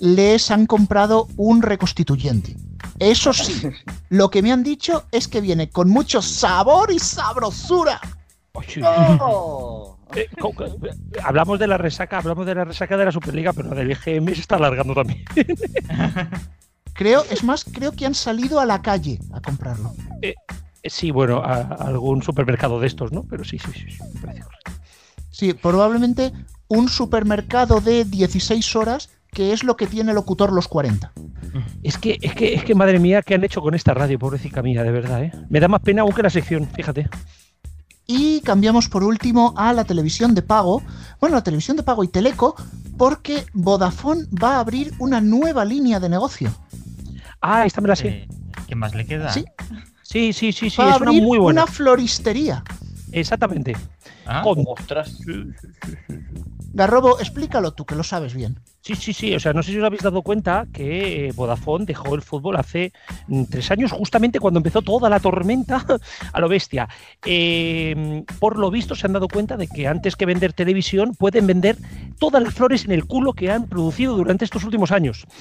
les 0.02 0.50
han 0.50 0.66
comprado 0.66 1.28
un 1.36 1.62
reconstituyente. 1.62 2.56
Eso 2.98 3.32
sí, 3.32 3.62
lo 4.08 4.30
que 4.30 4.42
me 4.42 4.50
han 4.50 4.64
dicho 4.64 5.04
es 5.12 5.28
que 5.28 5.40
viene 5.40 5.70
con 5.70 5.88
mucho 5.88 6.20
sabor 6.20 6.90
y 6.90 6.98
sabrosura. 6.98 8.00
Oh. 8.84 9.96
Eh, 10.14 10.28
co- 10.40 10.52
hablamos 11.22 11.58
de 11.60 11.68
la 11.68 11.78
resaca, 11.78 12.18
hablamos 12.18 12.44
de 12.46 12.54
la 12.56 12.64
resaca 12.64 12.96
de 12.96 13.04
la 13.04 13.12
Superliga, 13.12 13.52
pero 13.52 13.68
la 13.70 13.76
del 13.76 13.92
EGM 13.92 14.26
se 14.34 14.40
está 14.40 14.56
alargando 14.56 14.92
también. 14.92 15.24
Creo, 16.94 17.24
es 17.30 17.42
más, 17.44 17.64
creo 17.64 17.92
que 17.92 18.04
han 18.04 18.14
salido 18.14 18.60
a 18.60 18.66
la 18.66 18.82
calle 18.82 19.18
a 19.32 19.40
comprarlo. 19.40 19.94
Eh, 20.20 20.34
sí, 20.84 21.10
bueno, 21.10 21.38
a, 21.38 21.54
a 21.54 21.74
algún 21.86 22.22
supermercado 22.22 22.78
de 22.80 22.86
estos, 22.88 23.12
¿no? 23.12 23.22
Pero 23.30 23.44
sí, 23.44 23.58
sí, 23.58 23.70
sí, 23.72 23.90
sí, 23.90 23.98
me 24.14 24.20
parece 24.20 24.42
correcto. 24.42 24.72
Sí, 25.30 25.54
probablemente 25.54 26.32
un 26.68 26.88
supermercado 26.90 27.80
de 27.80 28.04
16 28.04 28.76
horas, 28.76 29.08
que 29.32 29.52
es 29.52 29.64
lo 29.64 29.76
que 29.76 29.86
tiene 29.86 30.12
Locutor 30.12 30.52
los 30.52 30.68
40. 30.68 31.12
Es 31.82 31.96
que, 31.98 32.18
es 32.20 32.34
que, 32.34 32.54
es 32.54 32.64
que, 32.64 32.74
madre 32.74 32.98
mía, 32.98 33.22
¿qué 33.22 33.34
han 33.34 33.44
hecho 33.44 33.62
con 33.62 33.74
esta 33.74 33.94
radio, 33.94 34.18
pobrecita 34.18 34.62
mía, 34.62 34.82
de 34.82 34.92
verdad, 34.92 35.24
eh? 35.24 35.32
Me 35.48 35.58
da 35.58 35.68
más 35.68 35.80
pena 35.80 36.02
aún 36.02 36.12
que 36.12 36.22
la 36.22 36.30
sección, 36.30 36.68
fíjate. 36.68 37.08
Y 38.06 38.40
cambiamos 38.42 38.88
por 38.88 39.02
último 39.04 39.54
a 39.56 39.72
la 39.72 39.84
televisión 39.84 40.34
de 40.34 40.42
pago. 40.42 40.82
Bueno, 41.18 41.36
la 41.36 41.42
televisión 41.42 41.78
de 41.78 41.82
pago 41.82 42.04
y 42.04 42.08
Teleco, 42.08 42.56
porque 42.98 43.46
Vodafone 43.54 44.26
va 44.30 44.56
a 44.56 44.60
abrir 44.60 44.92
una 44.98 45.20
nueva 45.22 45.64
línea 45.64 45.98
de 45.98 46.10
negocio. 46.10 46.54
Ah, 47.40 47.64
esta 47.64 47.80
me 47.80 47.88
la 47.88 47.96
sé. 47.96 48.08
Eh, 48.08 48.28
¿Qué 48.68 48.74
más 48.74 48.94
le 48.94 49.06
queda? 49.06 49.32
Sí. 49.32 49.44
Sí, 50.02 50.32
sí, 50.34 50.52
sí, 50.52 50.68
sí, 50.68 50.76
va 50.82 50.92
a 50.92 50.96
es 50.96 51.00
una 51.00 51.12
muy 51.12 51.38
buena. 51.38 51.62
una 51.62 51.72
floristería. 51.72 52.62
Exactamente. 53.12 53.74
Ah, 54.26 54.42
Con- 54.42 54.62
Ostras. 54.66 55.18
Garrobo, 56.74 57.18
explícalo 57.20 57.72
tú, 57.72 57.84
que 57.86 57.94
lo 57.94 58.02
sabes 58.02 58.34
bien. 58.34 58.58
Sí, 58.84 58.96
sí, 58.96 59.12
sí. 59.12 59.32
O 59.34 59.38
sea, 59.40 59.52
no 59.52 59.62
sé 59.62 59.70
si 59.70 59.78
os 59.78 59.84
habéis 59.84 60.02
dado 60.02 60.22
cuenta 60.22 60.66
que 60.72 61.28
eh, 61.28 61.32
Vodafone 61.36 61.84
dejó 61.84 62.16
el 62.16 62.22
fútbol 62.22 62.56
hace 62.56 62.92
mm, 63.28 63.44
tres 63.44 63.70
años, 63.70 63.92
justamente 63.92 64.40
cuando 64.40 64.58
empezó 64.58 64.82
toda 64.82 65.08
la 65.08 65.20
tormenta 65.20 65.86
a 66.32 66.40
lo 66.40 66.48
bestia. 66.48 66.88
Eh, 67.24 68.24
por 68.40 68.58
lo 68.58 68.72
visto, 68.72 68.96
se 68.96 69.06
han 69.06 69.12
dado 69.12 69.28
cuenta 69.28 69.56
de 69.56 69.68
que 69.68 69.86
antes 69.86 70.16
que 70.16 70.26
vender 70.26 70.52
televisión, 70.52 71.14
pueden 71.14 71.46
vender 71.46 71.76
todas 72.18 72.42
las 72.42 72.54
flores 72.54 72.84
en 72.84 72.90
el 72.90 73.04
culo 73.06 73.32
que 73.34 73.52
han 73.52 73.68
producido 73.68 74.16
durante 74.16 74.44
estos 74.44 74.64
últimos 74.64 74.90
años. 74.90 75.26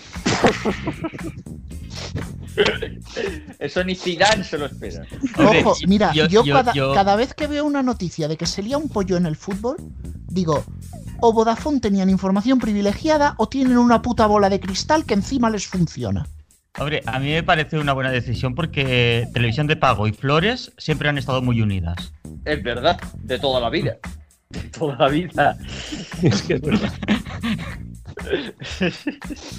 Eso 3.59 3.83
ni 3.83 3.95
Zidane 3.95 4.43
se 4.43 4.57
lo 4.57 4.65
espera. 4.65 5.03
Ojo, 5.37 5.75
mira, 5.87 6.11
yo, 6.13 6.27
yo- 6.27 6.43
yo- 6.43 6.53
cada, 6.53 6.73
yo- 6.73 6.93
cada 6.93 7.15
vez 7.15 7.33
que 7.33 7.47
veo 7.47 7.65
una 7.65 7.81
noticia 7.81 8.27
de 8.27 8.37
que 8.37 8.45
se 8.45 8.61
lía 8.61 8.77
un 8.77 8.89
pollo 8.89 9.17
en 9.17 9.25
el 9.25 9.35
fútbol, 9.35 9.77
digo, 10.27 10.63
o 11.21 11.33
Vodafone 11.33 11.79
tenían 11.79 12.09
información 12.09 12.59
privilegiada 12.59 13.30
o 13.37 13.47
tienen 13.47 13.77
una 13.77 14.01
puta 14.01 14.25
bola 14.27 14.49
de 14.49 14.59
cristal 14.59 15.05
que 15.05 15.13
encima 15.13 15.49
les 15.49 15.67
funciona. 15.67 16.27
Hombre, 16.79 17.01
a 17.05 17.19
mí 17.19 17.31
me 17.31 17.43
parece 17.43 17.77
una 17.79 17.91
buena 17.93 18.11
decisión 18.11 18.55
porque 18.55 19.27
Televisión 19.33 19.67
de 19.67 19.75
Pago 19.75 20.07
y 20.07 20.13
Flores 20.13 20.71
siempre 20.77 21.09
han 21.09 21.17
estado 21.17 21.41
muy 21.41 21.61
unidas. 21.61 22.13
Es 22.45 22.63
verdad, 22.63 22.99
de 23.17 23.37
toda 23.39 23.59
la 23.59 23.69
vida. 23.69 23.97
De 24.49 24.59
toda 24.69 24.95
la 24.97 25.07
vida. 25.09 25.57
Es 26.23 26.41
que 26.43 26.53
es 26.55 26.61
verdad. 26.61 26.91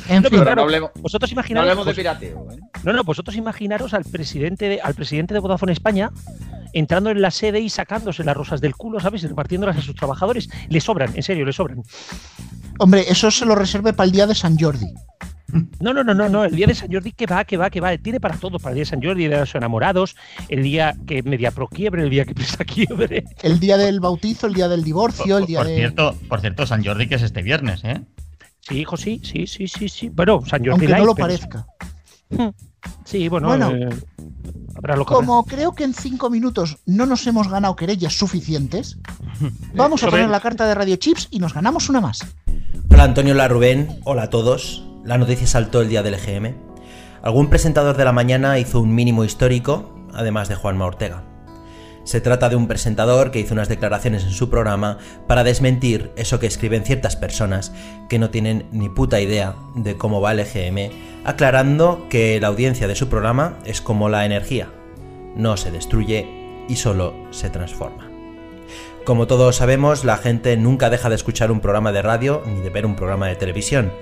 En 0.08 0.22
No, 0.22 0.28
fin, 0.28 0.30
pero 0.30 0.42
claro, 0.42 0.54
no 0.56 0.62
hablemos- 0.62 0.90
vosotros 1.00 1.30
No 1.30 1.34
imaginaros. 1.34 1.68
hablemos 1.70 1.86
de 1.86 1.94
pirateo, 1.94 2.46
¿eh? 2.52 2.58
No, 2.84 2.92
no, 2.92 3.02
vosotros 3.04 3.36
imaginaros 3.36 3.94
al 3.94 4.04
presidente 4.04 4.68
de, 4.68 4.80
al 4.80 4.94
presidente 4.94 5.34
de 5.34 5.40
Vodafone 5.40 5.72
España 5.72 6.10
entrando 6.72 7.10
en 7.10 7.20
la 7.20 7.30
sede 7.30 7.60
y 7.60 7.68
sacándose 7.68 8.24
las 8.24 8.36
rosas 8.36 8.60
del 8.60 8.74
culo, 8.74 9.00
¿sabes? 9.00 9.22
Y 9.24 9.26
repartiéndolas 9.26 9.76
a 9.76 9.82
sus 9.82 9.94
trabajadores. 9.94 10.48
Le 10.68 10.80
sobran, 10.80 11.10
en 11.14 11.22
serio, 11.22 11.44
le 11.44 11.52
sobran. 11.52 11.82
Hombre, 12.78 13.04
eso 13.08 13.30
se 13.30 13.44
lo 13.46 13.54
reserve 13.54 13.92
para 13.92 14.06
el 14.06 14.12
día 14.12 14.26
de 14.26 14.34
San 14.34 14.58
Jordi. 14.58 14.86
No, 15.80 15.92
no, 15.92 16.02
no, 16.02 16.14
no, 16.14 16.30
no. 16.30 16.44
El 16.44 16.56
día 16.56 16.66
de 16.66 16.74
San 16.74 16.90
Jordi 16.90 17.12
que 17.12 17.26
va, 17.26 17.44
que 17.44 17.58
va, 17.58 17.68
que 17.68 17.80
va. 17.80 17.96
Tiene 17.98 18.20
para 18.20 18.36
todo, 18.38 18.58
para 18.58 18.70
el 18.70 18.76
día 18.76 18.80
de 18.82 18.86
San 18.90 19.02
Jordi, 19.02 19.24
el 19.24 19.30
día 19.30 19.36
de 19.38 19.42
los 19.44 19.54
enamorados, 19.54 20.16
el 20.48 20.62
día 20.62 20.96
que 21.06 21.22
media 21.22 21.50
pro 21.50 21.68
quiebre, 21.68 22.02
el 22.04 22.08
día 22.10 22.24
que 22.24 22.34
presta 22.34 22.64
quiebre. 22.64 23.24
El 23.42 23.60
día 23.60 23.76
del 23.76 24.00
bautizo, 24.00 24.46
el 24.46 24.54
día 24.54 24.68
del 24.68 24.82
divorcio, 24.82 25.36
el 25.36 25.44
día 25.46 25.58
Por 25.58 25.66
de... 25.68 25.76
cierto, 25.76 26.16
por 26.28 26.40
cierto, 26.40 26.66
San 26.66 26.82
Jordi 26.82 27.06
que 27.06 27.16
es 27.16 27.22
este 27.22 27.42
viernes, 27.42 27.84
¿eh? 27.84 28.00
Sí, 28.60 28.78
hijo, 28.78 28.96
sí, 28.96 29.20
sí, 29.24 29.46
sí, 29.46 29.68
sí, 29.68 29.88
sí. 29.90 30.08
Bueno, 30.08 30.40
San 30.46 30.60
Jordi 30.60 30.70
Aunque 30.70 30.86
no 30.86 30.92
Light, 30.92 31.04
lo 31.06 31.14
pero- 31.14 31.24
parezca. 31.26 31.66
Sí, 33.04 33.28
bueno, 33.28 33.48
Bueno. 33.48 33.70
eh, 33.72 33.88
habrá 34.74 34.96
lo 34.96 35.04
que 35.04 35.12
habrá. 35.14 35.26
Como 35.26 35.44
creo 35.44 35.72
que 35.72 35.84
en 35.84 35.92
cinco 35.92 36.30
minutos 36.30 36.78
no 36.86 37.04
nos 37.04 37.26
hemos 37.26 37.48
ganado 37.48 37.76
querellas 37.76 38.14
suficientes, 38.16 38.96
vamos 39.74 40.02
a 40.02 40.08
poner 40.08 40.30
la 40.30 40.40
carta 40.40 40.66
de 40.66 40.74
Radio 40.74 40.96
Chips 40.96 41.28
y 41.30 41.38
nos 41.40 41.52
ganamos 41.52 41.90
una 41.90 42.00
más. 42.00 42.20
Hola 42.90 43.04
Antonio, 43.04 43.34
hola 43.34 43.48
Rubén, 43.48 44.00
hola 44.04 44.24
a 44.24 44.30
todos. 44.30 44.84
La 45.04 45.18
noticia 45.18 45.46
saltó 45.46 45.80
el 45.80 45.88
día 45.88 46.02
del 46.02 46.14
EGM. 46.14 46.54
Algún 47.22 47.48
presentador 47.48 47.96
de 47.96 48.04
la 48.04 48.12
mañana 48.12 48.58
hizo 48.58 48.80
un 48.80 48.94
mínimo 48.94 49.24
histórico, 49.24 49.94
además 50.14 50.48
de 50.48 50.54
Juanma 50.54 50.86
Ortega. 50.86 51.24
Se 52.04 52.20
trata 52.20 52.48
de 52.48 52.56
un 52.56 52.68
presentador 52.68 53.30
que 53.30 53.40
hizo 53.40 53.54
unas 53.54 53.68
declaraciones 53.68 54.24
en 54.24 54.32
su 54.32 54.50
programa 54.50 54.98
para 55.28 55.44
desmentir 55.44 56.10
eso 56.16 56.40
que 56.40 56.46
escriben 56.46 56.84
ciertas 56.84 57.16
personas 57.16 57.72
que 58.08 58.18
no 58.18 58.30
tienen 58.30 58.66
ni 58.72 58.88
puta 58.88 59.20
idea 59.20 59.54
de 59.74 59.96
cómo 59.96 60.20
va 60.20 60.32
el 60.32 60.40
EGM, 60.40 60.90
aclarando 61.24 62.06
que 62.10 62.40
la 62.40 62.48
audiencia 62.48 62.88
de 62.88 62.96
su 62.96 63.08
programa 63.08 63.58
es 63.64 63.80
como 63.80 64.08
la 64.08 64.26
energía, 64.26 64.68
no 65.36 65.56
se 65.56 65.70
destruye 65.70 66.64
y 66.68 66.76
solo 66.76 67.14
se 67.30 67.50
transforma. 67.50 68.11
Como 69.04 69.26
todos 69.26 69.56
sabemos, 69.56 70.04
la 70.04 70.16
gente 70.16 70.56
nunca 70.56 70.88
deja 70.88 71.08
de 71.08 71.16
escuchar 71.16 71.50
un 71.50 71.60
programa 71.60 71.90
de 71.90 72.02
radio 72.02 72.40
ni 72.46 72.60
de 72.60 72.70
ver 72.70 72.86
un 72.86 72.94
programa 72.94 73.26
de 73.26 73.34
televisión. 73.34 73.92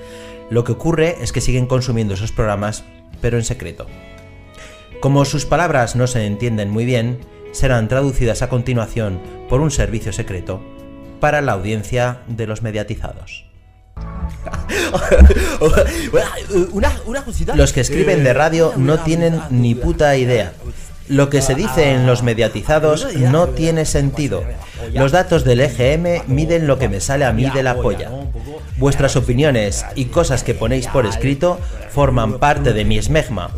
Lo 0.50 0.62
que 0.62 0.72
ocurre 0.72 1.16
es 1.22 1.32
que 1.32 1.40
siguen 1.40 1.66
consumiendo 1.66 2.12
esos 2.12 2.32
programas, 2.32 2.84
pero 3.22 3.38
en 3.38 3.44
secreto. 3.44 3.86
Como 5.00 5.24
sus 5.24 5.46
palabras 5.46 5.96
no 5.96 6.06
se 6.06 6.26
entienden 6.26 6.68
muy 6.68 6.84
bien, 6.84 7.20
serán 7.52 7.88
traducidas 7.88 8.42
a 8.42 8.50
continuación 8.50 9.22
por 9.48 9.62
un 9.62 9.70
servicio 9.70 10.12
secreto 10.12 10.60
para 11.18 11.40
la 11.40 11.52
audiencia 11.52 12.18
de 12.26 12.46
los 12.46 12.60
mediatizados. 12.60 13.46
Los 17.54 17.72
que 17.72 17.80
escriben 17.80 18.22
de 18.22 18.34
radio 18.34 18.74
no 18.76 18.98
tienen 18.98 19.40
ni 19.50 19.74
puta 19.74 20.14
idea. 20.16 20.52
Lo 21.10 21.28
que 21.28 21.42
se 21.42 21.56
dice 21.56 21.90
en 21.90 22.06
los 22.06 22.22
mediatizados 22.22 23.04
no 23.16 23.48
tiene 23.48 23.84
sentido. 23.84 24.44
Los 24.92 25.10
datos 25.10 25.44
del 25.44 25.60
EGM 25.60 26.22
miden 26.28 26.68
lo 26.68 26.78
que 26.78 26.88
me 26.88 27.00
sale 27.00 27.24
a 27.24 27.32
mí 27.32 27.50
de 27.50 27.64
la 27.64 27.74
polla. 27.74 28.10
Vuestras 28.78 29.16
opiniones 29.16 29.84
y 29.96 30.04
cosas 30.04 30.44
que 30.44 30.54
ponéis 30.54 30.86
por 30.86 31.06
escrito 31.06 31.58
forman 31.90 32.38
parte 32.38 32.72
de 32.72 32.84
mi 32.84 32.96
esmegma. 32.96 33.50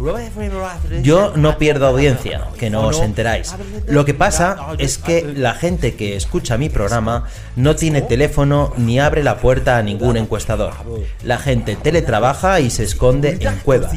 Yo 1.03 1.34
no 1.36 1.59
pierdo 1.59 1.88
audiencia, 1.88 2.48
que 2.59 2.70
no 2.70 2.86
os 2.86 3.00
enteráis. 3.00 3.55
Lo 3.86 4.07
que 4.07 4.14
pasa 4.14 4.57
es 4.78 4.96
que 4.96 5.22
la 5.36 5.53
gente 5.53 5.94
que 5.94 6.16
escucha 6.16 6.57
mi 6.57 6.70
programa 6.70 7.26
no 7.55 7.76
tiene 7.76 8.00
teléfono 8.00 8.72
ni 8.78 8.98
abre 8.98 9.22
la 9.22 9.36
puerta 9.36 9.76
a 9.76 9.82
ningún 9.82 10.16
encuestador. 10.16 10.72
La 11.22 11.36
gente 11.36 11.76
teletrabaja 11.76 12.61
y 12.61 12.70
se 12.70 12.84
esconde 12.84 13.36
en 13.40 13.57
cuevas. 13.59 13.92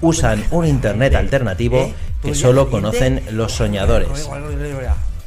Usan 0.00 0.42
un 0.52 0.64
internet 0.64 1.14
alternativo 1.16 1.92
que 2.22 2.34
solo 2.34 2.70
conocen 2.70 3.22
los 3.30 3.52
soñadores. 3.52 4.28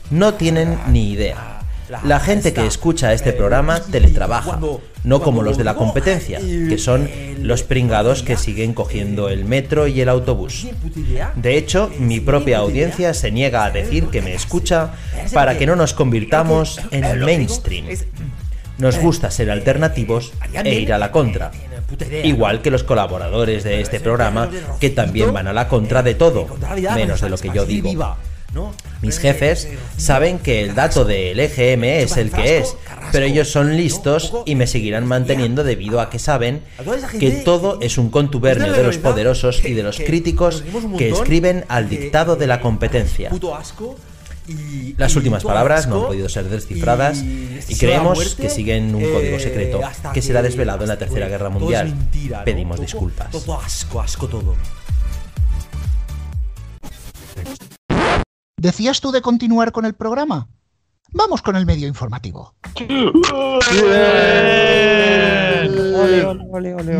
No 0.10 0.34
tienen 0.34 0.78
ni 0.88 1.12
idea. 1.12 1.62
La 2.04 2.20
gente 2.20 2.54
que 2.54 2.66
escucha 2.66 3.14
este 3.14 3.34
programa 3.34 3.82
teletrabaja, 3.82 4.60
no 5.04 5.22
como 5.22 5.42
los 5.42 5.58
de 5.58 5.64
la 5.64 5.76
competencia, 5.76 6.40
que 6.40 6.78
son 6.78 7.10
los 7.40 7.64
pringados 7.64 8.24
que 8.24 8.38
siguen 8.38 8.74
cogiendo 8.74 9.30
el 9.30 9.46
metro 9.46 9.88
y 9.88 10.00
el 10.00 10.10
autobús. 10.10 10.68
De 11.36 11.58
hecho, 11.58 11.92
mi 12.00 12.20
propia 12.20 12.60
audiencia 12.60 13.14
se 13.14 13.32
niega 13.32 13.66
a 13.66 13.72
decir 13.72 14.06
que 14.08 14.22
me 14.22 14.34
escucha 14.34 14.92
para 15.34 15.58
que 15.58 15.66
no 15.66 15.76
nos 15.76 15.94
convirtamos 15.94 16.80
en 16.92 17.04
el 17.04 17.20
mainstream. 17.20 17.86
Nos 18.78 18.98
gusta 18.98 19.30
ser 19.30 19.52
alternativos 19.52 20.32
e 20.64 20.80
ir 20.80 20.94
a 20.94 20.98
la 20.98 21.12
contra. 21.12 21.52
Igual 22.24 22.62
que 22.62 22.72
los 22.72 22.84
colaboradores 22.84 23.64
de 23.64 23.82
este 23.82 24.00
programa, 24.00 24.50
que 24.80 24.90
también 24.90 25.34
van 25.34 25.48
a 25.48 25.54
la 25.54 25.68
contra 25.68 26.04
de 26.04 26.16
todo, 26.16 26.48
menos 26.96 27.22
de 27.22 27.30
lo 27.30 27.38
que 27.38 27.52
yo 27.54 27.66
digo. 27.66 28.16
Mis 29.02 29.18
jefes 29.18 29.68
saben 29.98 30.40
que 30.40 30.62
el 30.62 30.76
dato 30.76 31.06
del 31.06 31.40
EGM 31.40 31.84
es 31.86 32.18
el 32.18 32.32
que 32.32 32.58
es, 32.58 32.76
pero 33.12 33.26
ellos 33.26 33.50
son 33.50 33.78
listos 33.78 34.34
y 34.46 34.56
me 34.56 34.68
seguirán 34.68 35.08
manteniendo 35.08 35.64
debido 35.64 36.02
a 36.02 36.10
que 36.10 36.20
saben 36.20 36.62
que 37.20 37.32
todo 37.32 37.80
es 37.82 37.98
un 37.98 38.10
contubernio 38.10 38.74
de 38.74 38.84
los 38.84 38.98
poderosos 38.98 39.64
y 39.64 39.74
de 39.74 39.84
los 39.84 39.98
críticos 39.98 40.64
que 40.98 41.10
escriben 41.10 41.66
al 41.70 41.88
dictado 41.90 42.36
de 42.36 42.48
la 42.48 42.60
competencia. 42.60 43.32
Y, 44.52 44.96
Las 44.98 45.14
y 45.14 45.18
últimas 45.18 45.44
palabras 45.44 45.88
no 45.88 46.02
han 46.02 46.08
podido 46.08 46.28
ser 46.30 46.50
descifradas 46.50 47.22
y 47.24 47.76
creemos 47.78 48.16
muerte, 48.18 48.42
que 48.44 48.50
siguen 48.50 48.94
un 48.94 49.04
código 49.04 49.40
secreto 49.40 49.80
que 50.14 50.22
será 50.22 50.42
desvelado 50.42 50.84
en 50.84 50.90
la 50.90 50.98
Tercera 50.98 51.28
Guerra 51.28 51.48
todo 51.48 51.58
es 51.58 51.62
Mundial. 51.62 51.88
mentira, 51.88 52.40
¿no? 52.40 52.46
Pedimos 52.46 52.76
Todo- 52.78 52.86
disculpas. 52.86 53.32
Todo 53.32 53.60
asco, 53.60 54.02
asco 54.02 54.28
todo. 54.28 54.56
¿Decías 58.58 59.02
tú 59.02 59.12
de 59.12 59.22
continuar 59.22 59.72
con 59.72 59.86
el 59.86 59.94
programa? 59.96 60.48
Vamos 61.14 61.42
con 61.42 61.56
el 61.56 61.66
medio 61.66 61.88
informativo. 61.88 62.54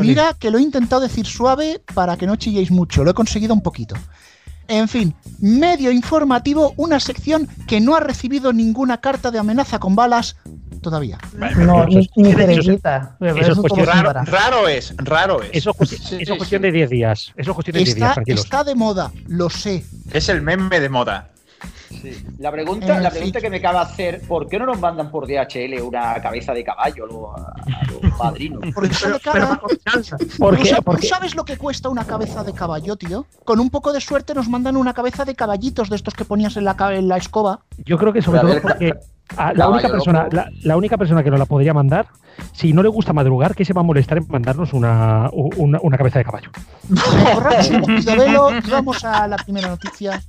Mira 0.02 0.34
que 0.40 0.52
lo 0.52 0.58
he 0.58 0.62
intentado 0.62 1.02
decir 1.02 1.26
suave 1.26 1.82
para 1.94 2.18
que 2.18 2.28
no 2.28 2.36
chilléis 2.36 2.72
mucho, 2.72 3.04
lo 3.04 3.12
he 3.12 3.14
conseguido 3.14 3.54
un 3.54 3.62
poquito. 3.62 3.96
En 4.72 4.88
fin, 4.88 5.14
medio 5.42 5.92
informativo, 5.92 6.74
una 6.78 7.00
sección 7.02 7.48
que 7.68 7.82
no 7.82 7.94
ha 7.96 8.00
recibido 8.00 8.54
ninguna 8.54 9.02
carta 9.02 9.30
de 9.30 9.38
amenaza 9.38 9.80
con 9.80 9.96
balas 9.96 10.38
todavía. 10.82 11.18
No, 11.58 11.86
ni, 11.86 12.10
eso 13.42 13.52
es 13.52 13.58
raro-. 13.86 14.24
Raro 14.26 14.68
es, 14.70 14.94
raro 14.98 15.42
es. 15.44 15.50
Eso, 15.54 15.72
es 15.72 15.76
cuestión- 15.76 16.22
eso 16.22 16.32
es 16.34 16.38
cuestión 16.38 16.62
de 16.62 16.72
10 16.72 16.90
días. 16.90 17.34
Eso 17.36 17.52
es 17.52 17.56
cuestión 17.56 17.74
de 17.74 17.84
10 17.84 17.96
días, 17.96 18.14
tranquilos. 18.14 18.46
está 18.46 18.64
de 18.64 18.76
moda, 18.76 19.12
lo 19.28 19.50
sé. 19.50 19.84
Es 20.14 20.30
el 20.30 20.42
meme 20.42 20.80
de 20.80 20.88
moda. 20.90 21.28
La 22.40 22.52
pregunta, 22.52 23.00
la 23.00 23.10
pregunta 23.10 23.40
que 23.42 23.50
me 23.50 23.62
cabe 23.62 23.80
hacer, 23.80 24.22
¿por 24.28 24.48
qué 24.48 24.58
no 24.60 24.66
nos 24.66 24.80
mandan 24.80 25.12
por 25.12 25.28
DHL 25.28 25.82
una 25.82 26.22
cabeza 26.22 26.54
de 26.54 26.64
caballo 26.64 27.06
lo- 27.06 27.36
a, 27.38 27.54
a 27.54 28.02
los 28.02 28.14
padrinos? 28.18 28.62
Porque 28.74 28.94
sale 28.94 29.20
cara. 29.20 29.60
¿Por 29.60 30.56
¿Tú 30.58 30.64
qué? 30.64 30.70
sa- 30.70 30.82
¿Por 30.82 30.96
¿Tú 30.96 31.02
qué? 31.02 31.08
sabes 31.08 31.36
lo 31.36 31.46
que 31.46 31.58
cuesta 31.58 31.90
una 31.90 32.06
cabeza 32.06 32.44
de 32.44 32.54
caballo, 32.54 32.96
tío? 32.96 33.26
Con 33.46 33.60
un 33.60 33.70
poco 33.70 33.94
de 33.94 34.02
suerte 34.02 34.34
nos 34.34 34.48
mandan 34.50 34.76
una 34.78 34.94
cabeza 34.94 35.26
de 35.26 35.36
caballitos 35.36 35.90
de 35.90 35.96
estos 35.96 36.14
que 36.14 36.26
ponías 36.26 36.58
en 36.58 36.66
la, 36.66 36.76
en 36.94 37.08
la 37.08 37.18
escoba. 37.18 37.60
Yo 37.86 37.98
creo 37.98 38.14
que 38.14 38.22
sobre 38.22 38.40
todo 38.42 38.50
ver, 38.54 38.62
porque 38.62 38.94
a- 39.38 39.54
la, 39.54 39.70
única 39.70 39.90
persona, 39.90 40.28
la, 40.32 40.50
la 40.64 40.78
única 40.78 40.98
persona 40.98 41.24
que 41.24 41.30
nos 41.30 41.40
la 41.40 41.46
podría 41.46 41.74
mandar, 41.74 42.08
si 42.54 42.74
no 42.74 42.82
le 42.82 42.90
gusta 42.90 43.14
madrugar, 43.14 43.56
que 43.56 43.66
se 43.66 43.74
va 43.74 43.82
a 43.82 43.84
molestar 43.84 44.18
en 44.18 44.28
mandarnos 44.30 44.74
una, 44.74 45.30
una, 45.34 45.80
una 45.82 45.98
cabeza 45.98 46.20
de 46.20 46.26
caballo. 46.26 46.50
Velo 48.06 48.50
y 48.66 48.70
vamos 48.70 49.04
a 49.06 49.28
la 49.28 49.38
primera 49.38 49.70
noticia. 49.70 50.22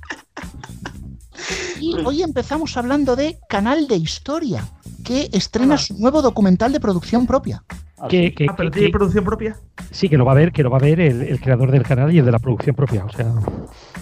Y 1.79 1.95
hoy 2.05 2.21
empezamos 2.23 2.75
hablando 2.77 3.15
de 3.15 3.37
Canal 3.49 3.87
de 3.87 3.97
Historia, 3.97 4.63
que 5.03 5.29
estrena 5.33 5.77
su 5.77 5.97
nuevo 5.97 6.21
documental 6.21 6.71
de 6.71 6.79
producción 6.79 7.27
propia. 7.27 7.63
Que, 8.09 8.33
que- 8.33 8.47
Ah, 8.49 8.53
pero 8.57 8.69
que- 8.69 8.79
tiene 8.79 8.87
que- 8.89 8.97
producción 8.97 9.23
propia. 9.23 9.57
sí, 9.91 10.09
que 10.09 10.17
lo 10.17 10.25
va 10.25 10.33
a 10.33 10.35
ver, 10.35 10.51
que 10.51 10.61
lo 10.61 10.69
va 10.69 10.77
a 10.77 10.81
ver 10.81 10.99
el, 10.99 11.21
el 11.21 11.39
creador 11.39 11.71
del 11.71 11.83
canal 11.83 12.13
y 12.13 12.19
el 12.19 12.25
de 12.25 12.31
la 12.31 12.39
producción 12.39 12.75
propia. 12.75 13.05
O 13.05 13.09
sea, 13.11 13.33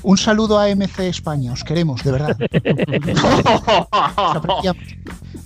Un 0.02 0.18
saludo 0.18 0.58
a 0.58 0.68
MC 0.70 1.08
España, 1.08 1.54
os 1.54 1.64
queremos, 1.64 2.04
de 2.04 2.12
verdad. 2.12 2.36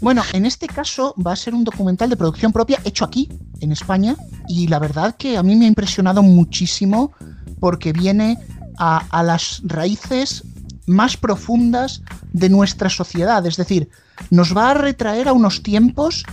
Bueno, 0.02 0.24
en 0.34 0.46
este 0.46 0.68
caso 0.68 1.16
va 1.26 1.34
a 1.34 1.36
ser 1.36 1.54
un 1.56 1.64
documental 1.64 2.10
de 2.10 2.18
producción 2.18 2.52
propia 2.52 2.80
hecho 2.84 3.06
aquí, 3.06 3.30
en 3.62 3.72
España, 3.72 4.16
y 4.48 4.68
la 4.68 4.80
verdad 4.80 5.16
que 5.18 5.38
a 5.38 5.44
mí 5.44 5.56
me 5.56 5.66
ha 5.66 5.68
impresionado 5.68 6.22
muchísimo 6.22 7.14
porque 7.60 7.94
viene 7.94 8.38
a, 8.78 8.98
a 9.10 9.24
las 9.24 9.62
raíces 9.66 10.44
más 10.88 11.18
profundas 11.18 12.02
de 12.32 12.50
nuestra 12.50 12.90
sociedad. 12.90 13.46
Es 13.46 13.58
decir, 13.58 13.90
nos 14.30 14.56
va 14.56 14.72
a 14.72 14.74
retraer 14.74 15.28
a 15.28 15.34
unos 15.34 15.64
tiempos 15.64 16.24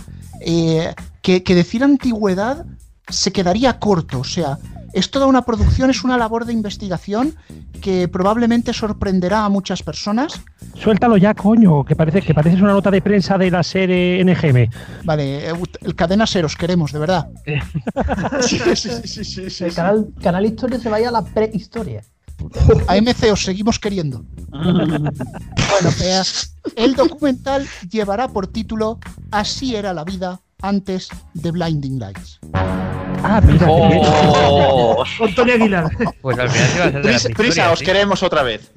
eh, 0.41 0.93
que, 1.21 1.43
que 1.43 1.55
decir 1.55 1.83
antigüedad 1.83 2.65
se 3.09 3.31
quedaría 3.31 3.79
corto. 3.79 4.19
O 4.19 4.23
sea, 4.23 4.57
es 4.93 5.09
toda 5.09 5.25
una 5.25 5.41
producción, 5.41 5.89
es 5.89 6.03
una 6.03 6.17
labor 6.17 6.45
de 6.45 6.53
investigación 6.53 7.35
que 7.81 8.07
probablemente 8.07 8.71
sorprenderá 8.73 9.43
a 9.43 9.49
muchas 9.49 9.83
personas. 9.83 10.39
Suéltalo 10.75 11.17
ya, 11.17 11.33
coño, 11.33 11.83
que 11.83 11.95
parece 11.95 12.21
que 12.21 12.33
pareces 12.33 12.61
una 12.61 12.73
nota 12.73 12.91
de 12.91 13.01
prensa 13.01 13.37
de 13.37 13.51
la 13.51 13.63
serie 13.63 14.23
NGM. 14.23 14.69
Vale, 15.03 15.49
eh, 15.49 15.53
el 15.81 15.95
cadena 15.95 16.25
ser 16.27 16.45
os 16.45 16.55
queremos, 16.55 16.91
de 16.91 16.99
verdad. 16.99 17.29
Sí, 18.41 18.59
sí, 18.59 18.75
sí, 18.75 19.23
sí, 19.23 19.49
sí, 19.49 19.63
El 19.63 19.71
sí. 19.71 19.75
canal, 19.75 20.07
canal 20.21 20.45
Historia 20.45 20.79
se 20.79 20.89
vaya 20.89 21.09
a 21.09 21.11
la 21.11 21.23
prehistoria. 21.23 22.03
A 22.87 22.97
MC 22.97 23.31
os 23.31 23.43
seguimos 23.43 23.79
queriendo. 23.79 24.23
bueno, 24.51 25.89
eh, 26.01 26.21
el 26.75 26.95
documental 26.95 27.67
llevará 27.89 28.27
por 28.27 28.47
título 28.47 28.99
Así 29.31 29.75
era 29.75 29.93
la 29.93 30.03
vida 30.03 30.39
antes 30.61 31.09
de 31.33 31.51
Blinding 31.51 31.99
Lights. 31.99 32.39
Ah, 33.25 33.41
mira. 33.45 33.67
Oh. 33.69 35.03
Antonio 35.21 35.53
Aguilar. 35.55 35.89
Pues 36.21 36.37
al 36.39 36.49
final 36.49 36.71
se 36.71 36.79
va 36.79 36.85
a 36.85 36.87
hacer 36.87 37.01
de 37.03 37.29
la 37.29 37.35
Prisa, 37.35 37.71
os 37.71 37.79
¿sí? 37.79 37.85
queremos 37.85 38.23
otra 38.23 38.43
vez. 38.43 38.71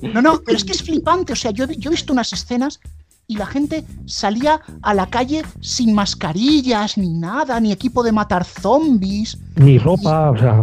No, 0.00 0.20
no, 0.22 0.40
pero 0.44 0.56
es 0.56 0.64
que 0.64 0.72
es 0.72 0.82
flipante. 0.82 1.32
O 1.32 1.36
sea, 1.36 1.50
yo, 1.52 1.64
he 1.64 1.66
vi- 1.68 1.76
yo 1.78 1.90
he 1.90 1.92
visto 1.92 2.12
unas 2.12 2.32
escenas 2.32 2.80
y 3.28 3.36
la 3.36 3.46
gente 3.46 3.84
salía 4.06 4.60
a 4.82 4.94
la 4.94 5.06
calle 5.06 5.42
sin 5.60 5.94
mascarillas, 5.94 6.98
ni 6.98 7.08
nada, 7.10 7.58
ni 7.60 7.70
equipo 7.72 8.02
de 8.02 8.12
matar 8.12 8.44
zombies. 8.44 9.38
Ni 9.56 9.78
ropa, 9.78 10.30
o 10.30 10.36
sea. 10.38 10.60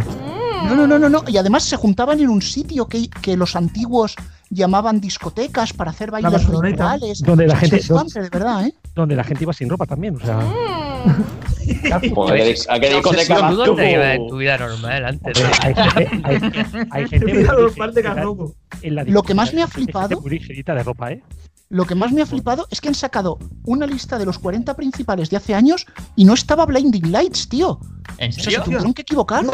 No, 0.64 0.74
no, 0.76 0.86
no, 0.86 0.98
no, 0.98 1.08
no. 1.08 1.24
Y 1.28 1.36
además 1.36 1.64
se 1.64 1.76
juntaban 1.76 2.20
en 2.20 2.28
un 2.28 2.42
sitio 2.42 2.86
que, 2.86 3.08
que 3.08 3.36
los 3.36 3.56
antiguos 3.56 4.14
llamaban 4.50 5.00
discotecas 5.00 5.72
para 5.72 5.90
hacer 5.90 6.10
bailes 6.10 6.46
rituales. 6.46 7.22
Donde 7.22 7.46
la 7.46 7.56
gente- 7.56 7.78
flipante, 7.78 8.20
de 8.22 8.28
verdad, 8.30 8.66
¿eh? 8.66 8.74
Donde 8.94 9.16
la 9.16 9.24
gente 9.24 9.44
iba 9.44 9.52
sin 9.52 9.68
ropa 9.68 9.86
también, 9.86 10.16
o 10.16 10.20
sea. 10.20 10.38
Pues, 12.14 12.66
¿a 12.68 12.78
qué 12.80 12.90
discoteca 12.94 13.36
¿Tú 13.36 13.42
vas 13.42 13.56
dónde 13.56 13.82
tú? 13.84 13.88
ibas 13.90 14.16
en 14.16 14.28
tu 14.28 14.36
vida 14.36 14.58
normal 14.58 15.04
antes 15.06 15.38
de... 15.38 15.44
Hay 15.62 15.74
gente, 15.74 16.20
hay, 16.24 16.36
hay 16.90 17.08
gente 17.08 17.32
de 17.32 19.04
Lo 19.06 19.22
que 19.22 19.34
más 19.34 19.54
me 19.54 19.62
ha 19.62 19.66
discoteca, 19.66 20.00
hay 20.02 20.08
gente 20.08 20.16
flipado- 20.16 20.20
muy 20.20 20.30
ligerita 20.30 20.74
de 20.74 20.82
ropa, 20.82 21.12
¿eh? 21.12 21.22
Lo 21.72 21.84
que 21.86 21.94
más 21.94 22.10
me 22.10 22.20
ha 22.20 22.26
flipado 22.26 22.66
es 22.70 22.80
que 22.80 22.88
han 22.88 22.96
sacado 22.96 23.38
una 23.64 23.86
lista 23.86 24.18
de 24.18 24.26
los 24.26 24.40
40 24.40 24.74
principales 24.74 25.30
de 25.30 25.36
hace 25.36 25.54
años 25.54 25.86
y 26.16 26.24
no 26.24 26.34
estaba 26.34 26.66
Blinding 26.66 27.12
Lights, 27.12 27.48
tío. 27.48 27.78
¿En 28.18 28.30
O 28.30 28.32
sea, 28.32 28.42
se 28.42 28.50
serio? 28.50 28.62
tuvieron 28.64 28.92
que 28.92 29.02
equivocar. 29.02 29.44
¡No! 29.44 29.52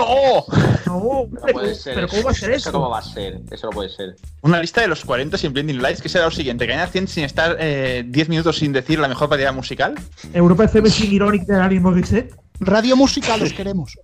No, 0.86 1.26
No 1.30 1.52
puede 1.52 1.74
ser. 1.74 1.94
pero 1.94 2.08
¿cómo 2.08 2.22
va 2.22 2.30
a 2.30 2.34
ser 2.34 2.50
eso? 2.52 2.56
eso? 2.70 2.72
¿Cómo 2.72 2.88
va 2.88 2.98
a 3.00 3.02
ser? 3.02 3.42
Eso 3.50 3.66
no 3.66 3.72
puede 3.72 3.90
ser. 3.90 4.16
Una 4.40 4.58
lista 4.62 4.80
de 4.80 4.88
los 4.88 5.04
40 5.04 5.36
sin 5.36 5.52
Blinding 5.52 5.82
Lights, 5.82 6.00
que 6.00 6.08
será 6.08 6.24
lo 6.24 6.30
siguiente: 6.30 6.66
Caña 6.66 6.86
100 6.86 7.06
sin 7.06 7.24
estar 7.24 7.54
eh, 7.60 8.02
10 8.08 8.28
minutos 8.30 8.56
sin 8.56 8.72
decir 8.72 8.98
la 8.98 9.08
mejor 9.08 9.28
variedad 9.28 9.52
musical. 9.52 9.94
Europa 10.32 10.64
FM 10.64 10.88
sin 10.88 11.12
Ironic 11.12 11.42
de 11.44 11.54
Alanis 11.54 11.82
Morissette. 11.82 12.34
Radio 12.60 12.96
Música 12.96 13.36
los 13.36 13.52
queremos. 13.52 13.98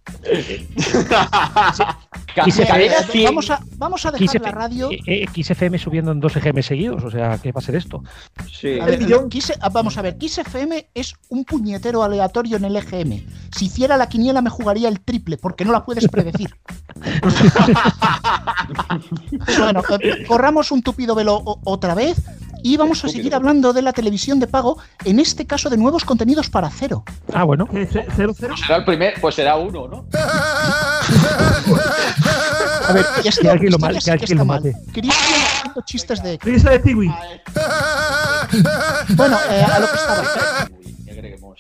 Ca- 2.34 2.44
Y 2.46 2.50
se- 2.50 2.66
cadena 2.66 2.94
Eh, 2.96 3.05
100. 3.11 3.24
vamos, 3.26 3.50
a, 3.50 3.61
vamos 3.76 4.07
a 4.07 4.11
dejar 4.11 4.28
XF 4.28 4.42
la 4.42 4.50
radio. 4.53 4.90
eh, 4.90 4.98
eh, 5.07 5.26
XFM 5.34 5.78
subiendo 5.78 6.12
en 6.12 6.20
dos 6.20 6.34
EGM 6.36 6.62
seguidos, 6.62 7.05
o 7.05 7.11
sea, 7.11 7.38
¿qué 7.38 7.53
va 7.53 7.61
a 7.61 7.62
ser 7.62 7.76
esto? 7.76 8.03
Sí. 8.50 8.78
A 8.80 8.86
ver. 8.86 8.98
Kiss- 9.28 9.53
ah, 9.61 9.68
vamos 9.68 9.96
a 9.98 10.03
ver, 10.03 10.16
Kiss 10.18 10.38
FM 10.38 10.88
es 10.94 11.14
un 11.28 11.44
puñetero 11.44 12.03
aleatorio 12.03 12.57
en 12.57 12.64
el 12.64 12.76
EGM. 12.76 13.24
Si 13.55 13.66
hiciera 13.66 13.96
la 13.96 14.09
quiniela 14.09 14.40
me 14.42 14.50
jugaría 14.50 14.88
el 14.88 15.00
triple, 15.00 15.36
porque 15.36 15.64
no 15.64 15.72
la 15.72 15.84
puedes 15.84 16.09
predecir. 16.09 16.57
bueno, 19.59 19.82
eh, 20.00 20.24
corramos 20.26 20.70
un 20.72 20.82
tupido 20.82 21.14
velo 21.14 21.42
otra 21.64 21.94
vez 21.94 22.16
y 22.62 22.76
vamos 22.76 23.04
a 23.04 23.08
seguir 23.08 23.34
hablando 23.34 23.72
de 23.72 23.82
la 23.82 23.92
televisión 23.92 24.38
de 24.40 24.46
pago, 24.46 24.78
en 25.04 25.18
este 25.18 25.46
caso 25.46 25.68
de 25.70 25.76
nuevos 25.76 26.04
contenidos 26.04 26.48
para 26.50 26.70
cero. 26.70 27.04
Ah, 27.32 27.44
bueno. 27.44 27.68
Ce- 27.72 28.06
¿Cero, 28.16 28.34
cero? 28.38 28.54
Será 28.56 28.76
el 28.76 28.84
primer, 28.84 29.20
pues 29.20 29.34
será 29.34 29.56
uno, 29.56 29.88
¿no? 29.88 30.04
A 32.88 32.92
ver, 32.92 33.06
y 33.24 33.28
esto, 33.28 33.42
Que 33.42 33.48
alguien 33.50 33.72
lo 33.72 33.78
ya 33.78 33.88
que 33.92 33.98
que 34.04 34.10
alguien 34.10 34.22
está 34.22 34.34
lo 34.34 34.44
mal. 34.44 34.62
mate. 34.62 34.76
Cristian 34.92 35.74
chistes 35.84 36.22
de... 36.22 36.38
Risa 36.42 36.70
de 36.70 36.78
Stewie. 36.80 37.14
Bueno, 39.16 39.38
eh, 39.50 39.62
a 39.64 39.78
lo 39.80 39.86
que 39.88 39.96
estaba. 39.96 40.22
Ya. 40.24 40.68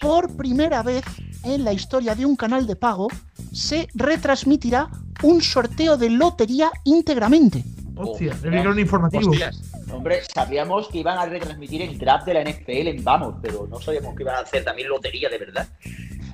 Por 0.00 0.36
primera 0.36 0.82
vez 0.82 1.04
en 1.44 1.64
la 1.64 1.72
historia 1.72 2.14
de 2.14 2.26
un 2.26 2.36
canal 2.36 2.66
de 2.66 2.76
pago 2.76 3.08
se 3.52 3.88
retransmitirá 3.94 4.88
un 5.22 5.40
sorteo 5.42 5.96
de 5.96 6.10
lotería 6.10 6.70
íntegramente. 6.84 7.64
Hostia, 7.96 8.36
el 8.42 8.50
micrófono 8.50 8.80
informativo. 8.80 9.30
Hostias. 9.30 9.60
Hombre, 9.92 10.22
sabíamos 10.32 10.88
que 10.88 10.98
iban 10.98 11.18
a 11.18 11.26
retransmitir 11.26 11.82
el 11.82 11.98
draft 11.98 12.26
de 12.26 12.34
la 12.34 12.42
NFL 12.42 12.88
en 12.88 13.04
Vamos, 13.04 13.34
pero 13.42 13.66
no 13.68 13.80
sabíamos 13.80 14.14
que 14.16 14.22
iban 14.22 14.36
a 14.36 14.40
hacer 14.40 14.64
también 14.64 14.88
lotería 14.88 15.28
de 15.28 15.38
verdad. 15.38 15.68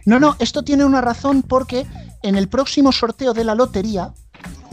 No, 0.04 0.18
no, 0.20 0.36
esto 0.38 0.62
tiene 0.62 0.84
una 0.84 1.00
razón 1.00 1.42
porque 1.42 1.86
en 2.22 2.36
el 2.36 2.48
próximo 2.48 2.92
sorteo 2.92 3.34
de 3.34 3.44
la 3.44 3.54
lotería 3.54 4.12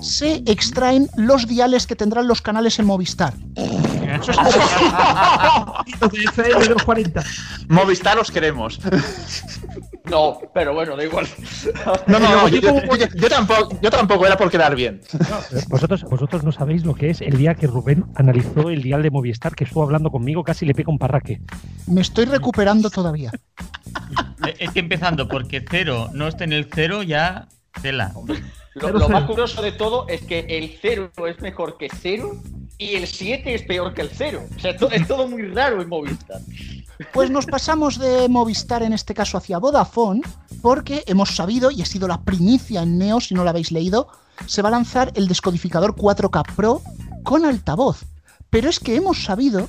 se 0.01 0.43
extraen 0.45 1.09
los 1.15 1.47
diales 1.47 1.87
que 1.87 1.95
tendrán 1.95 2.27
los 2.27 2.41
canales 2.41 2.79
en 2.79 2.85
Movistar. 2.85 3.33
Eso 3.55 4.31
es 4.31 4.37
Los 6.01 6.11
de 6.11 6.23
FM 6.23 6.59
de 6.59 6.69
los 6.69 6.83
40. 6.83 7.23
Movistar 7.69 8.19
os 8.19 8.31
queremos. 8.31 8.79
No, 10.09 10.39
pero 10.53 10.73
bueno, 10.73 10.95
da 10.95 11.03
igual. 11.03 11.27
No, 12.07 12.19
no, 12.19 12.29
no, 12.29 12.47
yo, 12.47 12.59
yo- 12.61 12.95
yo- 12.95 13.07
yo 13.15 13.29
tampoco, 13.29 13.77
yo 13.81 13.89
tampoco 13.89 14.25
era 14.25 14.37
por 14.37 14.49
quedar 14.51 14.75
bien. 14.75 15.01
Vosotros, 15.67 16.03
vosotros 16.03 16.43
no 16.43 16.51
sabéis 16.51 16.85
lo 16.85 16.93
que 16.93 17.09
es 17.09 17.21
el 17.21 17.37
día 17.37 17.55
que 17.55 17.67
Rubén 17.67 18.05
analizó 18.15 18.69
el 18.69 18.81
dial 18.81 19.01
de 19.03 19.09
Movistar, 19.11 19.55
que 19.55 19.63
estuvo 19.63 19.83
hablando 19.83 20.11
conmigo, 20.11 20.43
casi 20.43 20.65
le 20.65 20.73
pega 20.73 20.91
un 20.91 20.99
parraque. 20.99 21.41
Me 21.87 22.01
estoy 22.01 22.25
recuperando 22.25 22.89
todavía. 22.89 23.31
Eh, 24.45 24.55
Es 24.59 24.71
que 24.71 24.79
empezando 24.79 25.27
porque 25.27 25.63
cero 25.69 26.09
no 26.13 26.27
está 26.27 26.43
en 26.43 26.53
el 26.53 26.69
cero, 26.73 27.03
ya 27.03 27.47
tela. 27.81 28.11
Lo, 28.15 28.87
Cero, 28.87 28.99
lo 28.99 29.09
más 29.09 29.21
cero. 29.21 29.27
curioso 29.27 29.61
de 29.61 29.71
todo 29.71 30.05
es 30.09 30.21
que 30.23 30.39
el 30.49 30.77
0 30.81 31.09
es 31.27 31.39
mejor 31.41 31.77
que 31.77 31.87
0 31.89 32.35
y 32.77 32.95
el 32.95 33.07
7 33.07 33.55
es 33.55 33.61
peor 33.63 33.93
que 33.93 34.01
el 34.01 34.09
0. 34.13 34.43
O 34.55 34.59
sea, 34.59 34.71
es 34.91 35.07
todo 35.07 35.27
muy 35.29 35.43
raro 35.43 35.81
en 35.81 35.87
Movistar. 35.87 36.41
Pues 37.13 37.29
nos 37.29 37.45
pasamos 37.45 37.99
de 37.99 38.27
Movistar 38.29 38.83
en 38.83 38.93
este 38.93 39.13
caso 39.13 39.37
hacia 39.37 39.57
Vodafone 39.59 40.21
porque 40.61 41.03
hemos 41.07 41.35
sabido, 41.35 41.71
y 41.71 41.81
ha 41.81 41.85
sido 41.85 42.07
la 42.07 42.21
primicia 42.21 42.81
en 42.83 42.97
Neo, 42.97 43.19
si 43.19 43.33
no 43.33 43.43
lo 43.43 43.49
habéis 43.49 43.71
leído, 43.71 44.07
se 44.45 44.61
va 44.61 44.69
a 44.69 44.71
lanzar 44.71 45.11
el 45.15 45.27
descodificador 45.27 45.95
4K 45.95 46.55
Pro 46.55 46.81
con 47.23 47.45
altavoz. 47.45 48.05
Pero 48.49 48.69
es 48.69 48.79
que 48.79 48.95
hemos 48.95 49.23
sabido 49.23 49.67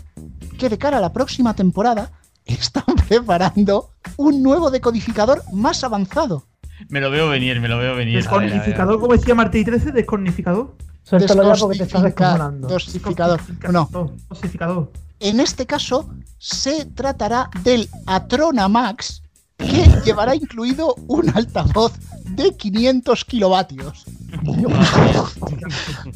que 0.59 0.69
de 0.69 0.79
cara 0.79 0.99
a 0.99 1.01
la 1.01 1.13
próxima 1.13 1.55
temporada 1.55 2.13
están 2.45 2.85
preparando 3.09 3.91
un 4.17 4.43
nuevo 4.43 4.71
decodificador 4.71 5.43
más 5.53 5.83
avanzado. 5.85 6.45
Me 6.89 7.01
lo 7.01 7.11
veo 7.11 7.29
venir, 7.29 7.61
me 7.61 7.69
lo 7.69 7.79
veo 7.79 7.97
venir. 7.97 8.17
Descornificador, 8.17 9.01
como 9.01 9.15
decía 9.15 9.35
Martí 9.35 9.65
13, 9.65 9.93
descornificador. 9.93 10.75
Suéltalo 11.03 11.55
ya 11.55 11.61
porque 11.61 11.79
te 11.79 11.85
estás 11.85 12.03
Descosifica- 12.03 12.05
descojonando. 12.05 12.69
Dosificador. 12.69 13.41
No, 13.73 14.11
Dosificador. 14.29 14.93
En 15.21 15.41
este 15.41 15.67
caso 15.67 16.09
se 16.39 16.85
tratará 16.87 17.49
del 17.63 17.89
Atrona 18.07 18.69
Max 18.69 19.23
que 19.59 19.87
llevará 20.05 20.35
incluido 20.35 20.95
un 21.09 21.31
altavoz 21.35 21.93
de 22.25 22.55
500 22.55 23.25
kilovatios. 23.25 24.05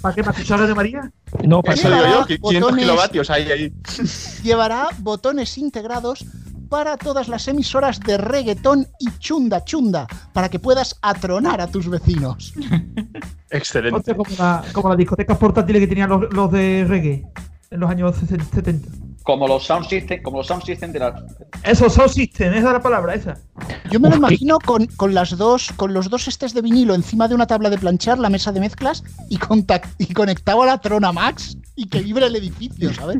¿Para 0.03 0.15
qué? 0.15 0.23
¿Para 0.23 0.33
escuchar 0.37 0.67
de 0.67 0.75
María? 0.75 1.11
No, 1.45 1.63
para 1.63 1.75
Eso 1.75 1.89
digo 1.89 2.03
yo, 2.21 2.27
que 2.27 2.39
500 2.39 2.71
botones- 2.71 2.81
kilovatios 2.83 3.31
ahí, 3.31 3.51
ahí. 3.51 3.73
Llevará 4.43 4.89
botones 4.99 5.57
integrados 5.59 6.25
para 6.69 6.97
todas 6.97 7.29
las 7.29 7.49
emisoras 7.49 7.99
de 8.01 8.17
reggaetón 8.19 8.87
y 9.01 9.09
chunda 9.19 9.65
chunda, 9.65 10.07
para 10.33 10.49
que 10.49 10.59
puedas 10.59 10.97
atronar 11.03 11.61
a 11.61 11.67
tus 11.67 11.89
vecinos. 11.89 12.53
Excelente. 13.51 14.15
Como, 14.15 14.31
la, 14.39 14.63
como 14.73 14.89
las 14.91 14.99
discotecas 14.99 15.37
portátiles 15.39 15.81
que 15.81 15.87
tenían 15.89 16.11
los, 16.11 16.33
los 16.33 16.53
de 16.53 16.85
reggae 16.87 17.27
en 17.71 17.81
los 17.81 17.91
años 17.91 18.17
70. 18.53 18.89
Como 19.23 19.47
los 19.47 19.65
sound 19.65 19.87
system, 19.87 20.23
como 20.23 20.39
los 20.39 20.47
sound 20.47 20.65
system 20.65 20.93
de 20.93 20.99
la. 20.99 21.25
Eso, 21.63 21.89
sound 21.91 22.11
system, 22.11 22.49
esa 22.55 22.67
es 22.69 22.73
la 22.73 22.83
palabra, 22.83 23.15
esa. 23.15 23.39
Yo 23.91 24.01
me 24.01 24.09
lo 24.09 24.17
imagino 24.17 24.59
con, 24.59 24.87
con 24.87 25.15
las 25.15 25.37
dos, 25.37 25.71
con 25.77 25.93
los 25.95 26.09
dos 26.11 26.27
estés 26.27 26.53
de 26.55 26.63
vinilo 26.63 26.95
encima 26.95 27.29
de 27.29 27.35
una 27.35 27.47
tabla 27.47 27.71
de 27.71 27.79
planchar, 27.79 28.19
la 28.19 28.31
mesa 28.31 28.51
de 28.51 28.61
mezclas 28.61 29.05
y, 29.29 29.39
contac- 29.39 29.89
y 29.99 30.13
conectado 30.15 30.63
a 30.63 30.67
la 30.67 30.79
Trona 30.81 31.13
Max 31.13 31.57
y 31.77 31.87
que 31.89 32.01
vibre 32.01 32.27
el 32.27 32.37
edificio, 32.37 32.93
¿sabes? 32.95 33.19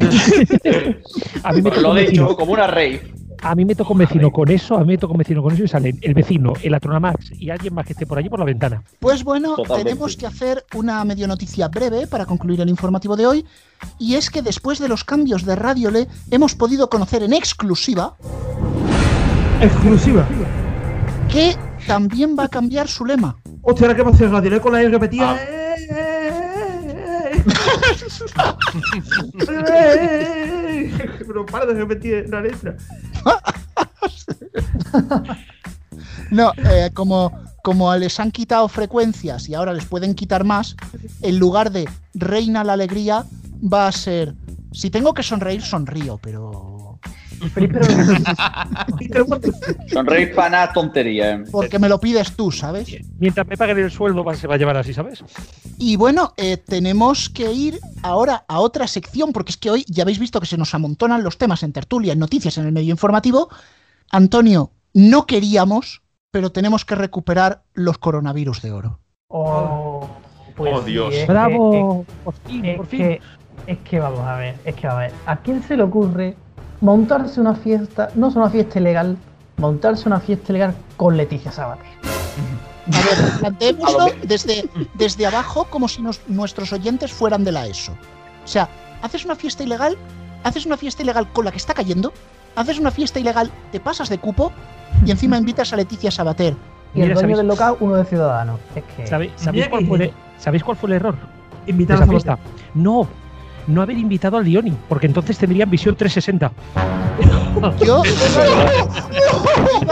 a 1.44 1.52
mí 1.52 1.62
me 1.62 1.70
lo 1.76 1.96
he 1.96 2.06
dicho, 2.06 2.34
como 2.36 2.52
una 2.54 2.66
rave. 2.66 3.12
A 3.42 3.54
mí 3.56 3.64
me 3.64 3.74
tocó 3.74 3.92
un 3.92 3.98
vecino 3.98 4.30
con 4.30 4.48
eso, 4.50 4.76
a 4.76 4.80
mí 4.80 4.86
me 4.86 4.98
tocó 4.98 5.12
un 5.14 5.18
vecino 5.18 5.42
con 5.42 5.52
eso 5.52 5.64
y 5.64 5.68
salen 5.68 5.98
el 6.00 6.14
vecino, 6.14 6.52
el 6.62 6.74
Atronamax 6.74 7.32
y 7.32 7.50
alguien 7.50 7.74
más 7.74 7.84
que 7.84 7.92
esté 7.92 8.06
por 8.06 8.18
allí 8.18 8.28
por 8.28 8.38
la 8.38 8.44
ventana. 8.44 8.82
Pues 9.00 9.24
bueno, 9.24 9.56
Totalmente. 9.56 9.84
tenemos 9.90 10.16
que 10.16 10.26
hacer 10.26 10.64
una 10.74 11.04
medio 11.04 11.26
noticia 11.26 11.68
breve 11.68 12.06
para 12.06 12.24
concluir 12.24 12.60
el 12.60 12.68
informativo 12.68 13.16
de 13.16 13.26
hoy. 13.26 13.46
Y 13.98 14.14
es 14.14 14.30
que 14.30 14.42
después 14.42 14.78
de 14.78 14.88
los 14.88 15.02
cambios 15.02 15.44
de 15.44 15.56
Radio 15.56 15.90
Le, 15.90 16.06
hemos 16.30 16.54
podido 16.54 16.88
conocer 16.88 17.24
en 17.24 17.32
exclusiva 17.32 18.14
Exclusiva. 19.60 20.26
que 21.28 21.56
también 21.86 22.36
va 22.38 22.44
a 22.44 22.48
cambiar 22.48 22.86
su 22.86 23.04
lema. 23.04 23.36
Hostia, 23.62 23.86
ahora 23.86 23.96
qué 23.96 24.02
va 24.02 24.10
a 24.10 24.14
hacer 24.14 24.30
Radio 24.30 24.50
Le 24.50 24.60
con 24.60 24.72
la 24.72 24.82
E 24.82 24.88
repetida. 24.88 25.32
Ah. 25.32 25.36
¡Eh! 25.90 26.21
Pero 31.26 31.46
para 31.46 31.66
de 31.66 31.74
repetir 31.74 32.26
la 32.28 32.40
letra. 32.40 32.76
No, 36.30 36.52
eh, 36.56 36.90
como, 36.94 37.30
como 37.62 37.94
les 37.96 38.18
han 38.18 38.30
quitado 38.30 38.66
frecuencias 38.68 39.48
y 39.50 39.54
ahora 39.54 39.74
les 39.74 39.84
pueden 39.84 40.14
quitar 40.14 40.44
más, 40.44 40.76
en 41.20 41.38
lugar 41.38 41.70
de 41.70 41.86
reina 42.14 42.64
la 42.64 42.72
alegría, 42.72 43.24
va 43.62 43.86
a 43.86 43.92
ser. 43.92 44.32
Si 44.72 44.88
tengo 44.88 45.12
que 45.12 45.22
sonreír, 45.22 45.60
sonrío, 45.62 46.18
pero. 46.22 46.98
Sonreír 49.92 50.34
para 50.34 50.50
nada 50.50 50.72
tontería. 50.72 51.34
¿eh? 51.34 51.44
Porque 51.50 51.78
me 51.78 51.88
lo 51.88 51.98
pides 52.00 52.32
tú, 52.34 52.50
¿sabes? 52.52 52.88
Mientras 53.18 53.46
me 53.46 53.56
paguen 53.56 53.78
el 53.78 53.90
sueldo 53.90 54.22
va- 54.24 54.34
se 54.36 54.46
va 54.46 54.54
a 54.54 54.58
llevar 54.58 54.76
así, 54.76 54.94
¿sabes? 54.94 55.22
Y 55.84 55.96
bueno, 55.96 56.32
eh, 56.36 56.58
tenemos 56.58 57.28
que 57.28 57.50
ir 57.52 57.80
ahora 58.04 58.44
a 58.46 58.60
otra 58.60 58.86
sección, 58.86 59.32
porque 59.32 59.50
es 59.50 59.56
que 59.56 59.68
hoy 59.68 59.84
ya 59.88 60.04
habéis 60.04 60.20
visto 60.20 60.38
que 60.38 60.46
se 60.46 60.56
nos 60.56 60.72
amontonan 60.76 61.24
los 61.24 61.38
temas 61.38 61.64
en 61.64 61.72
tertulia, 61.72 62.12
en 62.12 62.20
noticias, 62.20 62.56
en 62.56 62.66
el 62.66 62.72
medio 62.72 62.92
informativo. 62.92 63.48
Antonio, 64.12 64.70
no 64.94 65.26
queríamos, 65.26 66.02
pero 66.30 66.52
tenemos 66.52 66.84
que 66.84 66.94
recuperar 66.94 67.64
los 67.74 67.98
coronavirus 67.98 68.62
de 68.62 68.70
oro. 68.70 69.00
Oh, 69.26 70.06
pues 70.54 70.72
Oh, 70.72 70.84
sí, 70.84 70.92
Dios. 70.92 71.14
Bravo, 71.26 72.04
es- 72.08 72.14
por 72.22 72.34
fin, 72.46 72.64
es 72.64 72.76
por 72.76 72.86
fin. 72.86 72.98
que, 73.00 73.20
es 73.66 73.78
que 73.78 73.98
vamos 73.98 74.20
a 74.20 74.36
ver, 74.36 74.54
es 74.64 74.76
que 74.76 74.86
vamos 74.86 75.00
a 75.00 75.06
ver. 75.06 75.12
¿A 75.26 75.36
quién 75.38 75.64
se 75.64 75.76
le 75.76 75.82
ocurre 75.82 76.36
montarse 76.80 77.40
una 77.40 77.56
fiesta, 77.56 78.08
no 78.14 78.28
es 78.28 78.36
una 78.36 78.50
fiesta 78.50 78.78
ilegal, 78.78 79.16
montarse 79.56 80.08
una 80.08 80.20
fiesta 80.20 80.52
ilegal 80.52 80.76
con 80.96 81.16
Leticia 81.16 81.50
Sabater? 81.50 81.86
A 82.86 82.90
ver, 82.90 83.30
planteémoslo 83.40 84.06
desde, 84.24 84.68
desde 84.94 85.26
abajo 85.26 85.66
como 85.70 85.88
si 85.88 86.02
nos- 86.02 86.20
nuestros 86.26 86.72
oyentes 86.72 87.12
fueran 87.12 87.44
de 87.44 87.52
la 87.52 87.66
ESO. 87.66 87.92
O 88.44 88.46
sea, 88.48 88.68
haces 89.02 89.24
una 89.24 89.36
fiesta 89.36 89.62
ilegal, 89.62 89.96
haces 90.44 90.66
una 90.66 90.76
fiesta 90.76 91.02
ilegal 91.02 91.30
con 91.32 91.44
la 91.44 91.50
que 91.52 91.58
está 91.58 91.74
cayendo, 91.74 92.12
haces 92.56 92.78
una 92.78 92.90
fiesta 92.90 93.20
ilegal, 93.20 93.50
te 93.70 93.78
pasas 93.80 94.08
de 94.08 94.18
cupo 94.18 94.52
y 95.06 95.10
encima 95.10 95.36
invitas 95.38 95.72
a 95.72 95.76
Leticia 95.76 96.10
Sabater. 96.10 96.54
Y 96.94 97.00
el 97.00 97.08
Mira, 97.08 97.14
dueño 97.14 97.28
¿sabéis- 97.28 97.36
del 97.38 97.46
local, 97.48 97.76
uno 97.80 97.94
de 97.96 98.04
Ciudadanos. 98.04 98.60
Es 98.74 98.84
que. 98.96 99.06
¿Sabéis, 99.06 99.32
cuál 99.70 99.86
fue 99.86 100.04
el, 100.04 100.12
¿Sabéis 100.38 100.64
cuál 100.64 100.76
fue 100.76 100.88
el 100.90 100.96
error? 100.96 101.14
Invitar 101.66 102.02
a 102.02 102.06
fiesta? 102.06 102.38
No, 102.74 103.06
no 103.66 103.82
haber 103.82 103.96
invitado 103.98 104.36
al 104.36 104.44
Lioni, 104.44 104.72
porque 104.88 105.06
entonces 105.06 105.38
tendrían 105.38 105.70
visión 105.70 105.94
360. 105.96 106.50
Yo. 107.84 108.02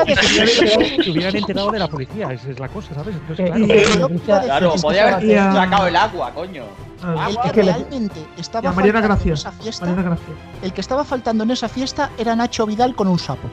Se 1.05 1.11
hubieran 1.11 1.37
enterado 1.37 1.71
de 1.71 1.79
la 1.79 1.89
policía, 1.89 2.33
esa 2.33 2.51
es 2.51 2.59
la 2.59 2.69
cosa, 2.69 2.95
¿sabes? 2.95 3.15
Entonces, 3.17 3.47
Eh, 3.47 3.53
claro. 3.53 4.09
y 4.09 4.13
Leticia- 4.15 4.41
Claro, 4.43 4.75
podía 4.81 5.17
haber 5.17 5.37
sacado 5.53 5.87
el 5.87 5.97
agua, 5.97 6.31
coño. 6.35 6.65
Ah, 7.03 7.29
El 7.31 7.53
que 7.53 7.63
realmente 7.63 8.21
estaba 8.37 8.71
a 8.71 8.73
faltando 8.73 8.99
en 8.99 9.05
Gracia. 9.05 9.33
esa 9.35 9.53
fiesta, 9.53 9.87
Mariana 9.87 10.09
Gracia. 10.11 10.35
el 10.63 10.73
que 10.73 10.81
estaba 10.81 11.05
faltando 11.05 11.45
en 11.45 11.51
esa 11.51 11.69
fiesta 11.69 12.11
era 12.19 12.37
Nacho 12.37 12.67
Vidal 12.67 12.95
con 12.95 13.09
un 13.09 13.19
sapo. 13.19 13.49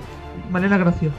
Mariana 0.51 0.77
Gracia. 0.77 1.09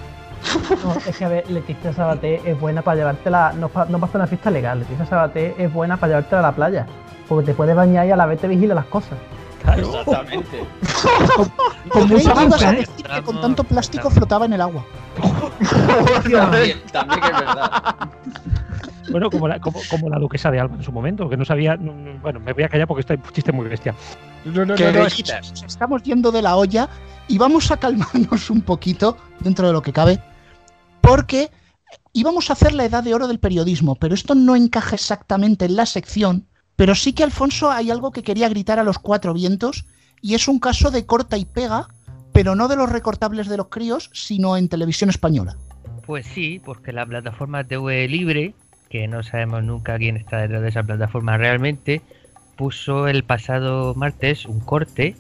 No, 0.85 0.95
es 1.07 1.17
que 1.17 1.25
a 1.25 1.29
ver, 1.29 1.51
Leticia 1.51 1.93
Sabater 1.93 2.41
es 2.45 2.61
buena 2.61 2.81
para 2.83 2.97
llevártela. 2.99 3.53
No, 3.55 3.71
no 3.89 3.97
hacer 4.05 4.17
una 4.17 4.27
fiesta 4.29 4.51
legal. 4.53 4.79
Leticia 4.81 5.05
Sabater 5.07 5.55
es 5.59 5.73
buena 5.73 5.97
para 5.97 6.11
llevártela 6.11 6.39
a 6.41 6.43
la 6.43 6.53
playa. 6.53 6.87
Porque 7.29 7.47
te 7.47 7.55
puedes 7.55 7.77
bañar 7.77 8.07
y 8.07 8.11
a 8.11 8.17
la 8.17 8.27
vez 8.27 8.41
te 8.41 8.49
vigila 8.49 8.75
las 8.75 8.87
cosas. 8.87 9.19
Exactamente. 9.77 10.65
Con 11.91 12.09
mucha 12.09 12.33
a 12.33 12.73
¿eh? 12.73 12.77
decir 12.77 13.07
que 13.07 13.23
con 13.23 13.41
tanto 13.41 13.65
plástico 13.65 14.11
flotaba 14.11 14.47
en 14.47 14.55
el 14.55 14.61
agua. 14.61 14.85
También, 16.31 16.81
también 16.93 17.21
que 17.21 17.27
es 17.27 17.33
verdad. 17.33 18.11
Bueno, 19.11 19.31
como 19.31 19.49
la, 19.49 19.59
como, 19.59 19.81
como 19.91 20.09
la 20.09 20.19
duquesa 20.19 20.51
de 20.51 20.61
Alba 20.61 20.77
en 20.77 20.83
su 20.83 20.93
momento, 20.93 21.29
que 21.29 21.37
no 21.37 21.45
sabía. 21.45 21.77
no, 21.77 21.93
no, 21.93 22.19
Bueno, 22.21 22.41
me 22.41 22.53
voy 22.53 22.63
a 22.63 22.69
callar 22.69 22.87
porque 22.87 23.01
este 23.01 23.19
chiste 23.33 23.53
muy 23.53 23.67
bestia. 23.67 23.95
No, 24.45 24.65
no, 24.65 24.77
no, 24.77 25.07
es 25.07 25.25
nos 25.27 25.63
estamos 25.63 26.03
yendo 26.03 26.31
de 26.31 26.43
la 26.43 26.57
olla 26.57 26.89
y 27.27 27.39
vamos 27.39 27.71
a 27.71 27.77
calmarnos 27.79 28.51
un 28.51 28.63
poquito 28.63 29.17
dentro 29.41 29.67
de 29.67 29.73
lo 29.73 29.83
que 29.83 29.93
cabe, 29.93 30.21
porque 31.01 31.51
íbamos 32.13 32.51
a 32.51 32.53
hacer 32.53 32.75
la 32.75 32.85
edad 32.85 33.03
de 33.03 33.15
oro 33.15 33.29
del 33.29 33.39
periodismo, 33.39 33.95
pero 33.95 34.15
esto 34.15 34.35
no 34.35 34.57
encaja 34.57 34.95
exactamente 34.95 35.65
en 35.65 35.77
la 35.77 35.87
sección, 35.87 36.48
pero 36.79 36.95
sí 36.95 37.13
que 37.13 37.25
Alfonso 37.25 37.73
hay 37.73 37.91
algo 37.91 38.13
que 38.13 38.23
quería 38.23 38.49
gritar 38.49 38.79
a 38.79 38.85
los 38.85 39.01
cuatro 39.01 39.35
vientos 39.35 39.85
y 40.23 40.37
es 40.37 40.47
un 40.47 40.61
caso 40.61 40.93
de 40.93 41.07
corta 41.07 41.37
y 41.37 41.45
pega, 41.45 41.89
pero 42.33 42.55
no 42.55 42.69
de 42.69 42.77
los 42.77 42.89
recortables 42.89 43.49
de 43.49 43.57
los 43.57 43.67
críos, 43.67 44.11
sino 44.13 44.57
en 44.57 44.69
televisión 44.69 45.11
española. 45.11 45.57
Pues 46.07 46.25
sí, 46.25 46.63
porque 46.65 46.93
la 46.93 47.05
plataforma 47.05 47.65
TV 47.65 48.07
Libre, 48.07 48.55
que 48.91 49.09
no 49.09 49.25
sabemos 49.25 49.65
nunca 49.65 49.99
quién 49.99 50.17
está 50.17 50.39
detrás 50.39 50.63
de 50.63 50.69
esa 50.69 50.85
plataforma 50.85 51.37
realmente, 51.37 52.01
puso 52.55 53.09
el 53.09 53.25
pasado 53.25 53.97
martes 53.97 54.47
un 54.47 54.61
corte, 54.61 55.17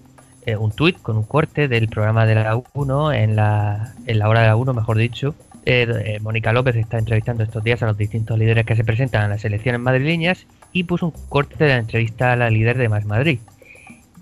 eh, 0.47 0.55
un 0.55 0.71
tuit 0.71 1.03
con 1.03 1.17
un 1.17 1.25
corte 1.25 1.67
del 1.67 1.89
programa 1.89 2.25
de 2.25 2.37
la 2.37 2.63
1 2.73 3.13
en 3.15 3.35
la, 3.35 3.95
en 4.07 4.21
la 4.21 4.29
hora 4.29 4.43
de 4.43 4.47
la 4.47 4.55
1, 4.55 4.75
mejor 4.75 4.97
dicho. 4.97 5.35
Eh, 5.71 6.19
Mónica 6.23 6.51
López 6.55 6.77
está 6.77 6.97
entrevistando 6.97 7.45
estos 7.45 7.63
días 7.63 7.83
a 7.83 7.87
los 7.87 7.99
distintos 7.99 8.39
líderes 8.39 8.65
que 8.65 8.75
se 8.75 8.85
presentan 8.85 9.25
en 9.25 9.31
las 9.33 9.45
elecciones 9.45 9.83
madrileñas 9.83 10.47
y 10.73 10.85
puso 10.85 11.09
un 11.09 11.13
corte 11.29 11.63
de 11.63 11.69
la 11.69 11.77
entrevista 11.77 12.33
a 12.33 12.37
la 12.37 12.49
líder 12.49 12.79
de 12.79 12.89
Más 12.89 13.05
Madrid. 13.05 13.39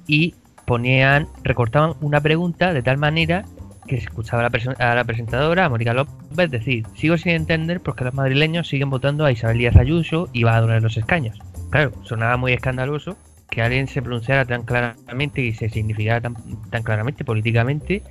Y 0.09 0.35
ponían, 0.65 1.29
recortaban 1.45 1.93
una 2.01 2.21
pregunta 2.21 2.75
de 2.75 2.83
tal 2.83 2.99
manera 2.99 3.45
que 3.87 3.99
se 3.99 4.07
escuchaba 4.07 4.45
a 4.45 4.51
la, 4.51 4.91
a 4.91 4.95
la 4.97 5.05
presentadora, 5.05 5.67
a 5.67 5.69
Mónica 5.69 5.95
López, 5.95 6.51
decir, 6.51 6.85
sigo 6.97 7.17
sin 7.17 7.31
entender 7.31 7.81
por 7.81 7.95
qué 7.95 8.03
los 8.03 8.15
madrileños 8.15 8.67
siguen 8.67 8.91
votando 8.91 9.25
a 9.25 9.31
Isabel 9.31 9.59
Díaz 9.59 9.77
Ayuso 9.77 10.29
y 10.33 10.43
va 10.43 10.57
a 10.57 10.61
donar 10.61 10.83
los 10.83 10.97
escaños. 10.97 11.39
Claro, 11.71 11.93
sonaba 12.03 12.37
muy 12.37 12.55
escandaloso 12.55 13.17
que 13.51 13.63
alguien 13.63 13.87
se 13.87 14.03
pronunciara 14.03 14.47
tan 14.47 14.65
claramente 14.65 15.43
y 15.43 15.53
se 15.53 15.69
significara 15.69 16.29
tan 16.71 16.83
claramente 16.83 17.25
políticamente 17.25 18.03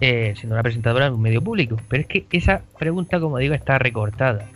eh, 0.00 0.34
siendo 0.36 0.54
una 0.54 0.62
presentadora 0.62 1.06
de 1.06 1.12
un 1.12 1.22
medio 1.22 1.42
público. 1.42 1.76
Pero 1.88 2.02
es 2.02 2.06
que 2.08 2.26
esa 2.32 2.62
pregunta, 2.78 3.20
como 3.20 3.38
digo, 3.38 3.54
está 3.54 3.78
recortada. 3.78 4.46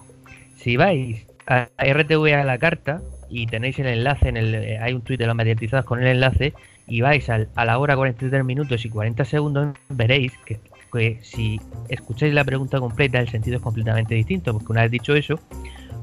Si 0.57 0.77
vais 0.77 1.27
a 1.47 1.69
RTV 1.79 2.35
a 2.35 2.45
la 2.45 2.59
carta 2.59 3.01
y 3.31 3.47
tenéis 3.47 3.79
el 3.79 3.87
enlace, 3.87 4.29
en 4.29 4.37
el, 4.37 4.55
eh, 4.55 4.79
hay 4.79 4.95
un 4.95 5.03
tuit 5.03 5.19
de 5.19 5.27
los 5.27 5.37
mediatizados 5.37 5.85
con 5.85 6.01
el 6.03 6.09
enlace, 6.09 6.55
y 6.87 7.03
vais 7.03 7.29
al- 7.29 7.49
a 7.55 7.65
la 7.65 7.79
hora 7.79 7.97
43 7.97 8.45
minutos 8.45 8.85
y 8.85 8.89
40 8.89 9.25
segundos, 9.25 9.75
veréis 9.91 10.33
que, 10.47 10.59
que 10.93 11.19
si 11.23 11.61
escucháis 11.91 12.33
la 12.33 12.45
pregunta 12.45 12.81
completa, 12.81 13.21
el 13.21 13.29
sentido 13.29 13.57
es 13.59 13.63
completamente 13.63 14.15
distinto, 14.15 14.53
porque 14.55 14.73
una 14.73 14.83
vez 14.83 14.91
dicho 14.91 15.15
eso, 15.15 15.39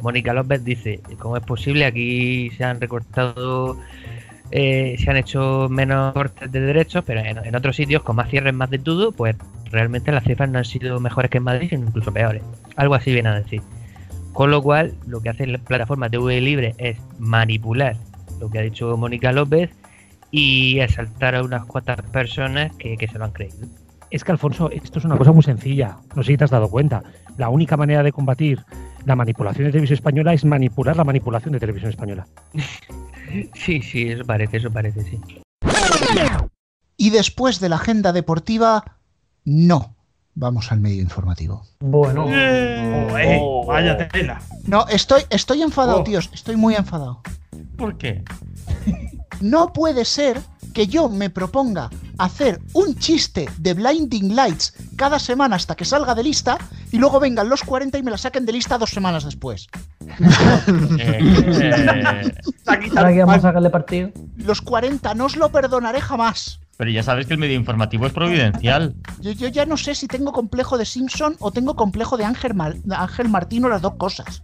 Mónica 0.02 0.34
López 0.34 0.64
dice, 0.64 1.00
¿cómo 1.18 1.38
es 1.38 1.44
posible? 1.44 1.86
Aquí 1.86 2.52
se 2.52 2.64
han 2.64 2.80
recortado, 2.80 3.78
eh, 4.58 4.96
se 4.98 5.10
han 5.10 5.18
hecho 5.18 5.68
menos 5.70 6.14
cortes 6.14 6.50
de 6.50 6.62
derechos, 6.62 7.04
pero 7.06 7.20
en, 7.20 7.46
en 7.46 7.56
otros 7.58 7.76
sitios, 7.76 8.04
con 8.04 8.16
más 8.16 8.30
cierres, 8.30 8.54
más 8.54 8.70
de 8.70 8.80
todo, 8.80 9.12
pues 9.12 9.36
realmente 9.70 10.14
las 10.14 10.24
cifras 10.24 10.50
no 10.50 10.60
han 10.60 10.64
sido 10.64 11.02
mejores 11.02 11.30
que 11.30 11.40
en 11.40 11.44
Madrid, 11.44 11.68
sino 11.72 11.88
incluso 11.88 12.14
peores. 12.14 12.42
Algo 12.78 12.96
así 12.96 13.12
viene 13.12 13.28
a 13.28 13.36
decir. 13.36 13.62
Con 14.32 14.52
lo 14.52 14.62
cual, 14.62 14.94
lo 15.08 15.20
que 15.20 15.28
hace 15.28 15.46
la 15.46 15.58
plataforma 15.58 16.10
TV 16.10 16.40
Libre 16.40 16.74
es 16.78 16.98
manipular 17.20 17.98
lo 18.40 18.50
que 18.50 18.60
ha 18.60 18.62
dicho 18.62 18.96
Mónica 18.96 19.34
López 19.34 19.72
y 20.32 20.80
asaltar 20.80 21.36
a 21.36 21.44
unas 21.44 21.66
cuantas 21.66 22.02
personas 22.04 22.74
que, 22.78 22.96
que 22.96 23.10
se 23.10 23.20
lo 23.20 23.26
han 23.26 23.32
creído. 23.32 23.68
Es 24.10 24.24
que, 24.24 24.32
Alfonso, 24.32 24.72
esto 24.72 25.00
es 25.00 25.06
una 25.06 25.18
cosa 25.18 25.34
muy 25.34 25.44
sencilla. 25.44 25.98
No 26.16 26.24
sé 26.24 26.32
si 26.32 26.38
te 26.38 26.46
has 26.46 26.52
dado 26.52 26.70
cuenta. 26.70 27.04
La 27.38 27.50
única 27.50 27.76
manera 27.76 28.04
de 28.04 28.14
combatir 28.14 28.64
la 29.04 29.18
manipulación 29.18 29.66
de 29.66 29.72
televisión 29.72 29.96
española 29.96 30.34
es 30.34 30.46
manipular 30.46 30.96
la 30.96 31.04
manipulación 31.04 31.52
de 31.52 31.60
televisión 31.60 31.90
española. 31.90 32.26
Sí, 33.54 33.82
sí, 33.82 34.10
eso 34.10 34.24
parece, 34.26 34.58
eso 34.58 34.72
parece, 34.72 35.02
sí. 35.04 35.20
Y 36.98 37.10
después 37.10 37.60
de 37.60 37.70
la 37.70 37.76
agenda 37.78 38.12
deportiva, 38.14 38.98
no. 39.44 39.96
Vamos 40.38 40.72
al 40.72 40.82
medio 40.82 41.02
informativo. 41.02 41.66
Bueno. 41.80 42.26
Oh, 43.40 43.66
vaya 43.66 43.98
tela. 44.10 44.42
No, 44.68 44.86
estoy, 44.90 45.22
estoy 45.30 45.62
enfadado, 45.62 46.00
Oh. 46.02 46.04
tíos. 46.04 46.30
Estoy 46.34 46.58
muy 46.58 46.76
enfadado. 46.76 47.22
¿Por 47.78 47.98
qué? 47.98 48.24
No 49.42 49.74
puede 49.74 50.06
ser 50.06 50.40
que 50.76 50.86
yo 50.88 51.08
me 51.10 51.30
proponga 51.30 51.90
hacer 52.18 52.60
un 52.74 52.96
chiste 52.98 53.50
de 53.58 53.74
Blinding 53.74 54.36
Lights 54.36 54.74
cada 54.98 55.20
semana 55.20 55.56
hasta 55.56 55.74
que 55.76 55.86
salga 55.86 56.14
de 56.14 56.22
lista 56.24 56.58
y 56.92 56.98
luego 56.98 57.20
vengan 57.22 57.48
los 57.50 57.64
40 57.64 57.98
y 57.98 58.04
me 58.04 58.12
la 58.12 58.18
saquen 58.18 58.46
de 58.46 58.52
lista 58.52 58.78
dos 58.78 58.90
semanas 58.92 59.24
después. 59.24 59.68
Eh, 61.00 62.34
Ahora 62.96 63.14
que 63.14 63.20
vamos 63.24 63.38
a 63.38 63.42
sacarle 63.42 63.70
partido. 63.70 64.12
Los 64.38 64.62
40 64.62 65.14
no 65.16 65.26
os 65.26 65.36
lo 65.38 65.50
perdonaré 65.50 66.02
jamás. 66.02 66.60
pero 66.78 66.92
ya 66.92 67.04
sabes 67.04 67.26
que 67.26 67.34
el 67.34 67.40
medio 67.40 67.56
informativo 67.56 68.06
es 68.06 68.14
providencial. 68.14 68.96
Yo, 69.22 69.32
yo 69.32 69.48
ya 69.48 69.66
no 69.66 69.78
sé 69.78 69.96
si 69.96 70.08
tengo 70.08 70.32
complejo 70.34 70.78
de 70.78 70.86
Simpson 70.86 71.36
o 71.40 71.52
tengo 71.52 71.76
complejo 71.76 72.18
de 72.18 72.26
Ángel, 72.26 72.54
Mal- 72.54 72.82
de 72.84 72.96
Ángel 72.96 73.30
Martín 73.30 73.64
o 73.66 73.70
las 73.70 73.82
dos 73.82 73.96
cosas. 73.96 74.42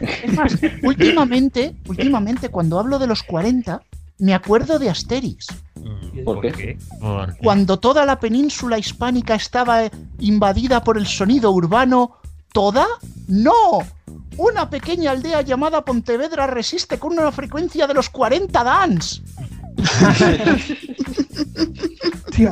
Es 0.00 0.32
más, 0.34 0.56
últimamente, 0.84 1.74
últimamente 1.88 2.48
cuando 2.48 2.78
hablo 2.78 2.98
de 3.00 3.06
los 3.08 3.22
40, 3.24 3.82
me 4.18 4.34
acuerdo 4.34 4.78
de 4.78 4.90
Asterix. 4.90 5.48
¿Por 6.22 6.40
qué? 6.40 6.78
Porque- 7.00 7.38
Cuando 7.42 7.78
toda 7.78 8.04
la 8.06 8.20
península 8.20 8.78
hispánica 8.78 9.34
estaba 9.34 9.82
invadida 10.18 10.84
por 10.84 10.96
el 10.98 11.06
sonido 11.06 11.50
urbano, 11.50 12.18
¿toda? 12.52 12.86
¡No! 13.28 13.80
Una 14.36 14.68
pequeña 14.68 15.12
aldea 15.12 15.42
llamada 15.42 15.84
Pontevedra 15.84 16.46
resiste 16.46 16.98
con 16.98 17.12
una 17.12 17.30
frecuencia 17.32 17.86
de 17.86 17.94
los 17.94 18.10
40 18.10 18.64
dans. 18.64 19.22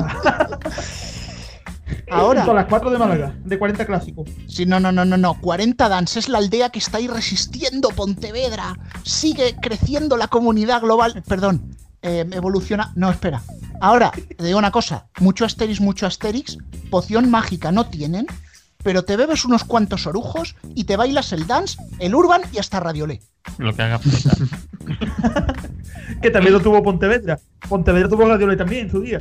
Ahora. 2.10 2.44
Son 2.44 2.56
las 2.56 2.66
4 2.66 2.90
de 2.90 2.98
Málaga, 2.98 3.34
de 3.44 3.58
40 3.58 3.86
clásico. 3.86 4.24
Sí, 4.46 4.66
no, 4.66 4.80
no, 4.80 4.92
no, 4.92 5.04
no, 5.04 5.16
no. 5.16 5.40
40 5.40 5.88
Dance 5.88 6.18
es 6.18 6.28
la 6.28 6.38
aldea 6.38 6.70
que 6.70 6.78
está 6.78 6.98
ahí 6.98 7.08
resistiendo 7.08 7.88
Pontevedra. 7.88 8.76
Sigue 9.02 9.56
creciendo 9.60 10.16
la 10.16 10.28
comunidad 10.28 10.82
global. 10.82 11.22
Perdón, 11.26 11.76
eh, 12.02 12.26
evoluciona. 12.32 12.92
No, 12.94 13.10
espera. 13.10 13.42
Ahora, 13.80 14.12
te 14.36 14.44
digo 14.44 14.58
una 14.58 14.70
cosa. 14.70 15.06
Mucho 15.20 15.44
Asterix, 15.44 15.80
mucho 15.80 16.06
Asterix. 16.06 16.58
Poción 16.90 17.30
mágica 17.30 17.72
no 17.72 17.86
tienen. 17.86 18.26
Pero 18.82 19.04
te 19.04 19.16
bebes 19.16 19.44
unos 19.44 19.64
cuantos 19.64 20.06
orujos 20.06 20.56
y 20.74 20.84
te 20.84 20.96
bailas 20.96 21.32
el 21.32 21.46
dance, 21.46 21.78
el 22.00 22.14
urban 22.16 22.42
y 22.52 22.58
hasta 22.58 22.80
radiolé. 22.80 23.22
Lo 23.58 23.74
que 23.74 23.82
haga 23.82 23.98
falta. 23.98 24.36
Que 26.22 26.30
también 26.30 26.52
lo 26.52 26.60
tuvo 26.60 26.82
Pontevedra. 26.82 27.38
Pontevedra 27.68 28.08
tuvo 28.08 28.24
Gladiole 28.24 28.56
también 28.56 28.86
en 28.86 28.90
su 28.90 29.00
día. 29.00 29.18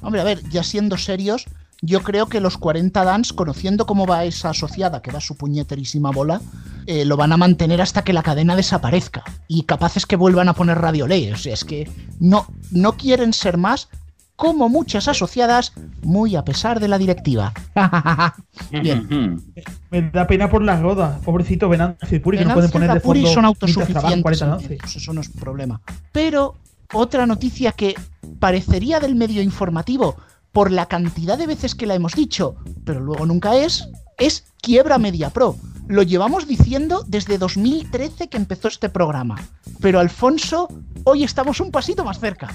Hombre, 0.00 0.20
a 0.20 0.24
ver, 0.24 0.42
ya 0.48 0.64
siendo 0.64 0.96
serios, 0.96 1.46
yo 1.82 2.00
creo 2.02 2.26
que 2.26 2.40
los 2.40 2.56
40 2.58 3.04
Dance, 3.04 3.34
conociendo 3.34 3.86
cómo 3.86 4.06
va 4.06 4.24
esa 4.24 4.50
asociada, 4.50 5.02
que 5.02 5.10
va 5.10 5.20
su 5.20 5.36
puñeterísima 5.36 6.12
bola, 6.12 6.40
eh, 6.86 7.04
lo 7.04 7.16
van 7.16 7.32
a 7.32 7.36
mantener 7.36 7.82
hasta 7.82 8.02
que 8.02 8.12
la 8.12 8.22
cadena 8.22 8.54
desaparezca. 8.54 9.24
Y 9.48 9.64
capaces 9.64 10.06
que 10.06 10.14
vuelvan 10.14 10.48
a 10.48 10.54
poner 10.54 10.78
Radio 10.78 11.08
Ley. 11.08 11.32
O 11.32 11.36
sea, 11.36 11.52
es 11.52 11.64
que 11.64 11.90
no, 12.20 12.46
no 12.70 12.92
quieren 12.92 13.32
ser 13.32 13.58
más 13.58 13.88
como 14.36 14.68
muchas 14.68 15.08
asociadas, 15.08 15.72
muy 16.02 16.36
a 16.36 16.44
pesar 16.44 16.78
de 16.78 16.88
la 16.88 16.98
directiva. 16.98 17.52
Bien. 18.70 19.42
Me 19.90 20.02
da 20.02 20.26
pena 20.28 20.48
por 20.48 20.62
las 20.62 20.80
godas. 20.82 21.20
Pobrecito 21.20 21.68
Venancio 21.68 22.16
y 22.16 22.20
Puri, 22.20 22.38
que 22.38 22.44
no 22.44 22.54
pueden 22.54 22.70
poner 22.70 22.92
de 22.92 23.00
fondo. 23.00 23.26
son 23.26 23.44
autosuficientes. 23.44 24.22
40 24.22 24.44
en 24.44 24.50
danzas. 24.50 24.68
tiempos, 24.68 24.96
eso 24.96 25.12
no 25.12 25.20
es 25.20 25.28
problema. 25.28 25.80
Pero 26.12 26.54
otra 26.92 27.26
noticia 27.26 27.72
que 27.72 27.94
parecería 28.38 29.00
del 29.00 29.14
medio 29.14 29.42
informativo 29.42 30.16
por 30.52 30.70
la 30.70 30.86
cantidad 30.86 31.38
de 31.38 31.46
veces 31.46 31.74
que 31.74 31.86
la 31.86 31.94
hemos 31.94 32.14
dicho, 32.14 32.56
pero 32.84 33.00
luego 33.00 33.26
nunca 33.26 33.56
es, 33.56 33.88
es 34.18 34.44
quiebra 34.60 34.98
Media 34.98 35.30
Pro. 35.30 35.56
Lo 35.88 36.02
llevamos 36.02 36.46
diciendo 36.46 37.04
desde 37.06 37.38
2013 37.38 38.28
que 38.28 38.36
empezó 38.36 38.68
este 38.68 38.88
programa. 38.88 39.40
Pero 39.80 39.98
Alfonso, 39.98 40.68
hoy 41.04 41.24
estamos 41.24 41.60
un 41.60 41.70
pasito 41.70 42.04
más 42.04 42.20
cerca. 42.20 42.54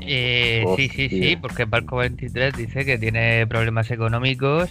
Eh, 0.00 0.64
sí, 0.76 0.88
sí, 0.88 1.08
sí, 1.08 1.36
porque 1.36 1.64
Barco 1.64 1.96
23 1.96 2.56
dice 2.56 2.84
que 2.84 2.98
tiene 2.98 3.46
problemas 3.46 3.90
económicos 3.90 4.70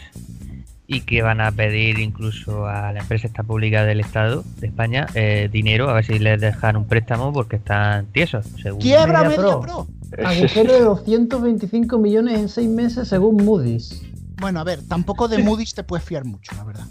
y 0.87 1.01
que 1.01 1.21
van 1.21 1.39
a 1.39 1.51
pedir 1.51 1.99
incluso 1.99 2.65
a 2.65 2.91
la 2.91 2.99
empresa 2.99 3.27
esta 3.27 3.43
pública 3.43 3.85
del 3.85 3.99
Estado 4.01 4.43
de 4.57 4.67
España 4.67 5.07
eh, 5.13 5.49
dinero 5.51 5.89
a 5.89 5.93
ver 5.93 6.05
si 6.05 6.19
les 6.19 6.41
dejan 6.41 6.75
un 6.75 6.85
préstamo 6.85 7.31
porque 7.31 7.57
están 7.57 8.07
tiesos. 8.07 8.45
Según 8.61 8.81
¡Quiebra 8.81 9.23
Media 9.23 9.37
Media 9.37 9.59
Pro. 9.59 9.87
Agujero 10.23 10.73
de 10.73 10.81
225 10.81 11.97
millones 11.97 12.39
en 12.39 12.49
6 12.49 12.69
meses 12.69 13.07
según 13.07 13.43
Moody's. 13.45 14.01
Bueno, 14.39 14.59
a 14.59 14.63
ver, 14.63 14.81
tampoco 14.87 15.27
de 15.27 15.37
Moody's 15.37 15.73
te 15.73 15.83
puedes 15.83 16.03
fiar 16.03 16.25
mucho, 16.25 16.53
la 16.55 16.63
verdad. 16.63 16.85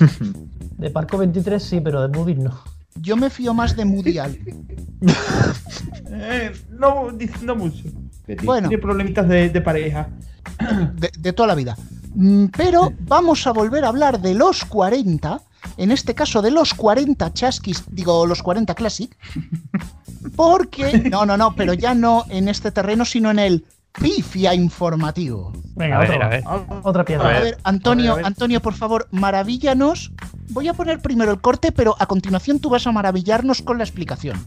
De 0.78 0.90
Parco 0.90 1.18
23 1.18 1.62
sí, 1.62 1.80
pero 1.80 2.06
de 2.06 2.16
Moody's 2.16 2.38
no. 2.38 2.60
Yo 2.96 3.16
me 3.16 3.30
fío 3.30 3.54
más 3.54 3.76
de 3.76 3.84
Moody. 3.84 4.18
Eh, 6.10 6.52
no, 6.70 7.08
no 7.42 7.56
mucho. 7.56 7.84
Bueno. 8.42 8.68
Tiene 8.68 8.82
problemitas 8.82 9.28
de, 9.28 9.50
de 9.50 9.60
pareja. 9.60 10.08
de, 10.94 11.10
de 11.18 11.32
toda 11.32 11.48
la 11.48 11.54
vida. 11.54 11.76
Mm, 12.14 12.46
Pero 12.56 12.92
vamos 13.00 13.46
a 13.46 13.52
volver 13.52 13.84
a 13.84 13.88
hablar 13.88 14.20
de 14.20 14.34
los 14.34 14.64
40, 14.64 15.40
en 15.76 15.90
este 15.90 16.14
caso 16.14 16.42
de 16.42 16.50
los 16.50 16.74
40 16.74 17.32
chasquis, 17.32 17.84
digo 17.90 18.26
los 18.26 18.42
40 18.42 18.74
Classic, 18.74 19.16
porque, 20.36 20.98
no, 21.10 21.24
no, 21.26 21.36
no, 21.36 21.54
pero 21.56 21.74
ya 21.74 21.94
no 21.94 22.24
en 22.28 22.48
este 22.48 22.70
terreno, 22.70 23.04
sino 23.04 23.30
en 23.30 23.38
el 23.38 23.64
pifia 24.00 24.54
informativo. 24.54 25.52
Venga, 25.76 25.96
A 25.96 26.00
ver, 26.00 26.10
otro, 26.10 26.24
a 26.24 26.28
ver. 26.28 26.42
otra 26.82 27.04
piedra. 27.04 27.28
A 27.28 27.40
ver, 27.40 27.56
Antonio, 27.62 28.12
A 28.12 28.14
ver, 28.16 28.24
a 28.24 28.26
ver. 28.26 28.26
Antonio, 28.26 28.60
por 28.60 28.74
favor, 28.74 29.06
maravíllanos. 29.12 30.10
Voy 30.50 30.68
a 30.68 30.74
poner 30.74 30.98
primero 31.00 31.30
el 31.30 31.40
corte, 31.40 31.70
pero 31.72 31.94
a 31.98 32.06
continuación 32.06 32.58
tú 32.58 32.70
vas 32.70 32.86
a 32.86 32.92
maravillarnos 32.92 33.62
con 33.62 33.78
la 33.78 33.84
explicación. 33.84 34.38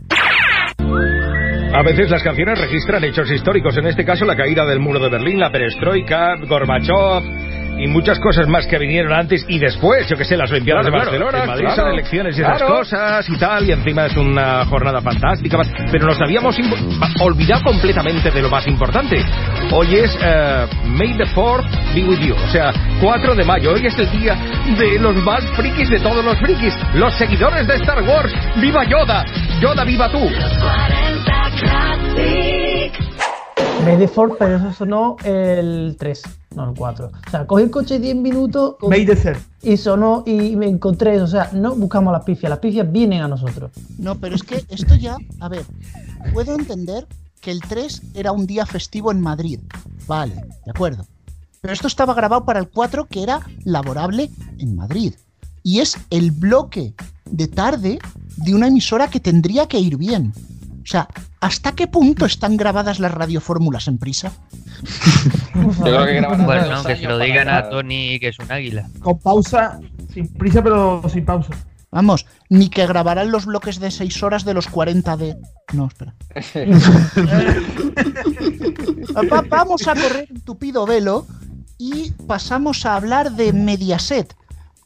A 0.80 1.84
veces 1.84 2.10
las 2.10 2.24
canciones 2.24 2.60
registran 2.60 3.04
hechos 3.04 3.30
históricos, 3.30 3.78
en 3.78 3.88
este 3.88 4.04
caso 4.06 4.26
la 4.26 4.36
caída 4.36 4.66
del 4.66 4.80
muro 4.80 5.00
de 5.00 5.10
Berlín, 5.10 5.40
la 5.40 5.52
perestroika, 5.52 6.36
Gorbachev 6.48 7.24
y 7.78 7.88
muchas 7.88 8.20
cosas 8.20 8.48
más 8.48 8.66
que 8.68 8.78
vinieron 8.78 9.14
antes 9.14 9.46
y 9.48 9.60
después, 9.60 10.08
yo 10.08 10.18
que 10.18 10.26
sé, 10.26 10.36
las 10.38 10.52
Olimpiadas 10.52 10.88
claro, 10.88 10.98
de 10.98 11.06
Barcelona, 11.06 11.32
claro, 11.32 11.48
Madrid 11.48 11.66
claro, 11.74 11.92
elecciones 11.92 12.38
y 12.38 12.42
esas 12.42 12.64
cosas 12.64 13.30
y 13.30 13.38
tal, 13.38 13.68
y 13.68 13.72
encima 13.72 14.06
es 14.06 14.18
una 14.18 14.66
jornada 14.66 15.02
fantástica, 15.02 15.60
pero 15.92 16.06
nos 16.06 16.20
habíamos 16.22 16.58
olvidado 17.22 17.64
completamente 17.64 18.32
de 18.32 18.42
lo 18.42 18.50
más 18.50 18.68
importante. 18.68 19.24
Hoy 19.72 19.96
es 19.96 20.16
uh, 20.16 20.68
May 20.88 21.18
the 21.18 21.26
4th 21.36 21.66
be 21.94 22.04
with 22.04 22.20
you, 22.20 22.36
o 22.36 22.48
sea, 22.52 22.72
4 23.02 23.36
de 23.36 23.44
mayo, 23.44 23.74
hoy 23.74 23.86
es 23.86 23.98
el 23.98 24.10
día 24.12 24.36
de 24.78 25.00
los 25.00 25.16
más 25.18 25.44
frikis 25.56 25.90
de 25.90 26.00
todos 26.00 26.24
los 26.24 26.38
frikis, 26.40 26.76
los 26.96 27.14
seguidores 27.16 27.68
de 27.68 27.76
Star 27.76 28.02
Wars, 28.04 28.34
viva 28.58 28.84
Yoda, 28.86 29.26
Yoda 29.60 29.84
viva 29.84 30.10
tú. 30.10 30.20
Los 30.20 30.58
40 30.58 31.38
me 33.80 33.94
Medeford, 33.94 34.34
pero 34.38 34.58
eso 34.58 34.74
sonó 34.74 35.16
el 35.24 35.96
3, 35.98 36.22
no 36.56 36.70
el 36.70 36.76
4. 36.76 37.06
O 37.06 37.30
sea, 37.30 37.48
cogí 37.48 37.64
el 37.64 37.72
coche 37.72 38.00
10 38.00 38.16
minutos 38.18 38.76
y 39.62 39.78
sonó 39.78 40.24
y 40.26 40.56
me 40.56 40.68
encontré. 40.68 41.22
O 41.22 41.28
sea, 41.28 41.50
no 41.54 41.76
buscamos 41.76 42.12
las 42.12 42.24
pifias, 42.24 42.50
las 42.50 42.60
pifias 42.60 42.92
vienen 42.92 43.22
a 43.22 43.28
nosotros. 43.28 43.72
No, 43.98 44.16
pero 44.16 44.36
es 44.36 44.44
que 44.44 44.64
esto 44.70 44.96
ya, 44.96 45.18
a 45.40 45.50
ver, 45.50 45.66
puedo 46.34 46.56
entender 46.56 47.08
que 47.40 47.52
el 47.52 47.62
3 47.62 48.02
era 48.16 48.32
un 48.32 48.46
día 48.46 48.66
festivo 48.66 49.12
en 49.12 49.22
Madrid. 49.22 49.60
Vale, 50.08 50.36
de 50.36 50.72
acuerdo. 50.72 51.06
Pero 51.62 51.74
esto 51.74 51.88
estaba 51.88 52.14
grabado 52.14 52.46
para 52.46 52.60
el 52.60 52.70
4 52.70 53.06
que 53.06 53.24
era 53.24 53.42
laborable 53.64 54.30
en 54.58 54.76
Madrid. 54.76 55.14
Y 55.64 55.80
es 55.80 55.98
el 56.10 56.32
bloque 56.32 56.94
de 57.30 57.48
tarde 57.48 58.00
de 58.38 58.56
una 58.56 58.68
emisora 58.68 59.10
que 59.10 59.20
tendría 59.20 59.68
que 59.68 59.80
ir 59.80 59.98
bien. 59.98 60.34
O 60.88 60.90
sea, 60.90 61.06
¿hasta 61.42 61.74
qué 61.74 61.88
punto 61.88 62.26
están 62.26 62.56
grabadas 62.56 63.00
las 63.02 63.12
radiofórmulas 63.12 63.90
en 63.90 63.98
prisa? 63.98 64.32
Yo 65.54 65.84
creo 65.84 66.06
que 66.06 66.14
graban 66.14 66.46
Bueno, 66.46 66.82
que 66.86 66.96
se 66.96 67.02
lo 67.04 67.10
para 67.18 67.26
digan 67.26 67.50
a. 67.50 67.70
Tony 67.70 68.18
que 68.22 68.30
es 68.30 68.40
un 68.40 68.50
águila. 68.50 68.88
Con 69.02 69.20
pausa, 69.20 69.82
sin 70.14 70.30
prisa, 70.30 70.64
pero 70.64 71.04
sin 71.12 71.26
pausa. 71.26 71.50
Vamos, 71.92 72.26
ni 72.50 72.70
que 72.70 72.88
grabarán 72.88 73.32
los 73.32 73.46
bloques 73.46 73.82
de 73.82 73.92
6 73.92 74.24
horas 74.24 74.46
de 74.46 74.54
los 74.54 74.68
40 74.68 75.18
de... 75.18 75.36
No, 75.74 75.88
espera. 75.88 76.14
Va- 79.32 79.44
vamos 79.50 79.88
a 79.90 79.94
correr 79.96 80.28
un 80.32 80.40
tupido 80.42 80.86
velo 80.86 81.28
y 81.78 82.12
pasamos 82.28 82.86
a 82.86 82.96
hablar 82.96 83.34
de 83.34 83.52
Mediaset, 83.52 84.34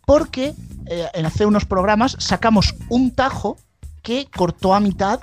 porque 0.06 0.54
eh, 0.88 1.06
en 1.14 1.26
hace 1.28 1.46
unos 1.46 1.66
programas 1.66 2.16
sacamos 2.20 2.74
un 2.90 3.12
tajo 3.12 3.58
que 4.02 4.26
cortó 4.36 4.74
a 4.74 4.80
mitad 4.80 5.20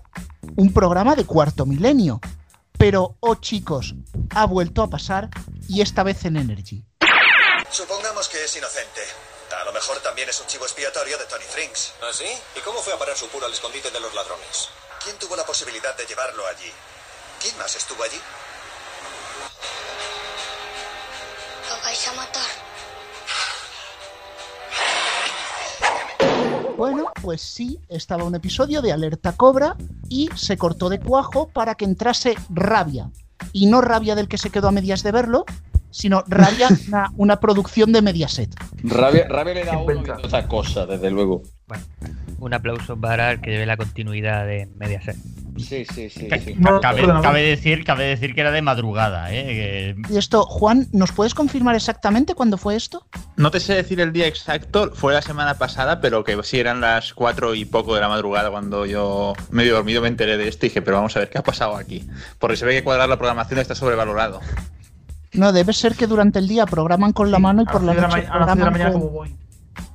un 0.56 0.72
programa 0.72 1.14
de 1.14 1.24
cuarto 1.24 1.66
milenio. 1.66 2.20
Pero, 2.76 3.16
oh 3.20 3.34
chicos, 3.34 3.94
ha 4.30 4.46
vuelto 4.46 4.82
a 4.82 4.90
pasar 4.90 5.30
y 5.68 5.80
esta 5.80 6.02
vez 6.02 6.24
en 6.24 6.36
Energy. 6.36 6.84
Supongamos 7.70 8.28
que 8.28 8.44
es 8.44 8.56
inocente. 8.56 9.00
A 9.60 9.64
lo 9.64 9.72
mejor 9.72 9.98
también 9.98 10.28
es 10.28 10.40
un 10.40 10.46
chivo 10.46 10.64
expiatorio 10.64 11.18
de 11.18 11.24
Tony 11.24 11.44
Frinks. 11.44 11.94
¿Ah, 12.02 12.12
sí? 12.12 12.26
¿Y 12.56 12.60
cómo 12.60 12.80
fue 12.80 12.92
a 12.92 12.98
parar 12.98 13.16
su 13.16 13.28
puro 13.28 13.46
al 13.46 13.52
escondite 13.52 13.90
de 13.90 14.00
los 14.00 14.14
ladrones? 14.14 14.68
¿Quién 15.02 15.16
tuvo 15.18 15.36
la 15.36 15.44
posibilidad 15.44 15.96
de 15.96 16.06
llevarlo 16.06 16.46
allí? 16.46 16.70
¿Quién 17.40 17.56
más 17.58 17.74
estuvo 17.74 18.02
allí? 18.02 18.20
Lo 21.68 21.82
vais 21.82 22.08
a 22.08 22.12
matar. 22.12 22.67
Bueno, 26.78 27.06
pues 27.20 27.40
sí, 27.40 27.80
estaba 27.88 28.22
un 28.22 28.36
episodio 28.36 28.80
de 28.82 28.92
Alerta 28.92 29.32
Cobra 29.32 29.76
y 30.08 30.28
se 30.36 30.56
cortó 30.56 30.88
de 30.88 31.00
cuajo 31.00 31.48
para 31.48 31.74
que 31.74 31.84
entrase 31.84 32.36
Rabia. 32.50 33.10
Y 33.52 33.66
no 33.66 33.80
Rabia 33.80 34.14
del 34.14 34.28
que 34.28 34.38
se 34.38 34.50
quedó 34.50 34.68
a 34.68 34.70
medias 34.70 35.02
de 35.02 35.10
verlo, 35.10 35.44
sino 35.90 36.22
Rabia, 36.28 36.68
una, 36.88 37.10
una 37.16 37.40
producción 37.40 37.92
de 37.92 38.02
Mediaset. 38.02 38.54
Rabia, 38.84 39.26
rabia 39.28 39.54
le 39.54 39.64
da 39.64 39.74
a 39.74 39.78
uno 39.78 39.86
viendo 40.02 40.26
esa 40.26 40.46
cosa, 40.46 40.86
desde 40.86 41.10
luego. 41.10 41.42
Bueno, 41.66 41.84
un 42.38 42.54
aplauso 42.54 42.96
para 42.98 43.32
el 43.32 43.40
que 43.40 43.50
lleve 43.50 43.66
la 43.66 43.76
continuidad 43.76 44.46
de 44.46 44.68
Mediaset. 44.76 45.16
Sí, 45.58 45.84
sí, 45.92 46.08
sí. 46.08 46.28
Sí. 46.44 46.54
ca- 46.62 46.78
cabe, 46.80 47.02
cabe 47.20 47.42
decir, 47.42 47.82
cabe 47.84 48.04
decir 48.04 48.32
que 48.32 48.42
era 48.42 48.52
de 48.52 48.62
madrugada, 48.62 49.32
¿eh? 49.34 49.96
Que- 50.06 50.14
Y 50.14 50.16
esto, 50.16 50.44
Juan, 50.44 50.86
¿nos 50.92 51.10
puedes 51.10 51.34
confirmar 51.34 51.74
exactamente 51.74 52.36
cuándo 52.36 52.56
fue 52.58 52.76
esto? 52.76 53.04
No 53.36 53.50
te 53.50 53.58
sé 53.58 53.74
decir 53.74 54.00
el 54.00 54.12
día 54.12 54.28
exacto, 54.28 54.92
fue 54.94 55.12
la 55.14 55.20
semana 55.22 55.54
pasada, 55.58 56.00
pero 56.00 56.22
que 56.22 56.40
sí 56.44 56.60
eran 56.60 56.80
las 56.80 57.12
cuatro 57.12 57.56
y 57.56 57.64
poco 57.64 57.96
de 57.96 58.00
la 58.00 58.08
madrugada 58.08 58.50
cuando 58.52 58.86
yo 58.86 59.32
medio 59.50 59.74
dormido 59.74 60.00
me 60.00 60.06
enteré 60.08 60.36
de 60.36 60.46
esto 60.46 60.66
y 60.66 60.68
dije, 60.68 60.80
pero 60.80 60.98
vamos 60.98 61.16
a 61.16 61.20
ver 61.20 61.28
qué 61.28 61.38
ha 61.38 61.42
pasado 61.42 61.74
aquí. 61.76 62.06
Porque 62.38 62.56
se 62.56 62.64
ve 62.64 62.74
que 62.74 62.84
cuadrar 62.84 63.08
la 63.08 63.16
programación 63.18 63.58
está 63.58 63.74
sobrevalorado. 63.74 64.40
No, 65.32 65.52
debe 65.52 65.72
ser 65.72 65.94
que 65.94 66.06
durante 66.06 66.38
el 66.38 66.48
día 66.48 66.66
programan 66.66 67.12
con 67.12 67.30
la 67.30 67.38
mano 67.38 67.62
y 67.62 67.66
por 67.66 67.82
la 67.82 67.94
noche 67.94 68.06
ma- 68.08 68.14
a 68.16 68.20
de 68.20 68.24
la 68.26 68.30
programan 68.46 68.72
mañana 68.72 68.92
con... 68.92 69.00
como 69.00 69.12
voy. 69.12 69.36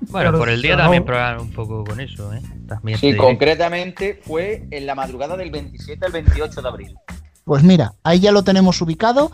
Bueno, 0.09 0.29
Pero 0.31 0.37
por 0.39 0.49
el 0.49 0.61
día 0.61 0.75
no. 0.75 0.83
también 0.83 1.05
probaron 1.05 1.41
un 1.43 1.51
poco 1.53 1.83
con 1.83 1.99
eso, 1.99 2.31
¿eh? 2.33 2.41
También 2.67 2.97
Sí, 2.99 3.15
concretamente 3.15 4.21
fue 4.23 4.65
en 4.71 4.85
la 4.85 4.95
madrugada 4.95 5.35
del 5.37 5.49
27 5.51 6.05
al 6.05 6.11
28 6.11 6.61
de 6.61 6.67
abril. 6.67 6.95
Pues 7.45 7.63
mira, 7.63 7.93
ahí 8.03 8.19
ya 8.19 8.31
lo 8.31 8.43
tenemos 8.43 8.81
ubicado, 8.81 9.31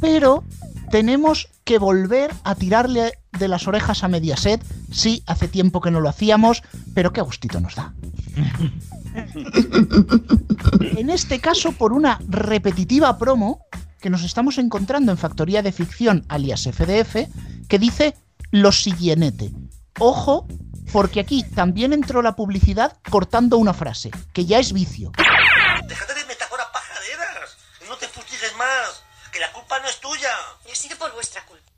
pero 0.00 0.44
tenemos 0.90 1.48
que 1.64 1.78
volver 1.78 2.30
a 2.44 2.54
tirarle 2.54 3.12
de 3.38 3.48
las 3.48 3.66
orejas 3.66 4.04
a 4.04 4.08
Mediaset. 4.08 4.62
Sí, 4.90 5.22
hace 5.26 5.48
tiempo 5.48 5.80
que 5.80 5.90
no 5.90 6.00
lo 6.00 6.08
hacíamos, 6.08 6.62
pero 6.94 7.12
qué 7.12 7.20
gustito 7.20 7.60
nos 7.60 7.74
da. 7.74 7.92
En 10.96 11.10
este 11.10 11.40
caso, 11.40 11.72
por 11.72 11.92
una 11.92 12.18
repetitiva 12.28 13.16
promo 13.18 13.60
que 14.04 14.10
nos 14.10 14.22
estamos 14.22 14.58
encontrando 14.58 15.12
en 15.12 15.16
Factoría 15.16 15.62
de 15.62 15.72
Ficción, 15.72 16.26
alias 16.28 16.68
FDF, 16.70 17.26
que 17.70 17.78
dice 17.78 18.14
lo 18.50 18.70
siguiente. 18.70 19.50
Ojo, 19.98 20.46
porque 20.92 21.20
aquí 21.20 21.42
también 21.42 21.94
entró 21.94 22.20
la 22.20 22.36
publicidad 22.36 22.98
cortando 23.10 23.56
una 23.56 23.72
frase, 23.72 24.10
que 24.34 24.44
ya 24.44 24.58
es 24.58 24.74
vicio. 24.74 25.10
Déjate 25.16 26.14
de 26.16 26.24
metáforas 26.26 26.66
pajaderas. 26.66 27.56
No 27.88 27.96
te 27.96 28.06
fustigues 28.08 28.54
más. 28.58 29.02
Que 29.32 29.40
la 29.40 29.50
culpa 29.52 29.80
no 29.80 29.88
es 29.88 29.98
tuya. 30.00 30.28
Y 30.68 30.72
ha 30.72 30.74
sido 30.74 30.98
por 30.98 31.10
vuestra 31.14 31.42
culpa. 31.46 31.72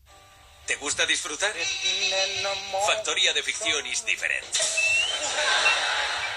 ¿Te 0.66 0.74
gusta 0.74 1.06
disfrutar? 1.06 1.52
Factoría 2.88 3.34
de 3.34 3.42
ficción 3.44 3.86
is 3.86 4.04
different. 4.04 4.44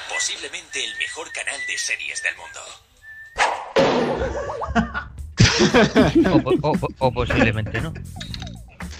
Posiblemente 0.07 0.85
el 0.85 0.95
mejor 0.99 1.31
canal 1.31 1.59
de 1.65 1.77
series 1.79 2.21
del 2.21 2.35
mundo. 2.37 2.59
O, 6.33 6.41
po- 6.41 6.53
o 6.61 6.71
po- 6.73 6.87
o 6.99 7.11
posiblemente 7.11 7.81
no. 7.81 7.93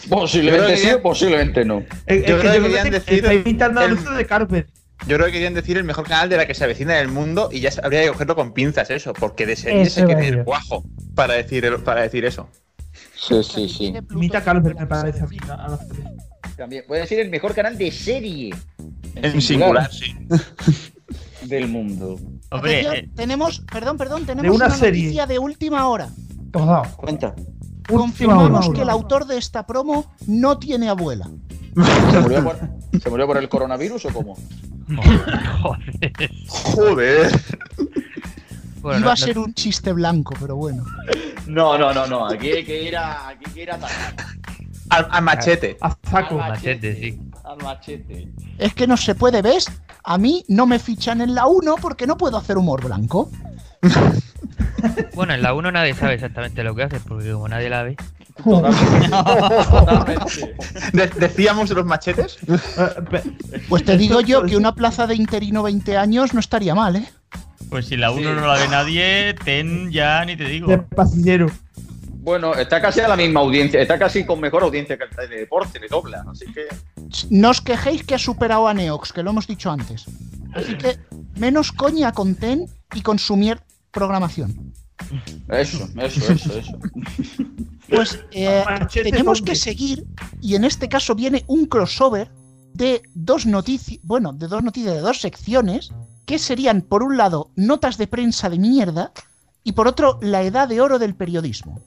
Posiblemente 0.09 0.67
Yo 0.67 0.73
que 0.73 0.77
sí 0.77 0.89
o 0.91 1.01
posiblemente 1.01 1.65
no. 1.65 1.83
Es, 2.05 2.25
Yo 2.25 2.35
es 2.35 2.41
creo 2.41 2.41
que 2.41 2.57
que 2.59 2.63
querían 2.63 2.85
yo 2.85 2.91
creo 2.91 2.91
que 2.91 2.99
decir 3.11 3.25
el- 3.25 3.43
de 4.17 4.25
Carpet. 4.25 4.67
Yo 5.07 5.15
creo 5.15 5.27
que 5.27 5.31
querían 5.33 5.53
decir 5.53 5.77
el 5.77 5.83
mejor 5.85 6.05
canal 6.07 6.27
de 6.29 6.35
la 6.37 6.45
que 6.45 6.53
se 6.53 6.63
avecina 6.63 6.95
en 6.99 7.05
el 7.05 7.07
mundo 7.11 7.49
y 7.51 7.59
ya 7.61 7.69
habría 7.83 8.01
que 8.03 8.09
cogerlo 8.09 8.35
con 8.35 8.53
pinzas 8.53 8.89
eso, 8.89 9.13
porque 9.13 9.45
de 9.45 9.55
serie 9.55 9.83
Eso 9.83 10.01
se 10.01 10.05
ir 10.27 10.35
yo. 10.37 10.43
guajo 10.43 10.83
para 11.15 11.35
decir, 11.35 11.63
el- 11.65 11.79
para 11.83 12.01
decir 12.01 12.25
eso. 12.25 12.49
Sí, 13.15 13.43
sí, 13.43 13.69
sí. 13.69 13.93
Imita 14.11 14.39
a 14.39 14.43
Carpet, 14.43 14.77
me 14.77 14.87
parece 14.87 15.21
a 15.21 15.27
serie. 15.77 16.03
También 16.57 16.83
puede 16.87 17.05
ser 17.07 17.19
el 17.19 17.29
mejor 17.29 17.53
canal 17.53 17.77
de 17.77 17.91
serie 17.91 18.53
En 19.15 19.41
singular, 19.41 19.89
sí. 19.91 20.15
del 21.43 21.67
mundo. 21.67 22.19
Hombre, 22.49 22.79
Atención, 22.81 22.95
eh, 22.95 23.09
tenemos, 23.15 23.59
perdón, 23.71 23.97
perdón, 23.97 24.25
tenemos 24.25 24.53
una 24.55 24.65
una, 24.65 24.75
serie. 24.75 25.03
noticia 25.03 25.27
de 25.27 25.39
última 25.39 25.87
hora. 25.87 26.09
Cuenta. 26.97 27.35
Confirmamos 27.87 28.69
que 28.69 28.81
el 28.81 28.89
autor 28.89 29.25
de 29.25 29.37
esta 29.37 29.65
promo 29.65 30.13
no 30.27 30.57
tiene 30.59 30.89
abuela. 30.89 31.27
¿Se 32.11 32.19
murió 32.19 32.43
por, 32.43 32.59
¿se 33.01 33.09
murió 33.09 33.27
por 33.27 33.37
el 33.37 33.49
coronavirus 33.49 34.05
o 34.05 34.09
cómo? 34.13 34.35
Joder. 35.61 36.31
Joder. 36.47 37.41
Bueno, 38.81 38.99
Iba 38.99 39.07
no- 39.07 39.11
a 39.11 39.15
ser 39.17 39.37
un 39.37 39.53
chiste 39.53 39.91
blanco, 39.93 40.33
pero 40.39 40.55
bueno. 40.55 40.83
No, 41.47 41.77
no, 41.77 41.93
no, 41.93 42.07
no. 42.07 42.27
Aquí 42.27 42.49
hay 42.51 42.63
que 42.65 42.83
ir 42.83 42.95
a. 42.95 43.29
Aquí 43.29 43.43
hay 43.47 43.53
que 43.53 43.61
ir 43.63 43.71
a 43.71 43.75
atacar. 43.75 44.15
Al, 44.89 45.07
al 45.11 45.23
machete. 45.23 45.77
A 45.81 45.95
saco. 46.09 46.41
Al 46.41 46.51
Machete, 46.51 46.95
sí. 46.95 47.19
Al 47.43 47.57
machete. 47.57 48.31
Es 48.57 48.73
que 48.73 48.87
no 48.87 48.97
se 48.97 49.15
puede, 49.15 49.41
¿ves? 49.41 49.67
A 50.03 50.17
mí 50.17 50.43
no 50.47 50.65
me 50.65 50.79
fichan 50.79 51.21
en 51.21 51.35
la 51.35 51.45
1 51.47 51.75
porque 51.81 52.07
no 52.07 52.17
puedo 52.17 52.37
hacer 52.37 52.57
humor 52.57 52.83
blanco. 52.83 53.29
Bueno, 55.13 55.33
en 55.33 55.41
la 55.41 55.53
1 55.53 55.71
nadie 55.71 55.93
sabe 55.93 56.13
exactamente 56.13 56.63
lo 56.63 56.73
que 56.73 56.83
hace, 56.83 56.99
porque 57.01 57.31
como 57.31 57.47
nadie 57.49 57.69
la 57.69 57.83
ve. 57.83 57.97
Totalmente. 58.43 60.55
De- 60.93 61.07
decíamos 61.07 61.69
de 61.69 61.75
los 61.75 61.85
machetes. 61.85 62.37
Pues 63.67 63.83
te 63.83 63.97
digo 63.97 64.21
yo 64.21 64.43
que 64.43 64.55
una 64.55 64.73
plaza 64.73 65.07
de 65.07 65.15
interino 65.15 65.63
20 65.63 65.97
años 65.97 66.33
no 66.33 66.39
estaría 66.39 66.75
mal, 66.75 66.95
¿eh? 66.95 67.09
pues 67.69 67.87
si 67.87 67.97
la 67.97 68.11
1 68.11 68.33
no 68.33 68.47
la 68.47 68.53
ve 68.53 68.67
nadie, 68.69 69.35
ten 69.43 69.91
ya 69.91 70.23
ni 70.25 70.35
te 70.35 70.45
digo. 70.45 70.67
De 70.67 70.77
pasillero. 70.79 71.47
Bueno, 72.21 72.53
está 72.53 72.81
casi 72.81 72.99
a 73.01 73.07
la 73.07 73.15
misma 73.15 73.41
audiencia. 73.41 73.81
Está 73.81 73.97
casi 73.99 74.25
con 74.25 74.39
mejor 74.39 74.63
audiencia 74.63 74.97
que 74.97 75.03
el 75.03 75.29
de 75.29 75.37
deporte, 75.37 75.79
le 75.79 75.87
dobla. 75.87 76.23
Así 76.31 76.45
que. 76.53 76.67
No 77.29 77.49
os 77.49 77.61
quejéis 77.61 78.03
que 78.03 78.15
ha 78.15 78.19
superado 78.19 78.67
a 78.67 78.73
Neox, 78.73 79.13
que 79.13 79.23
lo 79.23 79.31
hemos 79.31 79.47
dicho 79.47 79.71
antes. 79.71 80.05
Así 80.53 80.75
que 80.75 80.97
menos 81.37 81.71
coña 81.71 82.11
con 82.11 82.35
TEN 82.35 82.65
y 82.93 83.01
consumir 83.01 83.59
programación. 83.91 84.73
Eso, 85.47 85.89
eso, 85.97 86.33
eso, 86.33 86.57
eso. 86.57 86.79
Pues 87.89 88.19
eh, 88.31 88.63
Machete 88.65 89.09
tenemos 89.09 89.39
zombie. 89.39 89.51
que 89.53 89.57
seguir 89.57 90.05
y 90.41 90.53
en 90.53 90.63
este 90.63 90.87
caso 90.87 91.15
viene 91.15 91.43
un 91.47 91.65
crossover 91.65 92.31
de 92.73 93.01
dos 93.15 93.47
noticias, 93.47 93.99
bueno, 94.03 94.31
de 94.31 94.47
dos 94.47 94.63
noticias 94.63 94.93
de 94.93 95.01
dos 95.01 95.19
secciones 95.21 95.91
que 96.27 96.37
serían 96.37 96.83
por 96.83 97.01
un 97.01 97.17
lado 97.17 97.49
notas 97.55 97.97
de 97.97 98.05
prensa 98.05 98.47
de 98.49 98.59
mierda 98.59 99.11
y 99.63 99.71
por 99.71 99.87
otro 99.87 100.19
la 100.21 100.43
edad 100.43 100.67
de 100.67 100.81
oro 100.81 100.99
del 100.99 101.15
periodismo. 101.15 101.81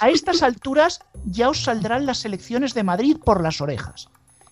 A 0.00 0.10
estas 0.10 0.42
alturas 0.42 1.00
ya 1.24 1.48
os 1.48 1.64
saldrán 1.64 2.06
las 2.06 2.24
elecciones 2.24 2.74
de 2.74 2.84
Madrid 2.84 3.16
por 3.24 3.42
las 3.42 3.60
orejas. 3.60 4.08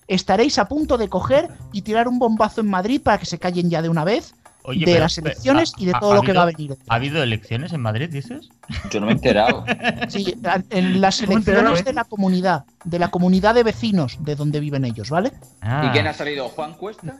Estaréis 0.08 0.58
a 0.58 0.66
punto 0.66 0.98
de 0.98 1.08
coger 1.08 1.48
y 1.72 1.82
tirar 1.82 2.08
un 2.08 2.18
bombazo 2.18 2.60
en 2.60 2.70
Madrid 2.70 3.00
para 3.02 3.18
que 3.18 3.26
se 3.26 3.38
callen 3.38 3.70
ya 3.70 3.82
de 3.82 3.88
una 3.88 4.04
vez 4.04 4.34
Oye, 4.66 4.80
de 4.80 4.86
pero- 4.86 5.00
las 5.00 5.14
pero, 5.14 5.26
elecciones 5.28 5.72
¿ha- 5.76 5.80
y 5.82 5.86
de 5.86 5.92
todo 5.92 6.12
ha 6.12 6.14
lo 6.16 6.22
que 6.22 6.32
va 6.32 6.42
a 6.42 6.46
venir. 6.46 6.76
¿Ha 6.88 6.94
habido 6.96 7.22
elecciones 7.22 7.72
en 7.72 7.80
Madrid, 7.80 8.08
dices? 8.10 8.48
Yo 8.90 9.00
no 9.00 9.06
me 9.06 9.12
he 9.12 9.14
enterado. 9.14 9.64
Sí, 10.08 10.34
en 10.70 11.00
las 11.00 11.20
elecciones 11.22 11.80
¿eh? 11.80 11.82
de 11.84 11.92
la 11.92 12.04
comunidad, 12.04 12.64
de 12.84 12.98
la 12.98 13.08
comunidad 13.10 13.54
de 13.54 13.62
vecinos 13.62 14.16
de 14.20 14.34
donde 14.36 14.60
viven 14.60 14.84
ellos, 14.84 15.08
¿vale? 15.10 15.32
Ah. 15.60 15.86
¿Y 15.86 15.90
quién 15.90 16.06
ha 16.06 16.12
salido? 16.12 16.48
¿Juan 16.48 16.74
Cuesta? 16.74 17.16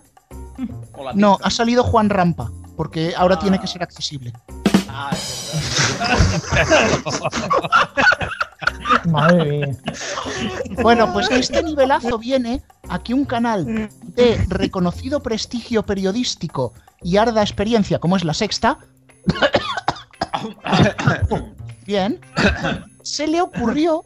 ¿O 0.95 1.05
la 1.05 1.13
No, 1.15 1.39
ha 1.43 1.51
salido 1.51 1.83
Juan 1.85 2.11
Rampa, 2.11 2.51
porque 2.77 3.15
ahora 3.17 3.37
Ah. 3.37 3.39
tiene 3.41 3.59
que 3.61 3.67
ser 3.67 3.83
accesible. 3.83 4.33
Ah, 4.89 5.11
es 5.13 5.97
verdad. 5.99 6.19
Madre 9.09 9.45
mía. 9.45 9.77
Bueno, 10.83 11.13
pues 11.13 11.31
este 11.31 11.63
nivelazo 11.63 12.19
viene 12.19 12.63
a 12.89 13.03
que 13.03 13.15
un 13.15 13.25
canal 13.25 13.89
de 14.03 14.45
reconocido 14.49 15.23
prestigio 15.23 15.85
periodístico 15.85 16.73
y 17.03 17.17
arda 17.17 17.43
experiencia 17.43 17.99
como 17.99 18.17
es 18.17 18.25
la 18.25 18.35
sexta, 18.35 18.79
bien, 21.87 22.21
se 23.03 23.27
le 23.27 23.41
ocurrió 23.41 24.05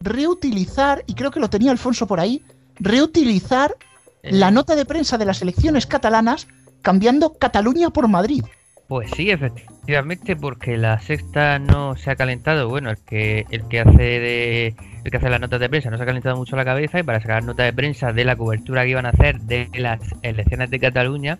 reutilizar, 0.00 1.02
y 1.06 1.14
creo 1.14 1.30
que 1.30 1.40
lo 1.40 1.50
tenía 1.50 1.70
Alfonso 1.70 2.06
por 2.06 2.20
ahí, 2.20 2.44
reutilizar 2.78 3.74
la 4.22 4.50
nota 4.50 4.76
de 4.76 4.84
prensa 4.84 5.18
de 5.18 5.24
las 5.24 5.42
elecciones 5.42 5.86
catalanas 5.86 6.46
cambiando 6.82 7.34
Cataluña 7.34 7.90
por 7.90 8.08
Madrid. 8.08 8.44
Pues 8.88 9.10
sí, 9.10 9.30
efectivamente, 9.30 10.34
porque 10.34 10.78
la 10.78 10.98
sexta 10.98 11.58
no 11.58 11.94
se 11.94 12.10
ha 12.10 12.16
calentado. 12.16 12.70
Bueno, 12.70 12.88
el 12.88 12.96
que 12.96 13.44
el 13.50 13.68
que 13.68 13.80
hace 13.80 14.02
de 14.02 14.74
el 15.04 15.10
que 15.10 15.16
hace 15.18 15.28
las 15.28 15.42
notas 15.42 15.60
de 15.60 15.68
prensa 15.68 15.90
no 15.90 15.98
se 15.98 16.04
ha 16.04 16.06
calentado 16.06 16.38
mucho 16.38 16.56
la 16.56 16.64
cabeza 16.64 16.98
y 16.98 17.02
para 17.02 17.20
sacar 17.20 17.44
nota 17.44 17.64
de 17.64 17.74
prensa 17.74 18.14
de 18.14 18.24
la 18.24 18.34
cobertura 18.36 18.84
que 18.84 18.88
iban 18.88 19.04
a 19.04 19.10
hacer 19.10 19.40
de 19.40 19.68
las 19.74 20.00
elecciones 20.22 20.70
de 20.70 20.80
Cataluña, 20.80 21.38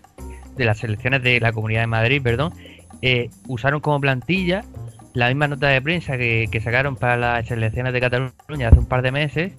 de 0.57 0.65
las 0.65 0.83
elecciones 0.83 1.23
de 1.23 1.39
la 1.39 1.51
Comunidad 1.51 1.81
de 1.81 1.87
Madrid, 1.87 2.21
perdón, 2.21 2.53
eh, 3.01 3.31
usaron 3.47 3.79
como 3.79 3.99
plantilla 3.99 4.63
la 5.15 5.27
misma 5.29 5.47
nota 5.47 5.69
de 5.69 5.81
prensa 5.81 6.19
que, 6.19 6.49
que 6.51 6.61
sacaron 6.61 6.97
para 6.97 7.17
las 7.17 7.49
elecciones 7.49 7.93
de 7.93 7.99
Cataluña 7.99 8.67
hace 8.67 8.77
un 8.77 8.85
par 8.85 9.01
de 9.01 9.11
meses 9.11 9.53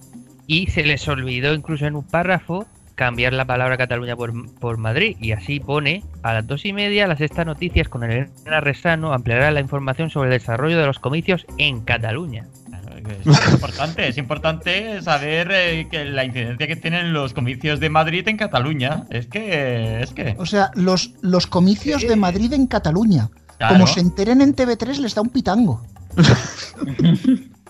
y 0.47 0.67
se 0.67 0.83
les 0.83 1.05
olvidó 1.09 1.53
incluso 1.53 1.85
en 1.87 1.97
un 1.97 2.07
párrafo 2.07 2.65
cambiar 3.01 3.33
la 3.33 3.45
palabra 3.45 3.77
Cataluña 3.77 4.15
por, 4.15 4.31
por 4.59 4.77
Madrid 4.77 5.17
y 5.19 5.31
así 5.31 5.59
pone 5.59 6.03
a 6.21 6.33
las 6.33 6.45
dos 6.45 6.65
y 6.65 6.71
media 6.71 7.07
las 7.07 7.17
sexta 7.17 7.43
noticias 7.43 7.89
con 7.89 8.03
Elena 8.03 8.59
Resano 8.61 9.11
ampliará 9.11 9.49
la 9.49 9.59
información 9.59 10.11
sobre 10.11 10.29
el 10.31 10.39
desarrollo 10.39 10.77
de 10.77 10.85
los 10.85 10.99
comicios 10.99 11.47
en 11.57 11.81
Cataluña. 11.81 12.45
Es 13.25 13.51
importante, 13.53 14.07
es 14.07 14.17
importante 14.19 15.01
saber 15.01 15.49
eh, 15.51 15.87
que 15.89 16.05
la 16.05 16.23
incidencia 16.25 16.67
que 16.67 16.75
tienen 16.75 17.11
los 17.11 17.33
comicios 17.33 17.79
de 17.79 17.89
Madrid 17.89 18.27
en 18.27 18.37
Cataluña. 18.37 19.05
Es 19.09 19.25
que, 19.25 20.01
es 20.01 20.11
que. 20.11 20.35
O 20.37 20.45
sea, 20.45 20.69
los, 20.75 21.15
los 21.21 21.47
comicios 21.47 22.03
de 22.03 22.15
Madrid 22.15 22.53
en 22.53 22.67
Cataluña. 22.67 23.29
Claro. 23.57 23.73
Como 23.73 23.87
se 23.87 24.01
enteren 24.01 24.41
en 24.41 24.55
TV3 24.55 24.97
les 24.99 25.15
da 25.15 25.23
un 25.23 25.29
pitango. 25.29 25.81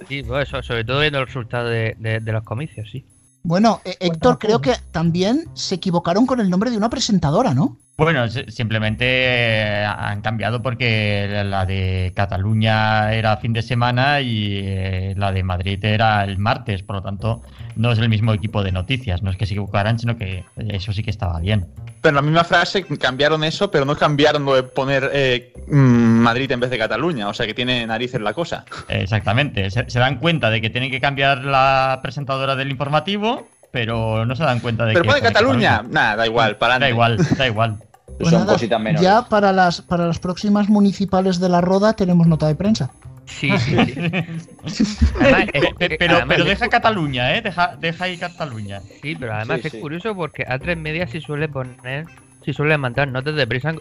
Sí, 0.08 0.24
pues 0.24 0.48
eso, 0.50 0.62
sobre 0.64 0.84
todo 0.84 1.00
viendo 1.00 1.20
los 1.20 1.28
resultados 1.30 1.70
de, 1.70 1.96
de- 2.00 2.20
de 2.20 2.32
los 2.34 2.44
comicios, 2.44 2.90
sí. 2.92 3.06
Bueno, 3.44 3.82
eh, 3.86 3.98
Héctor, 4.00 4.38
creo 4.38 4.62
que 4.62 4.76
también 4.92 5.46
se 5.54 5.76
equivocaron 5.76 6.26
con 6.26 6.40
el 6.40 6.50
nombre 6.50 6.70
de 6.70 6.78
una 6.78 6.90
presentadora, 6.90 7.54
¿no? 7.54 7.78
Bueno, 7.98 8.28
si- 8.30 8.46
simplemente 8.50 9.06
eh, 9.08 9.86
han 9.86 10.22
cambiado 10.22 10.62
porque 10.64 11.44
la 11.46 11.66
de 11.68 12.12
Cataluña 12.16 13.14
era 13.14 13.38
fin 13.38 13.54
de 13.54 13.62
semana 13.62 14.22
y 14.22 14.60
eh, 14.64 15.14
la 15.18 15.32
de 15.32 15.44
Madrid 15.44 15.84
era 15.86 16.24
el 16.24 16.40
martes, 16.40 16.82
por 16.82 16.96
lo 16.96 17.02
tanto 17.04 17.44
no 17.76 17.92
es 17.92 18.00
el 18.00 18.10
mismo 18.10 18.34
equipo 18.34 18.64
de 18.64 18.72
noticias, 18.72 19.22
no 19.22 19.30
es 19.30 19.38
que 19.38 19.46
se 19.46 19.54
equivocaran, 19.54 20.00
sino 20.00 20.18
que 20.18 20.44
eso 20.58 20.94
sí 20.94 21.04
que 21.04 21.12
estaba 21.12 21.40
bien. 21.40 21.68
Pero 22.02 22.10
en 22.10 22.16
la 22.16 22.22
misma 22.24 22.44
frase 22.44 22.84
cambiaron 22.98 23.44
eso, 23.44 23.70
pero 23.70 23.86
no 23.86 23.96
cambiaron 23.96 24.46
lo 24.46 24.56
de 24.56 24.64
poner 24.64 25.10
eh, 25.14 25.54
mm, 25.68 25.76
Madrid 26.22 26.52
en 26.52 26.60
vez 26.60 26.72
de 26.72 26.80
Cataluña. 26.80 27.28
O 27.28 27.34
sea 27.36 27.46
que 27.46 27.54
tiene 27.54 27.86
narices 27.86 28.20
la 28.20 28.34
cosa. 28.34 28.66
Exactamente, 28.90 29.70
se, 29.70 29.88
se 29.88 30.00
dan 30.00 30.18
cuenta 30.18 30.50
de 30.50 30.60
que 30.62 30.72
tienen 30.72 30.90
que 30.90 31.00
cambiar 31.00 31.44
la 31.46 32.00
presentadora 32.02 32.56
del 32.56 32.72
informativo 32.72 33.48
pero 33.72 34.26
no 34.26 34.36
se 34.36 34.44
dan 34.44 34.60
cuenta 34.60 34.86
de 34.86 34.94
Pero 34.94 35.04
que. 35.04 35.10
pone 35.10 35.22
pone 35.22 35.34
Cataluña. 35.34 35.84
Nada, 35.90 36.16
da 36.18 36.26
igual, 36.28 36.58
para 36.58 36.78
Da 36.80 36.90
igual, 36.90 37.18
da 37.38 37.48
igual. 37.48 37.78
Pues 38.20 38.30
Son 38.30 38.42
nada, 38.42 38.54
cositas 38.54 38.80
menores. 38.80 39.02
ya 39.02 39.24
para 39.30 39.52
las, 39.52 39.82
para 39.82 40.06
las 40.06 40.20
próximas 40.20 40.70
municipales 40.70 41.40
de 41.40 41.50
la 41.50 41.60
Roda 41.62 41.94
tenemos 41.94 42.28
nota 42.28 42.46
de 42.46 42.54
prensa. 42.56 42.92
Sí, 43.26 43.50
sí, 43.58 43.76
sí. 43.86 43.94
Además, 45.20 45.46
es- 45.54 45.74
Pe- 45.80 45.86
es- 45.94 45.98
pero, 45.98 46.16
además 46.18 46.28
pero 46.38 46.44
es- 46.44 46.50
deja 46.50 46.70
Cataluña, 46.70 47.36
¿eh? 47.36 47.42
Deja, 47.42 47.76
deja 47.80 48.04
ahí 48.06 48.18
Cataluña. 48.18 48.82
Sí, 49.02 49.16
pero 49.16 49.34
además 49.34 49.62
Sí, 49.62 49.68
es 49.68 49.72
sí. 49.74 49.80
curioso 49.80 50.14
porque 50.14 50.46
a 50.48 50.60
tres 50.60 50.78
medias 50.78 51.10
sí 51.10 51.20
suele 51.22 51.48
poner, 51.48 52.06
sí 52.46 52.54
suele 52.54 52.78
mandar 52.78 53.08
notas 53.08 53.34
de 53.36 53.48
prensa 53.48 53.74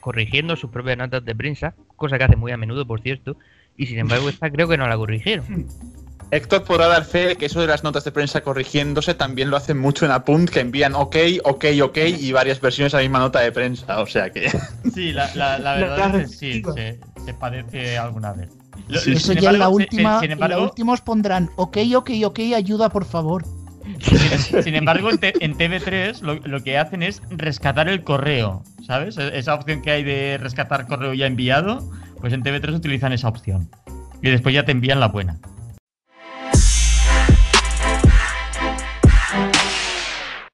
corrigiendo 0.00 0.56
sus 0.56 0.70
propias 0.70 0.98
notas 0.98 1.24
de 1.24 1.34
prensa, 1.34 1.74
cosa 1.96 2.18
que 2.18 2.24
hace 2.24 2.36
muy 2.36 2.52
a 2.52 2.56
menudo, 2.58 2.84
por 2.86 3.00
cierto, 3.00 3.36
y 3.76 3.86
sin 3.86 3.98
embargo 4.00 4.28
esta 4.28 4.50
creo 4.50 4.68
que 4.68 4.76
no 4.76 4.86
la 4.86 4.96
corrigieron. 4.96 5.46
Héctor 6.30 6.64
podrá 6.64 6.88
dar 6.88 7.04
fe 7.04 7.28
de 7.28 7.36
que 7.36 7.46
eso 7.46 7.60
de 7.60 7.66
las 7.66 7.82
notas 7.84 8.04
de 8.04 8.12
prensa 8.12 8.42
corrigiéndose 8.42 9.14
también 9.14 9.48
lo 9.50 9.56
hacen 9.56 9.78
mucho 9.78 10.04
en 10.04 10.10
Apunt, 10.10 10.50
que 10.50 10.60
envían 10.60 10.94
ok, 10.94 11.16
ok, 11.44 11.64
ok 11.82 11.98
y 12.18 12.32
varias 12.32 12.60
versiones 12.60 12.92
a 12.92 12.98
la 12.98 13.02
misma 13.04 13.18
nota 13.20 13.40
de 13.40 13.50
prensa. 13.50 14.00
O 14.00 14.06
sea 14.06 14.30
que. 14.30 14.50
Sí, 14.94 15.12
la, 15.12 15.30
la, 15.34 15.58
la 15.58 15.74
La- 15.76 15.86
verdad 15.88 16.12
la 16.14 16.20
es 16.22 16.30
que 16.30 16.36
sí, 16.36 16.62
se, 16.74 17.00
se 17.24 17.34
padece 17.34 17.96
alguna 17.96 18.32
vez. 18.32 18.50
Lo- 18.88 18.98
Eso 19.00 19.32
ya 19.32 19.50
en 19.50 19.58
la 19.58 19.66
embargo, 19.66 19.76
se- 19.78 19.82
última, 19.84 20.20
sin 20.20 20.30
en 20.32 20.38
la 20.40 20.46
embargo, 20.46 20.64
última 20.64 20.92
os 20.92 21.00
pondrán, 21.00 21.50
ok, 21.56 21.78
ok, 21.96 22.10
ok, 22.26 22.38
ayuda 22.56 22.88
por 22.90 23.04
favor. 23.04 23.44
Sin 24.62 24.74
embargo, 24.74 25.08
en, 25.10 25.18
T- 25.18 25.32
en 25.40 25.56
TV3 25.56 26.20
lo, 26.20 26.34
lo 26.34 26.62
que 26.62 26.76
hacen 26.76 27.02
es 27.02 27.22
rescatar 27.30 27.88
el 27.88 28.04
correo, 28.04 28.62
¿sabes? 28.86 29.16
E- 29.16 29.38
Esa 29.38 29.54
opción 29.54 29.80
que 29.80 29.90
hay 29.90 30.04
de 30.04 30.36
rescatar 30.38 30.86
correo 30.86 31.14
ya 31.14 31.26
enviado, 31.26 31.90
pues 32.20 32.34
en 32.34 32.42
TV3 32.42 32.74
utilizan 32.74 33.12
esa 33.14 33.28
opción. 33.28 33.70
Y 34.22 34.28
después 34.30 34.54
ya 34.54 34.64
te 34.66 34.72
envían 34.72 35.00
la 35.00 35.08
buena. 35.08 35.38